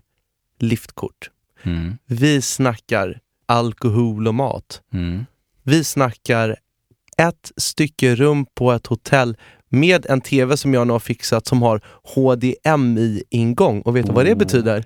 liftkort. 0.58 1.30
Mm. 1.62 1.98
Vi 2.06 2.42
snackar 2.42 3.20
alkohol 3.46 4.28
och 4.28 4.34
mat. 4.34 4.80
Mm. 4.92 5.26
Vi 5.62 5.84
snackar 5.84 6.56
ett 7.18 7.52
stycke 7.56 8.14
rum 8.14 8.46
på 8.54 8.72
ett 8.72 8.86
hotell 8.86 9.36
med 9.68 10.06
en 10.06 10.20
TV 10.20 10.56
som 10.56 10.74
jag 10.74 10.86
nu 10.86 10.92
har 10.92 11.00
fixat 11.00 11.46
som 11.46 11.62
har 11.62 11.80
HDMI-ingång. 12.14 13.80
Och 13.80 13.96
vet 13.96 14.06
du 14.06 14.12
vad 14.12 14.24
det 14.24 14.32
Oh. 14.32 14.38
betyder? 14.38 14.84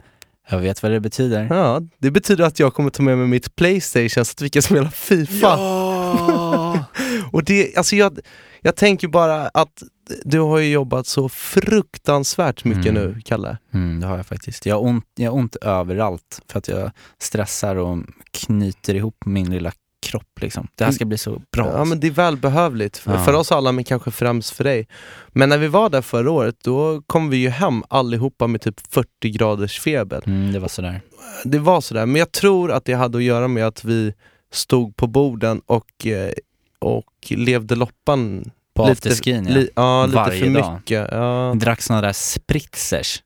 Jag 0.51 0.59
vet 0.59 0.83
vad 0.83 0.93
det 0.93 1.01
betyder. 1.01 1.47
Ja, 1.51 1.81
det 1.99 2.11
betyder 2.11 2.45
att 2.45 2.59
jag 2.59 2.75
kommer 2.75 2.91
ta 2.91 3.03
med 3.03 3.19
mig 3.19 3.27
mitt 3.27 3.57
Playstation 3.57 4.09
så 4.11 4.21
att 4.21 4.43
vi 4.43 4.51
kan 4.51 4.63
spela 4.63 4.91
FIFA. 4.91 5.57
och 7.33 7.45
det, 7.45 7.77
alltså 7.77 7.97
jag, 7.97 8.19
jag 8.61 8.77
tänker 8.77 9.09
bara 9.09 9.49
att 9.49 9.83
du 10.25 10.41
har 10.41 10.59
ju 10.59 10.71
jobbat 10.73 11.07
så 11.07 11.29
fruktansvärt 11.29 12.65
mycket 12.65 12.87
Mm. 12.87 12.95
nu, 13.05 13.21
Kalle. 13.25 13.59
Mm, 13.75 14.01
det 14.01 14.07
har 14.07 14.17
jag 14.17 14.27
faktiskt. 14.27 14.67
Jag 14.67 14.75
har, 14.75 14.83
ont, 14.83 15.05
jag 15.15 15.31
har 15.31 15.39
ont 15.39 15.57
överallt 15.57 16.43
för 16.49 16.59
att 16.59 16.69
jag 16.69 16.91
stressar 17.19 17.77
och 17.77 17.99
knyter 18.33 18.95
ihop 18.95 19.17
min 19.27 19.51
lilla 19.51 19.73
kropp. 20.03 20.41
Liksom. 20.41 20.69
Det 20.75 20.85
här 20.85 20.93
ska 20.93 21.05
bli 21.05 21.19
så 21.19 21.43
bra. 21.53 21.73
Ja 21.77 21.85
men 21.85 22.01
det 22.01 22.07
är 22.07 22.11
välbehövligt, 22.11 22.97
för, 22.99 23.13
Ja. 23.13 23.25
för 23.25 23.33
oss 23.33 23.53
alla 23.53 23.73
men 23.73 23.85
kanske 23.85 24.11
främst 24.11 24.51
för 24.51 24.65
dig. 24.65 24.89
Men 25.29 25.49
när 25.49 25.59
vi 25.59 25.69
var 25.69 25.91
där 25.91 26.03
förra 26.03 26.31
året, 26.31 26.57
då 26.65 27.03
kom 27.07 27.31
vi 27.31 27.37
ju 27.37 27.49
hem 27.49 27.83
allihopa 27.89 28.47
med 28.47 28.61
typ 28.61 28.81
40 28.91 29.31
graders 29.31 29.81
feber. 29.81 30.23
Mm, 30.27 30.53
det 30.53 30.59
var 30.59 30.69
sådär. 30.69 31.01
Det 31.45 31.59
var 31.59 31.81
sådär, 31.81 32.07
men 32.07 32.17
jag 32.17 32.33
tror 32.33 32.73
att 32.73 32.85
det 32.85 32.93
hade 32.95 33.19
att 33.19 33.25
göra 33.25 33.49
med 33.49 33.67
att 33.67 33.85
vi 33.85 34.15
stod 34.53 34.97
på 34.97 35.07
borden 35.07 35.61
och, 35.67 36.07
eh, 36.07 36.33
och 36.79 37.05
levde 37.29 37.75
loppan 37.75 38.51
På 38.75 38.85
afterskin, 38.85 39.47
ja. 39.49 39.63
ja, 39.77 40.07
lite 40.07 40.17
Varje 40.17 40.41
för 40.41 40.49
mycket. 40.51 41.09
Ja. 41.13 41.55
Drack 41.57 41.83
såna 41.83 42.01
där 42.01 42.13
spritzers. 42.13 43.23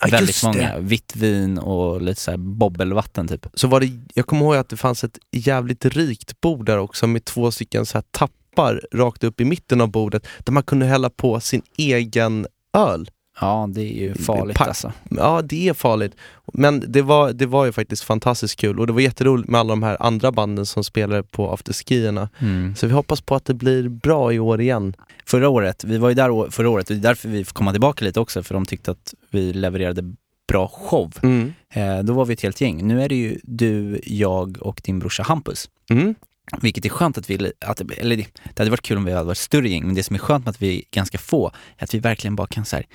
Ja, 0.00 0.08
Väldigt 0.10 0.42
många. 0.44 0.74
det. 0.74 0.80
Vitt 0.80 1.16
vin 1.16 1.58
och 1.58 2.02
lite 2.02 2.20
så 2.20 2.36
bobbelvatten 2.38 3.28
typ. 3.28 3.46
Så 3.54 3.68
var 3.68 3.80
det, 3.80 3.90
jag 4.14 4.26
kommer 4.26 4.42
ihåg 4.42 4.56
att 4.56 4.68
det 4.68 4.76
fanns 4.76 5.04
ett 5.04 5.18
jävligt 5.32 5.84
rikt 5.84 6.40
bord 6.40 6.66
där 6.66 6.78
också 6.78 7.06
med 7.06 7.24
två 7.24 7.50
stycken 7.50 7.86
så 7.86 7.98
här 7.98 8.04
tappar 8.10 8.80
rakt 8.92 9.24
upp 9.24 9.40
i 9.40 9.44
mitten 9.44 9.80
av 9.80 9.90
bordet 9.90 10.26
där 10.38 10.52
man 10.52 10.62
kunde 10.62 10.86
hälla 10.86 11.10
på 11.10 11.40
sin 11.40 11.62
egen 11.76 12.46
öl. 12.76 13.10
Ja, 13.40 13.68
det 13.70 13.80
är 13.82 14.08
ju 14.08 14.14
farligt 14.14 14.56
Pa- 14.56 14.64
alltså. 14.64 14.92
Ja, 15.10 15.42
det 15.42 15.68
är 15.68 15.74
farligt. 15.74 16.16
Men 16.52 16.84
det 16.92 17.02
var, 17.02 17.32
det 17.32 17.46
var 17.46 17.64
ju 17.64 17.72
faktiskt 17.72 18.02
fantastiskt 18.02 18.56
kul 18.56 18.80
och 18.80 18.86
det 18.86 18.92
var 18.92 19.00
jätteroligt 19.00 19.48
med 19.48 19.60
alla 19.60 19.68
de 19.68 19.82
här 19.82 19.96
andra 20.00 20.32
banden 20.32 20.66
som 20.66 20.84
spelade 20.84 21.22
på 21.22 21.52
afterskierna. 21.52 22.28
Mm. 22.38 22.76
Så 22.76 22.86
vi 22.86 22.92
hoppas 22.92 23.20
på 23.20 23.34
att 23.34 23.44
det 23.44 23.54
blir 23.54 23.88
bra 23.88 24.32
i 24.32 24.38
år 24.38 24.60
igen. 24.60 24.94
Förra 25.26 25.48
året, 25.48 25.84
vi 25.84 25.98
var 25.98 26.08
ju 26.08 26.14
där 26.14 26.50
förra 26.50 26.68
året 26.68 26.90
och 26.90 26.96
det 26.96 27.00
är 27.00 27.08
därför 27.08 27.28
vi 27.28 27.44
får 27.44 27.52
komma 27.52 27.72
tillbaka 27.72 28.04
lite 28.04 28.20
också 28.20 28.42
för 28.42 28.54
de 28.54 28.66
tyckte 28.66 28.90
att 28.90 29.14
vi 29.30 29.52
levererade 29.52 30.14
bra 30.48 30.68
show. 30.68 31.12
Mm. 31.22 31.52
Eh, 31.70 31.98
då 31.98 32.12
var 32.12 32.24
vi 32.24 32.34
ett 32.34 32.42
helt 32.42 32.60
gäng. 32.60 32.86
Nu 32.86 33.02
är 33.02 33.08
det 33.08 33.14
ju 33.14 33.38
du, 33.42 34.00
jag 34.04 34.58
och 34.60 34.80
din 34.84 34.98
brorsa 34.98 35.22
Hampus. 35.22 35.70
Mm. 35.90 36.14
Vilket 36.60 36.84
är 36.84 36.88
skönt 36.88 37.18
att 37.18 37.30
vi, 37.30 37.52
att, 37.60 37.80
eller 37.80 38.16
det, 38.16 38.26
det 38.44 38.58
hade 38.58 38.70
varit 38.70 38.82
kul 38.82 38.96
om 38.96 39.04
vi 39.04 39.12
hade 39.12 39.24
varit 39.24 39.38
större 39.38 39.68
gäng, 39.68 39.86
men 39.86 39.94
det 39.94 40.02
som 40.02 40.14
är 40.14 40.20
skönt 40.20 40.44
med 40.44 40.50
att 40.50 40.62
vi 40.62 40.78
är 40.78 40.82
ganska 40.90 41.18
få, 41.18 41.52
är 41.76 41.84
att 41.84 41.94
vi 41.94 41.98
verkligen 41.98 42.36
bara 42.36 42.46
kan 42.46 42.64
så 42.64 42.76
här, 42.76 42.86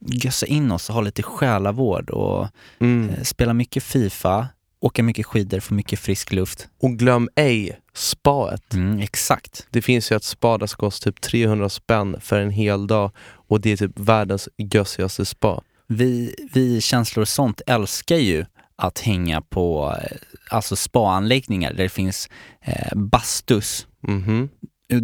gössa 0.00 0.46
in 0.46 0.70
oss 0.72 0.88
och 0.88 0.94
ha 0.94 1.02
lite 1.02 1.22
själavård 1.22 2.10
och 2.10 2.48
Mm. 2.80 3.10
eh, 3.10 3.22
spela 3.22 3.52
mycket 3.54 3.82
Fifa, 3.82 4.48
åka 4.80 5.02
mycket 5.02 5.26
skidor, 5.26 5.60
få 5.60 5.74
mycket 5.74 5.98
frisk 5.98 6.32
luft. 6.32 6.68
Och 6.82 6.90
glöm 6.98 7.28
ej 7.36 7.78
spaet. 7.94 8.74
Mm, 8.74 8.98
exakt. 8.98 9.66
Det 9.70 9.82
finns 9.82 10.12
ju 10.12 10.16
ett 10.16 10.24
spa 10.24 10.58
där 10.58 10.66
ska 10.66 10.76
kosta 10.86 11.10
typ 11.10 11.20
300 11.20 11.68
spänn 11.68 12.16
för 12.20 12.40
en 12.40 12.50
hel 12.50 12.86
dag 12.86 13.10
och 13.48 13.60
det 13.60 13.70
är 13.70 13.76
typ 13.76 13.98
världens 13.98 14.48
gössigaste 14.56 15.24
spa. 15.24 15.62
Vi, 15.86 16.34
vi 16.52 16.80
känslor 16.80 17.22
och 17.22 17.28
sånt 17.28 17.60
älskar 17.66 18.16
ju 18.16 18.44
att 18.76 18.98
hänga 18.98 19.40
på 19.40 19.96
eh, 20.02 20.16
alltså 20.50 20.76
spaanläggningar 20.76 21.72
där 21.72 21.82
det 21.82 21.88
finns 21.88 22.28
eh, 22.62 22.96
bastus. 22.96 23.86
Mhm. 24.00 24.48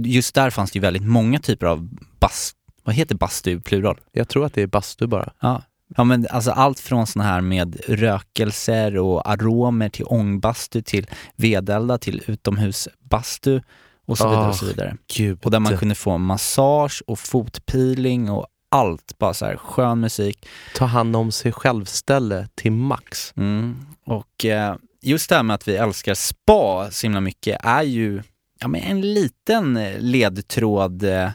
Just 0.04 0.34
där 0.34 0.50
fanns 0.50 0.70
det 0.70 0.76
ju 0.76 0.80
väldigt 0.80 1.02
många 1.06 1.38
typer 1.38 1.66
av 1.66 1.88
bast, 2.20 2.56
vad 2.84 2.94
heter 2.94 3.14
bastu 3.14 3.50
i 3.50 3.60
plural? 3.60 4.00
Jag 4.12 4.28
tror 4.28 4.46
att 4.46 4.54
det 4.54 4.62
är 4.62 4.66
bastu 4.66 5.06
bara. 5.06 5.32
Ja. 5.40 5.62
Ja 5.96 6.04
men 6.04 6.26
alltså 6.30 6.50
allt 6.50 6.80
från 6.80 7.06
såna 7.06 7.24
här 7.24 7.40
med 7.40 7.80
rökelser 7.88 8.96
och 8.96 9.30
aromer 9.30 9.88
till 9.88 10.04
ångbastu 10.04 10.82
till 10.82 11.06
vedelda 11.36 11.98
till 11.98 12.22
utomhusbastu 12.26 13.60
och 14.06 14.18
så 14.18 14.28
vidare 14.28 14.48
och 14.48 14.56
så 14.56 14.64
Ah, 14.66 14.68
vidare. 14.68 14.96
Gud. 15.16 15.38
Och 15.44 15.50
där 15.50 15.60
man 15.60 15.78
kunde 15.78 15.94
få 15.94 16.18
massage 16.18 17.02
och 17.06 17.18
fotpeeling 17.18 18.30
och 18.30 18.46
allt, 18.68 19.18
bara 19.18 19.34
så 19.34 19.44
här 19.44 19.56
skön 19.56 20.00
musik. 20.00 20.46
Ta 20.76 20.84
hand 20.84 21.16
om 21.16 21.32
sig 21.32 21.52
själv-ställe 21.52 22.48
till 22.54 22.72
max. 22.72 23.32
Mm. 23.36 23.86
Och 24.06 24.44
eh, 24.44 24.76
just 25.02 25.28
det 25.28 25.36
här 25.36 25.42
med 25.42 25.54
att 25.54 25.68
vi 25.68 25.76
älskar 25.76 26.14
spa 26.14 26.90
så 26.90 27.06
himla 27.06 27.20
mycket 27.20 27.58
är 27.64 27.82
ju 27.82 28.22
ja, 28.60 28.68
men 28.68 28.80
en 28.80 29.00
liten 29.14 29.76
eh, 29.76 29.98
ledtråd 29.98 31.02
eh, 31.02 31.28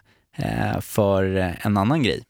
för 0.81 1.37
eh, 1.37 1.65
en 1.65 1.77
annan 1.77 2.03
grej. 2.03 2.23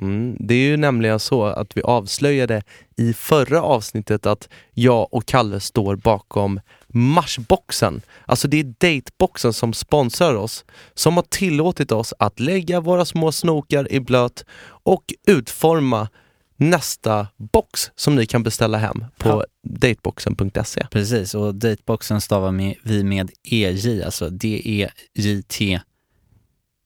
Mm, 0.00 0.36
det 0.40 0.54
är 0.54 0.68
ju 0.68 0.76
nämligen 0.76 1.20
så 1.20 1.44
att 1.44 1.76
vi 1.76 1.82
avslöjade 1.82 2.62
i 2.96 3.12
förra 3.12 3.62
avsnittet 3.62 4.26
att 4.26 4.48
jag 4.74 5.14
och 5.14 5.26
Kalle 5.26 5.60
står 5.60 5.96
bakom 5.96 6.60
Marsboxen. 6.88 8.02
Alltså 8.26 8.48
det 8.48 8.60
är 8.60 8.64
dateboxen 8.64 9.52
som 9.52 9.72
sponsrar 9.72 10.34
oss, 10.34 10.64
som 10.94 11.16
har 11.16 11.24
tillåtit 11.28 11.92
oss 11.92 12.14
att 12.18 12.40
lägga 12.40 12.80
våra 12.80 13.04
små 13.04 13.32
snokar 13.32 13.92
i 13.92 14.00
blöt 14.00 14.44
och 14.82 15.04
utforma 15.26 16.08
nästa 16.56 17.26
box 17.36 17.90
som 17.96 18.16
ni 18.16 18.26
kan 18.26 18.42
beställa 18.42 18.78
hem 18.78 19.04
på 19.18 19.28
Ja. 19.28 19.44
dateboxen.se. 19.62 20.86
Precis, 20.90 21.34
och 21.34 21.54
dateboxen 21.54 22.20
stavar 22.20 22.74
vi 22.84 23.04
med 23.04 23.30
EJ, 23.44 24.02
alltså 24.02 24.30
D-E-J-T 24.30 25.80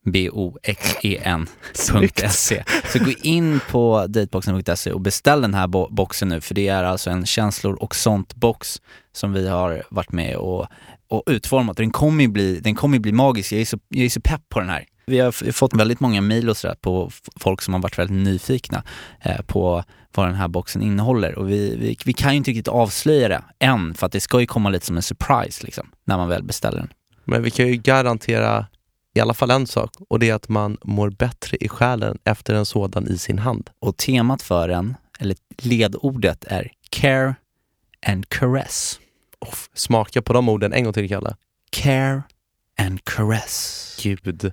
B-O-X-E-N.se. 0.04 2.64
Så 2.92 2.98
gå 2.98 3.10
in 3.22 3.60
på 3.70 4.06
dateboxen.se 4.08 4.92
och 4.92 5.00
beställ 5.00 5.40
den 5.40 5.54
här 5.54 5.66
bo- 5.66 5.88
boxen 5.90 6.28
nu, 6.28 6.40
för 6.40 6.54
det 6.54 6.68
är 6.68 6.84
alltså 6.84 7.10
en 7.10 7.26
känslor 7.26 7.74
och 7.74 7.94
sånt 7.94 8.34
box 8.34 8.82
som 9.12 9.32
vi 9.32 9.48
har 9.48 9.82
varit 9.90 10.12
med 10.12 10.36
och, 10.36 10.66
och 11.08 11.22
utformat. 11.26 11.76
Den 11.76 11.90
kommer 11.90 12.24
ju 12.24 12.28
bli, 12.28 12.60
den 12.60 12.74
kommer 12.74 12.98
bli 12.98 13.12
magisk, 13.12 13.52
jag 13.52 13.60
är, 13.60 13.64
så, 13.64 13.78
jag 13.88 14.04
är 14.04 14.10
så 14.10 14.20
pepp 14.20 14.48
på 14.48 14.60
den 14.60 14.68
här. 14.68 14.84
Vi 15.06 15.18
har 15.18 15.52
fått 15.52 15.74
väldigt 15.74 16.00
många 16.00 16.20
mejl 16.20 16.50
och 16.50 16.56
sådär 16.56 16.76
på 16.80 17.10
folk 17.36 17.62
som 17.62 17.74
har 17.74 17.80
varit 17.80 17.98
väldigt 17.98 18.16
nyfikna 18.16 18.82
eh, 19.20 19.40
på 19.46 19.84
vad 20.14 20.26
den 20.26 20.34
här 20.34 20.48
boxen 20.48 20.82
innehåller 20.82 21.38
och 21.38 21.50
vi, 21.50 21.76
vi, 21.76 21.96
vi 22.04 22.12
kan 22.12 22.32
ju 22.32 22.36
inte 22.36 22.50
riktigt 22.50 22.68
avslöja 22.68 23.28
det 23.28 23.42
än 23.58 23.94
för 23.94 24.06
att 24.06 24.12
det 24.12 24.20
ska 24.20 24.40
ju 24.40 24.46
komma 24.46 24.70
lite 24.70 24.86
som 24.86 24.96
en 24.96 25.02
surprise 25.02 25.64
liksom, 25.64 25.86
när 26.04 26.16
man 26.16 26.28
väl 26.28 26.42
beställer 26.42 26.78
den. 26.78 26.88
Men 27.24 27.42
vi 27.42 27.50
kan 27.50 27.68
ju 27.68 27.76
garantera 27.76 28.66
i 29.14 29.20
alla 29.20 29.34
fall 29.34 29.50
en 29.50 29.66
sak 29.66 29.94
och 30.08 30.18
det 30.18 30.30
är 30.30 30.34
att 30.34 30.48
man 30.48 30.78
mår 30.84 31.10
bättre 31.10 31.56
i 31.60 31.68
själen 31.68 32.18
efter 32.24 32.54
en 32.54 32.66
sådan 32.66 33.08
i 33.08 33.18
sin 33.18 33.38
hand. 33.38 33.70
Och 33.78 33.96
temat 33.96 34.42
för 34.42 34.68
den, 34.68 34.96
eller 35.18 35.36
ledordet 35.58 36.44
är 36.44 36.70
care 36.90 37.34
and 38.06 38.28
caress. 38.28 39.00
Off, 39.38 39.70
smaka 39.74 40.22
på 40.22 40.32
de 40.32 40.48
orden 40.48 40.72
en 40.72 40.84
gång 40.84 40.92
till 40.92 41.08
Kalle. 41.08 41.36
Care 41.70 42.22
and 42.78 43.04
caress. 43.04 43.98
Gud. 44.02 44.52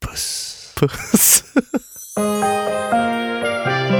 Puss. 0.00 0.74
Puss. 0.76 1.44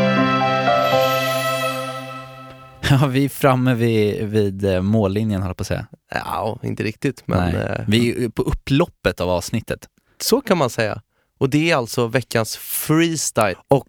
Ja, 3.00 3.06
vi 3.06 3.24
är 3.24 3.28
framme 3.28 3.74
vid, 3.74 4.24
vid 4.28 4.64
eh, 4.64 4.82
mållinjen 4.82 5.42
höll 5.42 5.54
på 5.54 5.60
att 5.62 5.66
säga. 5.66 5.86
Ja, 6.10 6.58
inte 6.62 6.82
riktigt 6.82 7.22
men 7.26 7.52
Nej. 7.54 7.62
eh, 7.62 7.84
Vi 7.88 8.24
är 8.24 8.28
på 8.28 8.42
upploppet 8.42 9.20
av 9.20 9.30
avsnittet. 9.30 9.88
så 10.20 10.40
kan 10.40 10.58
man 10.58 10.70
säga. 10.70 11.02
Och 11.38 11.50
det 11.50 11.70
är 11.70 11.76
alltså 11.76 12.06
veckans 12.06 12.56
freestyle. 12.56 13.56
Och 13.68 13.88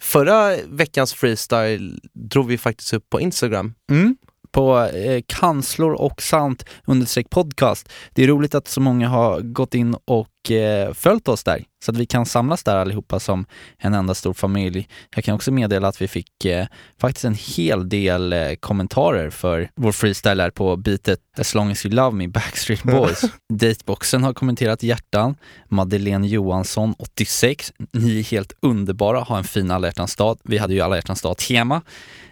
förra 0.00 0.56
veckans 0.66 1.14
freestyle 1.14 2.00
drog 2.12 2.46
vi 2.46 2.58
faktiskt 2.58 2.92
upp 2.92 3.10
på 3.10 3.20
Instagram. 3.20 3.74
Mm. 3.90 4.16
På 4.56 4.80
eh, 4.84 5.22
kanslor 5.26 5.92
och 5.92 6.22
sant 6.22 6.64
understreck 6.84 7.30
podcast. 7.30 7.92
Det 8.12 8.24
är 8.24 8.28
roligt 8.28 8.54
att 8.54 8.68
så 8.68 8.80
många 8.80 9.08
har 9.08 9.40
gått 9.40 9.74
in 9.74 9.96
och 10.04 10.50
eh, 10.50 10.92
följt 10.92 11.28
oss 11.28 11.44
där, 11.44 11.64
så 11.84 11.90
att 11.90 11.96
vi 11.96 12.06
kan 12.06 12.26
samlas 12.26 12.62
där 12.64 12.76
allihopa 12.76 13.20
som 13.20 13.46
en 13.78 13.94
enda 13.94 14.14
stor 14.14 14.34
familj. 14.34 14.88
Jag 15.14 15.24
kan 15.24 15.34
också 15.34 15.52
meddela 15.52 15.88
att 15.88 16.02
vi 16.02 16.08
fick 16.08 16.44
eh, 16.44 16.66
faktiskt 17.00 17.24
en 17.24 17.34
hel 17.34 17.88
del 17.88 18.32
eh, 18.32 18.52
kommentarer 18.60 19.30
för 19.30 19.70
vår 19.74 19.92
freestyle 19.92 20.40
är 20.40 20.50
på 20.50 20.76
bitet 20.76 21.20
As 21.38 21.54
long 21.54 21.70
as 21.70 21.86
you 21.86 21.94
love 21.94 22.16
me, 22.16 22.28
Backstreet 22.28 22.82
Boys. 22.92 23.24
Dateboxen 23.52 24.24
har 24.24 24.34
kommenterat 24.34 24.82
hjärtan. 24.82 25.34
Madeleine 25.68 26.26
Johansson, 26.26 26.94
86. 26.98 27.72
Ni 27.92 28.18
är 28.18 28.22
helt 28.22 28.52
underbara, 28.60 29.20
ha 29.20 29.38
en 29.38 29.44
fin 29.44 29.70
alla 29.70 29.86
hjärtans 29.86 30.16
dag. 30.16 30.38
Vi 30.44 30.58
hade 30.58 30.74
ju 30.74 30.80
alla 30.80 30.96
hjärtans 30.96 31.22
dag-tema. 31.22 31.82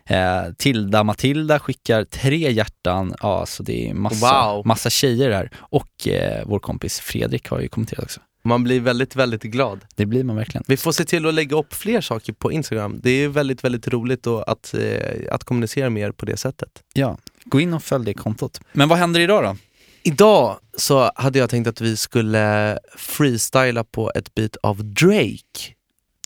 Eh, 0.09 0.43
Tilda 0.59 1.05
Matilda 1.05 1.59
skickar 1.59 2.05
tre 2.05 2.53
hjärtan, 2.53 3.15
ja 3.23 3.47
så 3.47 3.63
det 3.63 3.91
är 3.91 3.95
massa, 3.95 4.53
Wow. 4.53 4.67
massa 4.67 4.91
tjejer 4.91 5.31
här. 5.31 5.51
Och 5.59 6.09
eh, 6.09 6.43
vår 6.47 6.59
kompis 6.59 7.01
Fredrik 7.01 7.49
har 7.49 7.61
ju 7.61 7.69
kommenterat 7.69 8.05
också. 8.05 8.21
Man 8.47 8.65
blir 8.65 8.81
väldigt, 8.81 9.17
väldigt 9.17 9.43
glad. 9.43 9.81
Det 9.95 10.07
blir 10.07 10.25
man 10.25 10.37
verkligen. 10.37 10.65
Vi 10.69 10.77
får 10.77 10.93
se 10.93 11.05
till 11.05 11.27
att 11.27 11.35
lägga 11.35 11.57
upp 11.57 11.75
fler 11.75 12.01
saker 12.01 12.33
på 12.33 12.53
Instagram. 12.53 13.01
Det 13.03 13.11
är 13.11 13.29
väldigt, 13.29 13.65
väldigt 13.65 13.89
roligt 13.89 14.27
att, 14.27 14.75
eh, 14.75 15.35
att 15.35 15.45
kommunicera 15.45 15.91
med 15.91 16.03
er 16.03 16.13
på 16.13 16.27
det 16.27 16.37
sättet. 16.37 16.69
Ja, 16.95 17.19
gå 17.45 17.61
in 17.61 17.75
och 17.75 17.83
följ 17.83 18.05
det 18.05 18.15
kontot. 18.15 18.61
Men 18.73 18.89
vad 18.89 18.99
händer 18.99 19.21
idag 19.21 19.45
då? 19.45 19.57
Idag 20.03 20.57
så 20.77 21.11
hade 21.15 21.39
jag 21.39 21.51
tänkt 21.51 21.67
att 21.67 21.81
vi 21.81 21.97
skulle 21.97 22.79
freestyla 22.97 23.85
på 23.85 24.13
ett 24.15 24.35
bit 24.35 24.57
av 24.63 24.85
Drake. 24.85 25.73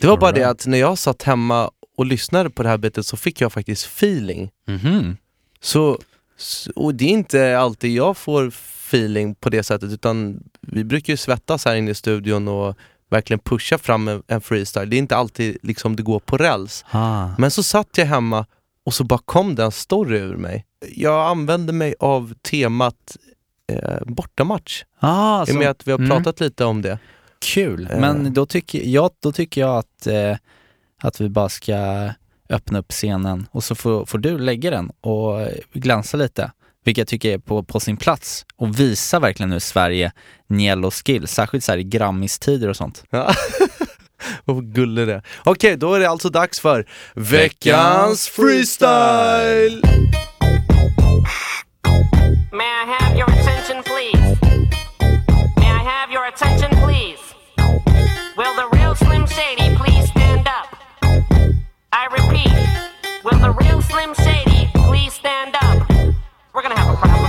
Det 0.01 0.07
var 0.07 0.17
bara 0.17 0.33
det 0.33 0.45
att 0.45 0.67
när 0.67 0.79
jag 0.79 0.99
satt 0.99 1.23
hemma 1.23 1.71
och 1.99 2.07
lyssnade 2.07 2.51
på 2.51 2.63
det 2.63 2.69
här 2.69 2.79
bitet 2.79 3.07
så 3.07 3.17
fick 3.17 3.41
jag 3.41 3.53
faktiskt 3.53 3.87
feeling. 3.87 4.51
Mhm. 4.69 5.17
Så 5.61 5.99
Och 6.75 6.95
det 6.95 7.05
är 7.05 7.09
inte 7.09 7.59
alltid 7.59 7.95
jag 7.95 8.17
får 8.17 8.49
feeling 8.49 9.35
på 9.35 9.51
det 9.51 9.63
sättet 9.63 9.93
utan 9.93 10.43
vi 10.61 10.85
brukar 10.85 11.13
ju 11.13 11.17
svettas 11.17 11.65
här 11.65 11.77
inne 11.77 11.91
i 11.91 11.95
studion 11.95 12.49
och 12.49 12.77
verkligen 13.11 13.39
pusha 13.39 13.79
fram 13.79 14.09
en, 14.09 14.23
en 14.27 14.41
freestyle. 14.41 14.91
Det 14.91 14.97
är 14.97 14.99
inte 14.99 15.17
alltid 15.17 15.59
liksom 15.63 15.97
det 15.97 16.03
går 16.03 16.21
på 16.21 16.37
räls. 16.37 16.85
Ah. 16.91 17.29
Men 17.39 17.51
så 17.51 17.63
satt 17.63 17.99
jag 17.99 18.07
hemma 18.07 18.47
och 18.85 18.95
så 18.95 19.05
bara 19.05 19.21
kom 19.25 19.55
det 19.55 19.65
en 19.65 19.73
story 19.73 20.19
ur 20.19 20.37
mig. 20.37 20.67
Jag 20.95 21.31
använde 21.31 21.73
mig 21.73 21.95
av 22.01 22.35
temat 22.43 23.17
eh, 23.73 24.05
bortamatch. 24.07 24.85
Ah, 24.99 25.47
I 25.49 25.53
och 25.53 25.57
med 25.57 25.71
att 25.71 25.87
vi 25.87 25.91
har 25.91 25.99
mm. 25.99 26.11
pratat 26.11 26.41
lite 26.41 26.65
om 26.65 26.83
det. 26.83 26.99
Kul, 27.39 27.89
Eh. 27.91 28.01
men 28.01 28.33
då 28.33 28.47
tycker 28.47 28.83
jag, 28.85 29.11
då 29.21 29.33
tycker 29.33 29.61
jag 29.61 29.79
att, 29.79 30.07
eh, 30.07 30.37
att 31.03 31.21
vi 31.21 31.29
bara 31.29 31.49
ska 31.49 32.11
öppna 32.51 32.79
upp 32.79 32.93
scenen 32.93 33.47
och 33.51 33.65
så 33.65 33.75
får, 33.75 34.07
får 34.07 34.19
du 34.19 34.39
lägga 34.39 34.71
den 34.71 34.91
och 35.01 35.49
glänsa 35.73 36.17
lite. 36.17 36.53
Vilket 36.85 36.99
jag 37.01 37.09
tycker 37.09 37.33
är 37.33 37.39
på, 37.39 37.63
på 37.63 37.81
sin 37.81 37.97
plats 37.97 38.47
och 38.57 38.81
visa 38.81 39.21
verkligen 39.21 39.53
hur 39.53 39.59
Sverige 39.59 40.13
Niello 40.47 40.91
skill, 40.91 41.29
särskilt 41.29 41.65
så 41.65 41.73
här 41.73 41.79
i 41.79 41.85
Grammis-tider 41.85 42.69
och 42.69 42.77
sånt. 42.77 43.05
Ja. 43.11 43.35
Vad 44.45 44.75
gullig 44.75 45.09
det. 45.09 45.23
Okej, 45.45 45.77
då 45.77 45.95
är 45.95 46.01
det 46.01 46.11
alltså 46.11 46.29
dags 46.29 46.61
för 46.61 46.87
veckans 47.15 48.29
freestyle! 48.29 49.83
May 52.53 52.65
I 52.65 52.85
have 52.99 53.17
your 53.17 53.31
attention, 53.31 53.83
please? 53.83 54.39
May 55.57 55.67
I 55.67 55.83
have 55.85 56.13
your 56.13 56.27
attention, 56.27 56.71
please? 56.71 57.19
Will 58.37 58.55
the 58.57 58.77
real 58.77 58.97
Slim 58.97 59.27
Shady? 59.27 59.58
I 62.01 62.05
repeat, 62.13 63.25
will 63.25 63.41
the 63.41 63.51
real 63.51 63.83
Slim 63.83 64.15
Shady 64.15 64.71
please 64.87 65.15
stand 65.15 65.57
up? 65.61 65.91
We're 66.55 66.63
gonna 66.63 66.79
have 66.79 66.95
a 66.95 66.97
problem 66.97 67.28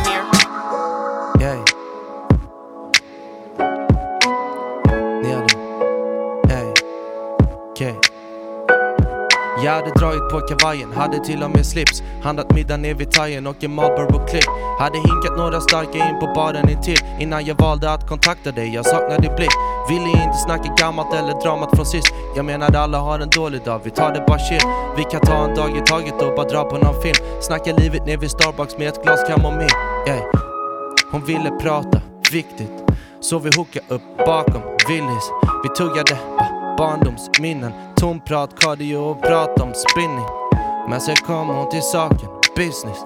Jag 9.64 9.72
hade 9.72 9.92
dragit 9.92 10.30
på 10.30 10.40
kavajen, 10.40 10.94
hade 10.94 11.20
till 11.26 11.44
och 11.44 11.52
med 11.52 11.66
slips 11.66 12.04
Handlat 12.24 12.56
middag 12.56 12.78
ner 12.78 12.94
vid 12.94 13.12
thaien 13.12 13.48
och 13.48 13.64
en 13.64 13.76
Marlboro-klipp 13.76 14.50
Hade 14.80 14.98
hinkat 14.98 15.38
några 15.38 15.62
starka 15.62 16.10
in 16.10 16.20
på 16.20 16.32
baren 16.36 16.70
intill 16.70 17.00
Innan 17.20 17.46
jag 17.46 17.56
valde 17.56 17.92
att 17.92 18.08
kontakta 18.08 18.52
dig, 18.52 18.74
jag 18.76 18.86
saknade 18.86 19.36
blick 19.36 19.52
Ville 19.90 20.10
inte 20.10 20.38
snacka 20.38 20.74
gammalt 20.78 21.14
eller 21.14 21.42
dramat 21.42 21.76
från 21.76 21.86
sist. 21.86 22.08
Jag 22.36 22.46
menar 22.46 22.76
alla 22.76 23.00
har 23.00 23.20
en 23.20 23.30
dålig 23.30 23.64
dag, 23.64 23.82
vi 23.84 23.90
tar 23.90 24.14
det 24.14 24.24
bara 24.28 24.40
chill. 24.40 24.62
Vi 24.98 25.04
kan 25.04 25.22
ta 25.22 25.46
en 25.46 25.56
dag 25.56 25.78
i 25.78 25.82
taget 25.82 26.22
och 26.22 26.36
bara 26.36 26.48
dra 26.48 26.64
på 26.64 26.78
någon 26.78 27.02
film. 27.02 27.42
Snacka 27.42 27.74
livet 27.74 28.06
ner 28.06 28.18
vid 28.18 28.32
Starbucks 28.32 28.78
med 28.78 28.88
ett 28.88 29.04
glas 29.04 29.24
kamomill. 29.28 29.70
Yeah. 30.08 30.24
Hon 31.12 31.26
ville 31.26 31.52
prata, 31.52 32.02
viktigt. 32.32 32.84
Så 33.20 33.40
vi 33.40 33.50
hookade 33.58 33.86
upp 33.88 34.02
bakom 34.26 34.62
Willys. 34.88 35.32
Vi 35.64 35.70
tuggade 35.70 36.18
barndomsminnen. 36.80 37.72
Tom 37.96 38.20
prat, 38.20 38.50
cardio 38.60 38.98
och 38.98 39.22
prat 39.22 39.62
om 39.62 39.74
spinning. 39.74 40.26
Men 40.90 41.02
sen 41.02 41.16
kom 41.16 41.48
hon 41.48 41.70
till 41.70 41.82
saken, 41.82 42.30
business. 42.56 43.04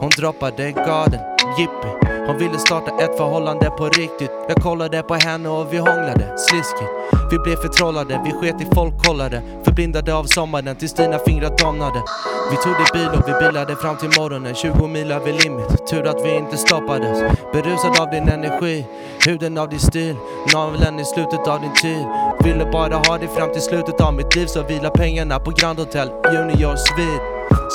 Hon 0.00 0.10
droppade 0.10 0.72
garden, 0.72 1.20
jippi 1.58 2.10
Hon 2.26 2.38
ville 2.38 2.58
starta 2.58 3.04
ett 3.04 3.16
förhållande 3.16 3.70
på 3.70 3.88
riktigt. 3.88 4.30
Jag 4.48 4.56
kollade 4.62 5.02
på 5.02 5.14
henne 5.14 5.48
och 5.48 5.72
vi 5.72 5.78
hånglade, 5.78 6.38
sliskigt. 6.38 6.90
Vi 7.30 7.38
blev 7.38 7.56
förtrollade, 7.56 8.20
vi 8.24 8.32
sket 8.32 8.60
i 8.60 8.66
folk 8.74 9.04
kollade 9.06 9.42
Förblindade 9.64 10.14
av 10.14 10.24
sommaren 10.24 10.76
tills 10.76 10.94
dina 10.94 11.18
fingrar 11.18 11.56
domnade 11.58 12.02
Vi 12.50 12.56
tog 12.56 12.72
det 12.72 12.98
bil 12.98 13.08
och 13.08 13.28
vi 13.28 13.46
bilade 13.46 13.76
fram 13.76 13.96
till 13.96 14.20
morgonen 14.20 14.54
20 14.54 14.86
mil 14.86 15.12
över 15.12 15.32
limit, 15.32 15.86
tur 15.86 16.06
att 16.06 16.24
vi 16.24 16.36
inte 16.36 16.56
stoppades. 16.56 17.18
Berusad 17.52 18.00
av 18.00 18.10
din 18.10 18.28
energi, 18.28 18.86
huden 19.26 19.58
av 19.58 19.68
din 19.68 19.80
stil 19.80 20.16
Naveln 20.54 21.00
i 21.00 21.04
slutet 21.04 21.48
av 21.48 21.60
din 21.60 21.74
tid. 21.74 22.06
Ville 22.44 22.66
bara 22.72 22.96
ha 22.96 23.18
dig 23.18 23.28
fram 23.28 23.52
till 23.52 23.62
slutet 23.62 24.00
av 24.00 24.14
mitt 24.14 24.36
liv. 24.36 24.46
Så 24.46 24.62
vila 24.62 24.90
pengarna 24.90 25.38
på 25.38 25.50
Grand 25.50 25.78
Hotel 25.78 26.08
Junior 26.32 26.76
Suite. 26.76 27.22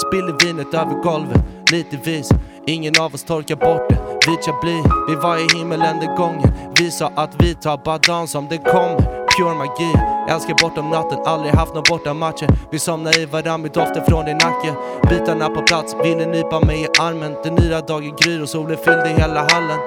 Spiller 0.08 0.46
vinet 0.46 0.74
över 0.74 1.04
golvet, 1.04 1.42
lite 1.72 1.98
vis. 1.98 2.30
Ingen 2.68 2.94
av 3.00 3.14
oss 3.14 3.24
torkar 3.24 3.56
bort 3.56 3.90
det, 3.90 4.30
vit 4.32 4.48
jag 4.48 4.60
blir. 4.62 5.10
Vi 5.10 5.16
var 5.16 5.38
i 5.38 5.58
himmelen 5.58 6.00
den 6.00 6.16
gången. 6.16 6.52
Vi 6.80 6.92
sa 6.92 7.12
att 7.16 7.32
vi 7.40 7.54
tar 7.54 7.78
bara 7.86 7.98
dagen 7.98 8.28
som 8.28 8.48
den 8.48 8.60
kommer. 8.60 9.26
Pure 9.38 9.56
magi, 9.56 9.94
älskar 10.30 10.56
bortom 10.62 10.90
natten. 10.90 11.20
Aldrig 11.26 11.54
haft 11.54 11.74
någon 11.74 11.84
borta 11.90 12.14
matcher 12.14 12.48
Vi 12.72 12.80
somnar 12.80 13.20
i 13.20 13.26
varann 13.26 13.62
med 13.62 13.72
doften 13.72 14.06
från 14.08 14.26
din 14.26 14.38
nacke. 14.38 14.74
Bitarna 15.10 15.50
på 15.50 15.62
plats, 15.62 15.96
ville 16.04 16.26
nypa 16.26 16.60
mig 16.60 16.82
i 16.82 16.88
armen? 17.00 17.36
Den 17.44 17.56
nya 17.56 17.82
dagen 17.82 18.14
gryr 18.22 18.42
och 18.42 18.50
solen 18.50 18.78
fyllde 18.78 19.08
hela 19.08 19.40
hallen. 19.40 19.80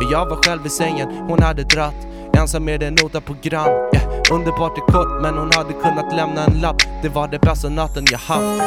Men 0.00 0.10
jag 0.10 0.26
var 0.26 0.42
själv 0.42 0.66
i 0.66 0.70
sängen, 0.70 1.08
hon 1.08 1.42
hade 1.42 1.64
dratt 1.64 2.06
Ensam 2.38 2.64
med 2.64 2.82
en 2.82 2.94
nota 2.94 3.20
på 3.20 3.36
grann 3.42 3.68
yeah. 3.94 4.22
Underbart 4.32 4.78
är 4.78 4.92
kort 4.92 5.22
men 5.22 5.34
hon 5.34 5.50
hade 5.54 5.72
kunnat 5.72 6.16
lämna 6.16 6.44
en 6.44 6.60
lapp 6.60 6.82
Det 7.02 7.08
var 7.08 7.28
det 7.28 7.38
bästa 7.38 7.68
natten 7.68 8.06
jag 8.10 8.18
haft 8.18 8.62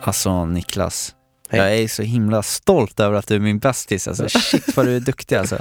Alltså 0.00 0.46
Niklas, 0.46 1.14
jag 1.50 1.76
är 1.76 1.88
så 1.88 2.02
himla 2.02 2.42
stolt 2.42 3.00
över 3.00 3.18
att 3.18 3.26
du 3.26 3.34
är 3.34 3.40
min 3.40 3.58
bästis. 3.58 4.08
Alltså, 4.08 4.28
shit 4.38 4.76
vad 4.76 4.86
du 4.86 4.96
är 4.96 5.00
duktig 5.00 5.36
alltså. 5.36 5.58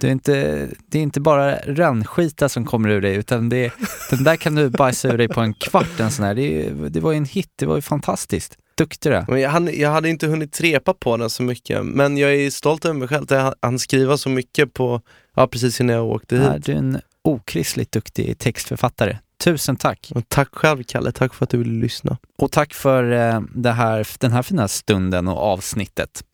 Du 0.00 0.06
är 0.06 0.12
inte, 0.12 0.68
det 0.86 0.98
är 0.98 1.02
inte 1.02 1.20
bara 1.20 1.56
rännskita 1.56 2.48
som 2.48 2.64
kommer 2.64 2.88
ur 2.88 3.00
dig 3.00 3.14
utan 3.14 3.48
det, 3.48 3.72
den 4.10 4.24
där 4.24 4.36
kan 4.36 4.54
du 4.54 4.70
bajsa 4.70 5.08
ur 5.08 5.18
dig 5.18 5.28
på 5.28 5.40
en 5.40 5.54
kvart. 5.54 6.00
En 6.00 6.10
sån 6.10 6.24
här. 6.24 6.34
Det, 6.34 6.70
det 6.88 7.00
var 7.00 7.12
ju 7.12 7.18
en 7.18 7.24
hit, 7.24 7.52
det 7.56 7.66
var 7.66 7.76
ju 7.76 7.82
fantastiskt. 7.82 8.58
Duktig 8.74 9.12
du 9.12 9.16
är. 9.16 9.36
Jag, 9.38 9.50
hann, 9.50 9.70
jag 9.72 9.90
hade 9.90 10.08
inte 10.08 10.26
hunnit 10.26 10.52
trepa 10.52 10.94
på 10.94 11.16
den 11.16 11.30
så 11.30 11.42
mycket 11.42 11.86
Men 11.86 12.16
jag 12.16 12.34
är 12.34 12.50
stolt 12.50 12.84
över 12.84 12.94
mig 12.94 13.08
själv 13.08 13.26
Jag 13.28 13.54
hann 13.62 13.78
skriva 13.78 14.16
så 14.16 14.28
mycket 14.28 14.74
på, 14.74 15.00
ja 15.34 15.46
precis 15.46 15.80
innan 15.80 15.96
jag 15.96 16.06
åkte 16.06 16.36
hit 16.36 16.44
Ja, 16.44 16.58
du 16.58 16.72
är 16.72 16.76
en 16.76 17.00
okristligt 17.22 17.92
duktig 17.92 18.38
textförfattare. 18.38 19.18
Tusen 19.44 19.76
tack! 19.76 20.12
Och 20.14 20.28
tack 20.28 20.48
själv 20.52 20.82
Kalle, 20.82 21.12
tack 21.12 21.34
för 21.34 21.44
att 21.44 21.50
du 21.50 21.58
ville 21.58 21.82
lyssna. 21.82 22.18
Och 22.38 22.52
tack 22.52 22.74
för 22.74 23.12
eh, 23.12 23.72
här, 23.72 24.18
den 24.18 24.32
här 24.32 24.42
fina 24.42 24.68
stunden 24.68 25.28
och 25.28 25.38
avsnittet. 25.38 26.24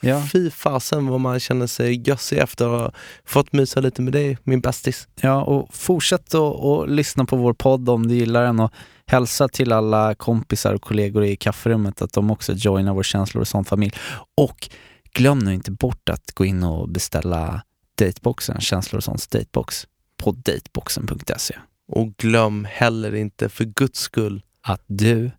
Ja. 0.00 0.22
Fy 0.32 0.50
fasen 0.50 1.06
vad 1.06 1.20
man 1.20 1.40
känner 1.40 1.66
sig 1.66 2.08
gössig 2.08 2.38
efter 2.38 2.64
att 2.64 2.80
ha 2.80 2.92
fått 3.24 3.52
mysa 3.52 3.80
lite 3.80 4.02
med 4.02 4.12
dig, 4.12 4.38
min 4.44 4.60
bästis. 4.60 5.08
Ja, 5.20 5.42
och 5.42 5.74
fortsätt 5.74 6.34
att 6.34 6.64
att 6.64 6.90
lyssna 6.90 7.24
på 7.24 7.36
vår 7.36 7.52
podd 7.52 7.88
om 7.88 8.08
du 8.08 8.14
gillar 8.14 8.44
den 8.44 8.60
och 8.60 8.72
hälsa 9.06 9.48
till 9.48 9.72
alla 9.72 10.14
kompisar 10.14 10.74
och 10.74 10.82
kollegor 10.82 11.24
i 11.24 11.36
kafferummet 11.36 12.02
att 12.02 12.12
de 12.12 12.30
också 12.30 12.52
joinar 12.52 12.94
vår 12.94 13.02
känslor 13.02 13.40
och 13.40 13.48
sånt 13.48 13.68
familj. 13.68 13.92
Och 14.34 14.68
glöm 15.12 15.38
nu 15.38 15.54
inte 15.54 15.70
bort 15.70 16.08
att 16.08 16.32
gå 16.34 16.44
in 16.44 16.62
och 16.62 16.88
beställa 16.88 17.62
dateboxen, 17.98 18.60
känslor 18.60 18.98
och 18.98 19.04
sånt 19.04 19.30
datebox 19.30 19.86
på 20.16 20.30
dateboxen.se. 20.32 21.56
Och 21.88 22.16
glöm 22.16 22.66
heller 22.70 23.14
inte 23.14 23.48
för 23.48 23.64
guds 23.64 24.00
skull 24.00 24.42
att 24.62 24.82
du 24.86 25.30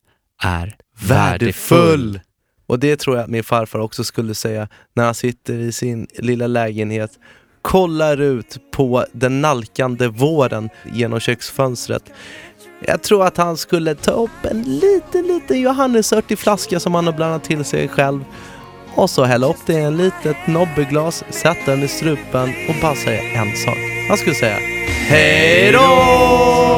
är 0.43 0.76
värdefull. 1.07 2.20
Och 2.68 2.80
det 2.80 2.95
tror 2.95 3.16
jag 3.16 3.24
att 3.24 3.30
min 3.30 3.43
farfar 3.43 3.80
också 3.80 4.03
skulle 4.03 4.36
säga 4.36 4.68
när 4.93 5.05
han 5.05 5.16
sitter 5.16 5.53
i 5.53 5.72
sin 5.72 6.07
lilla 6.18 6.47
lägenhet 6.47 7.20
kollar 7.61 8.22
ut 8.22 8.57
på 8.72 9.05
den 9.11 9.41
nalkande 9.41 10.07
våren 10.07 10.70
genom 10.93 11.20
köksfönstret. 11.20 12.03
Jag 12.88 13.01
tror 13.01 13.25
att 13.25 13.38
han 13.38 13.57
skulle 13.57 13.95
ta 13.95 14.11
upp 14.11 14.45
en 14.51 14.61
liten, 14.61 15.27
liten 15.27 15.61
Johannesört 15.61 16.31
i 16.31 16.36
flaska 16.36 16.79
som 16.79 16.95
han 16.95 17.05
har 17.05 17.13
blandat 17.13 17.43
till 17.43 17.65
sig 17.65 17.88
själv 17.88 18.25
och 18.95 19.09
så 19.09 19.23
hälla 19.23 19.47
upp 19.47 19.59
det 19.65 19.73
i 19.73 19.81
en 19.81 19.97
litet 19.97 20.47
nobbeglas, 20.47 21.23
sätta 21.29 21.71
den 21.71 21.83
i 21.83 21.88
strupen 21.88 22.53
och 22.69 22.75
bara 22.81 22.95
säga 22.95 23.21
en 23.21 23.55
sak. 23.55 23.77
Han 24.09 24.17
skulle 24.17 24.36
säga 24.36 24.57
Hej 25.07 25.71
då! 25.71 26.74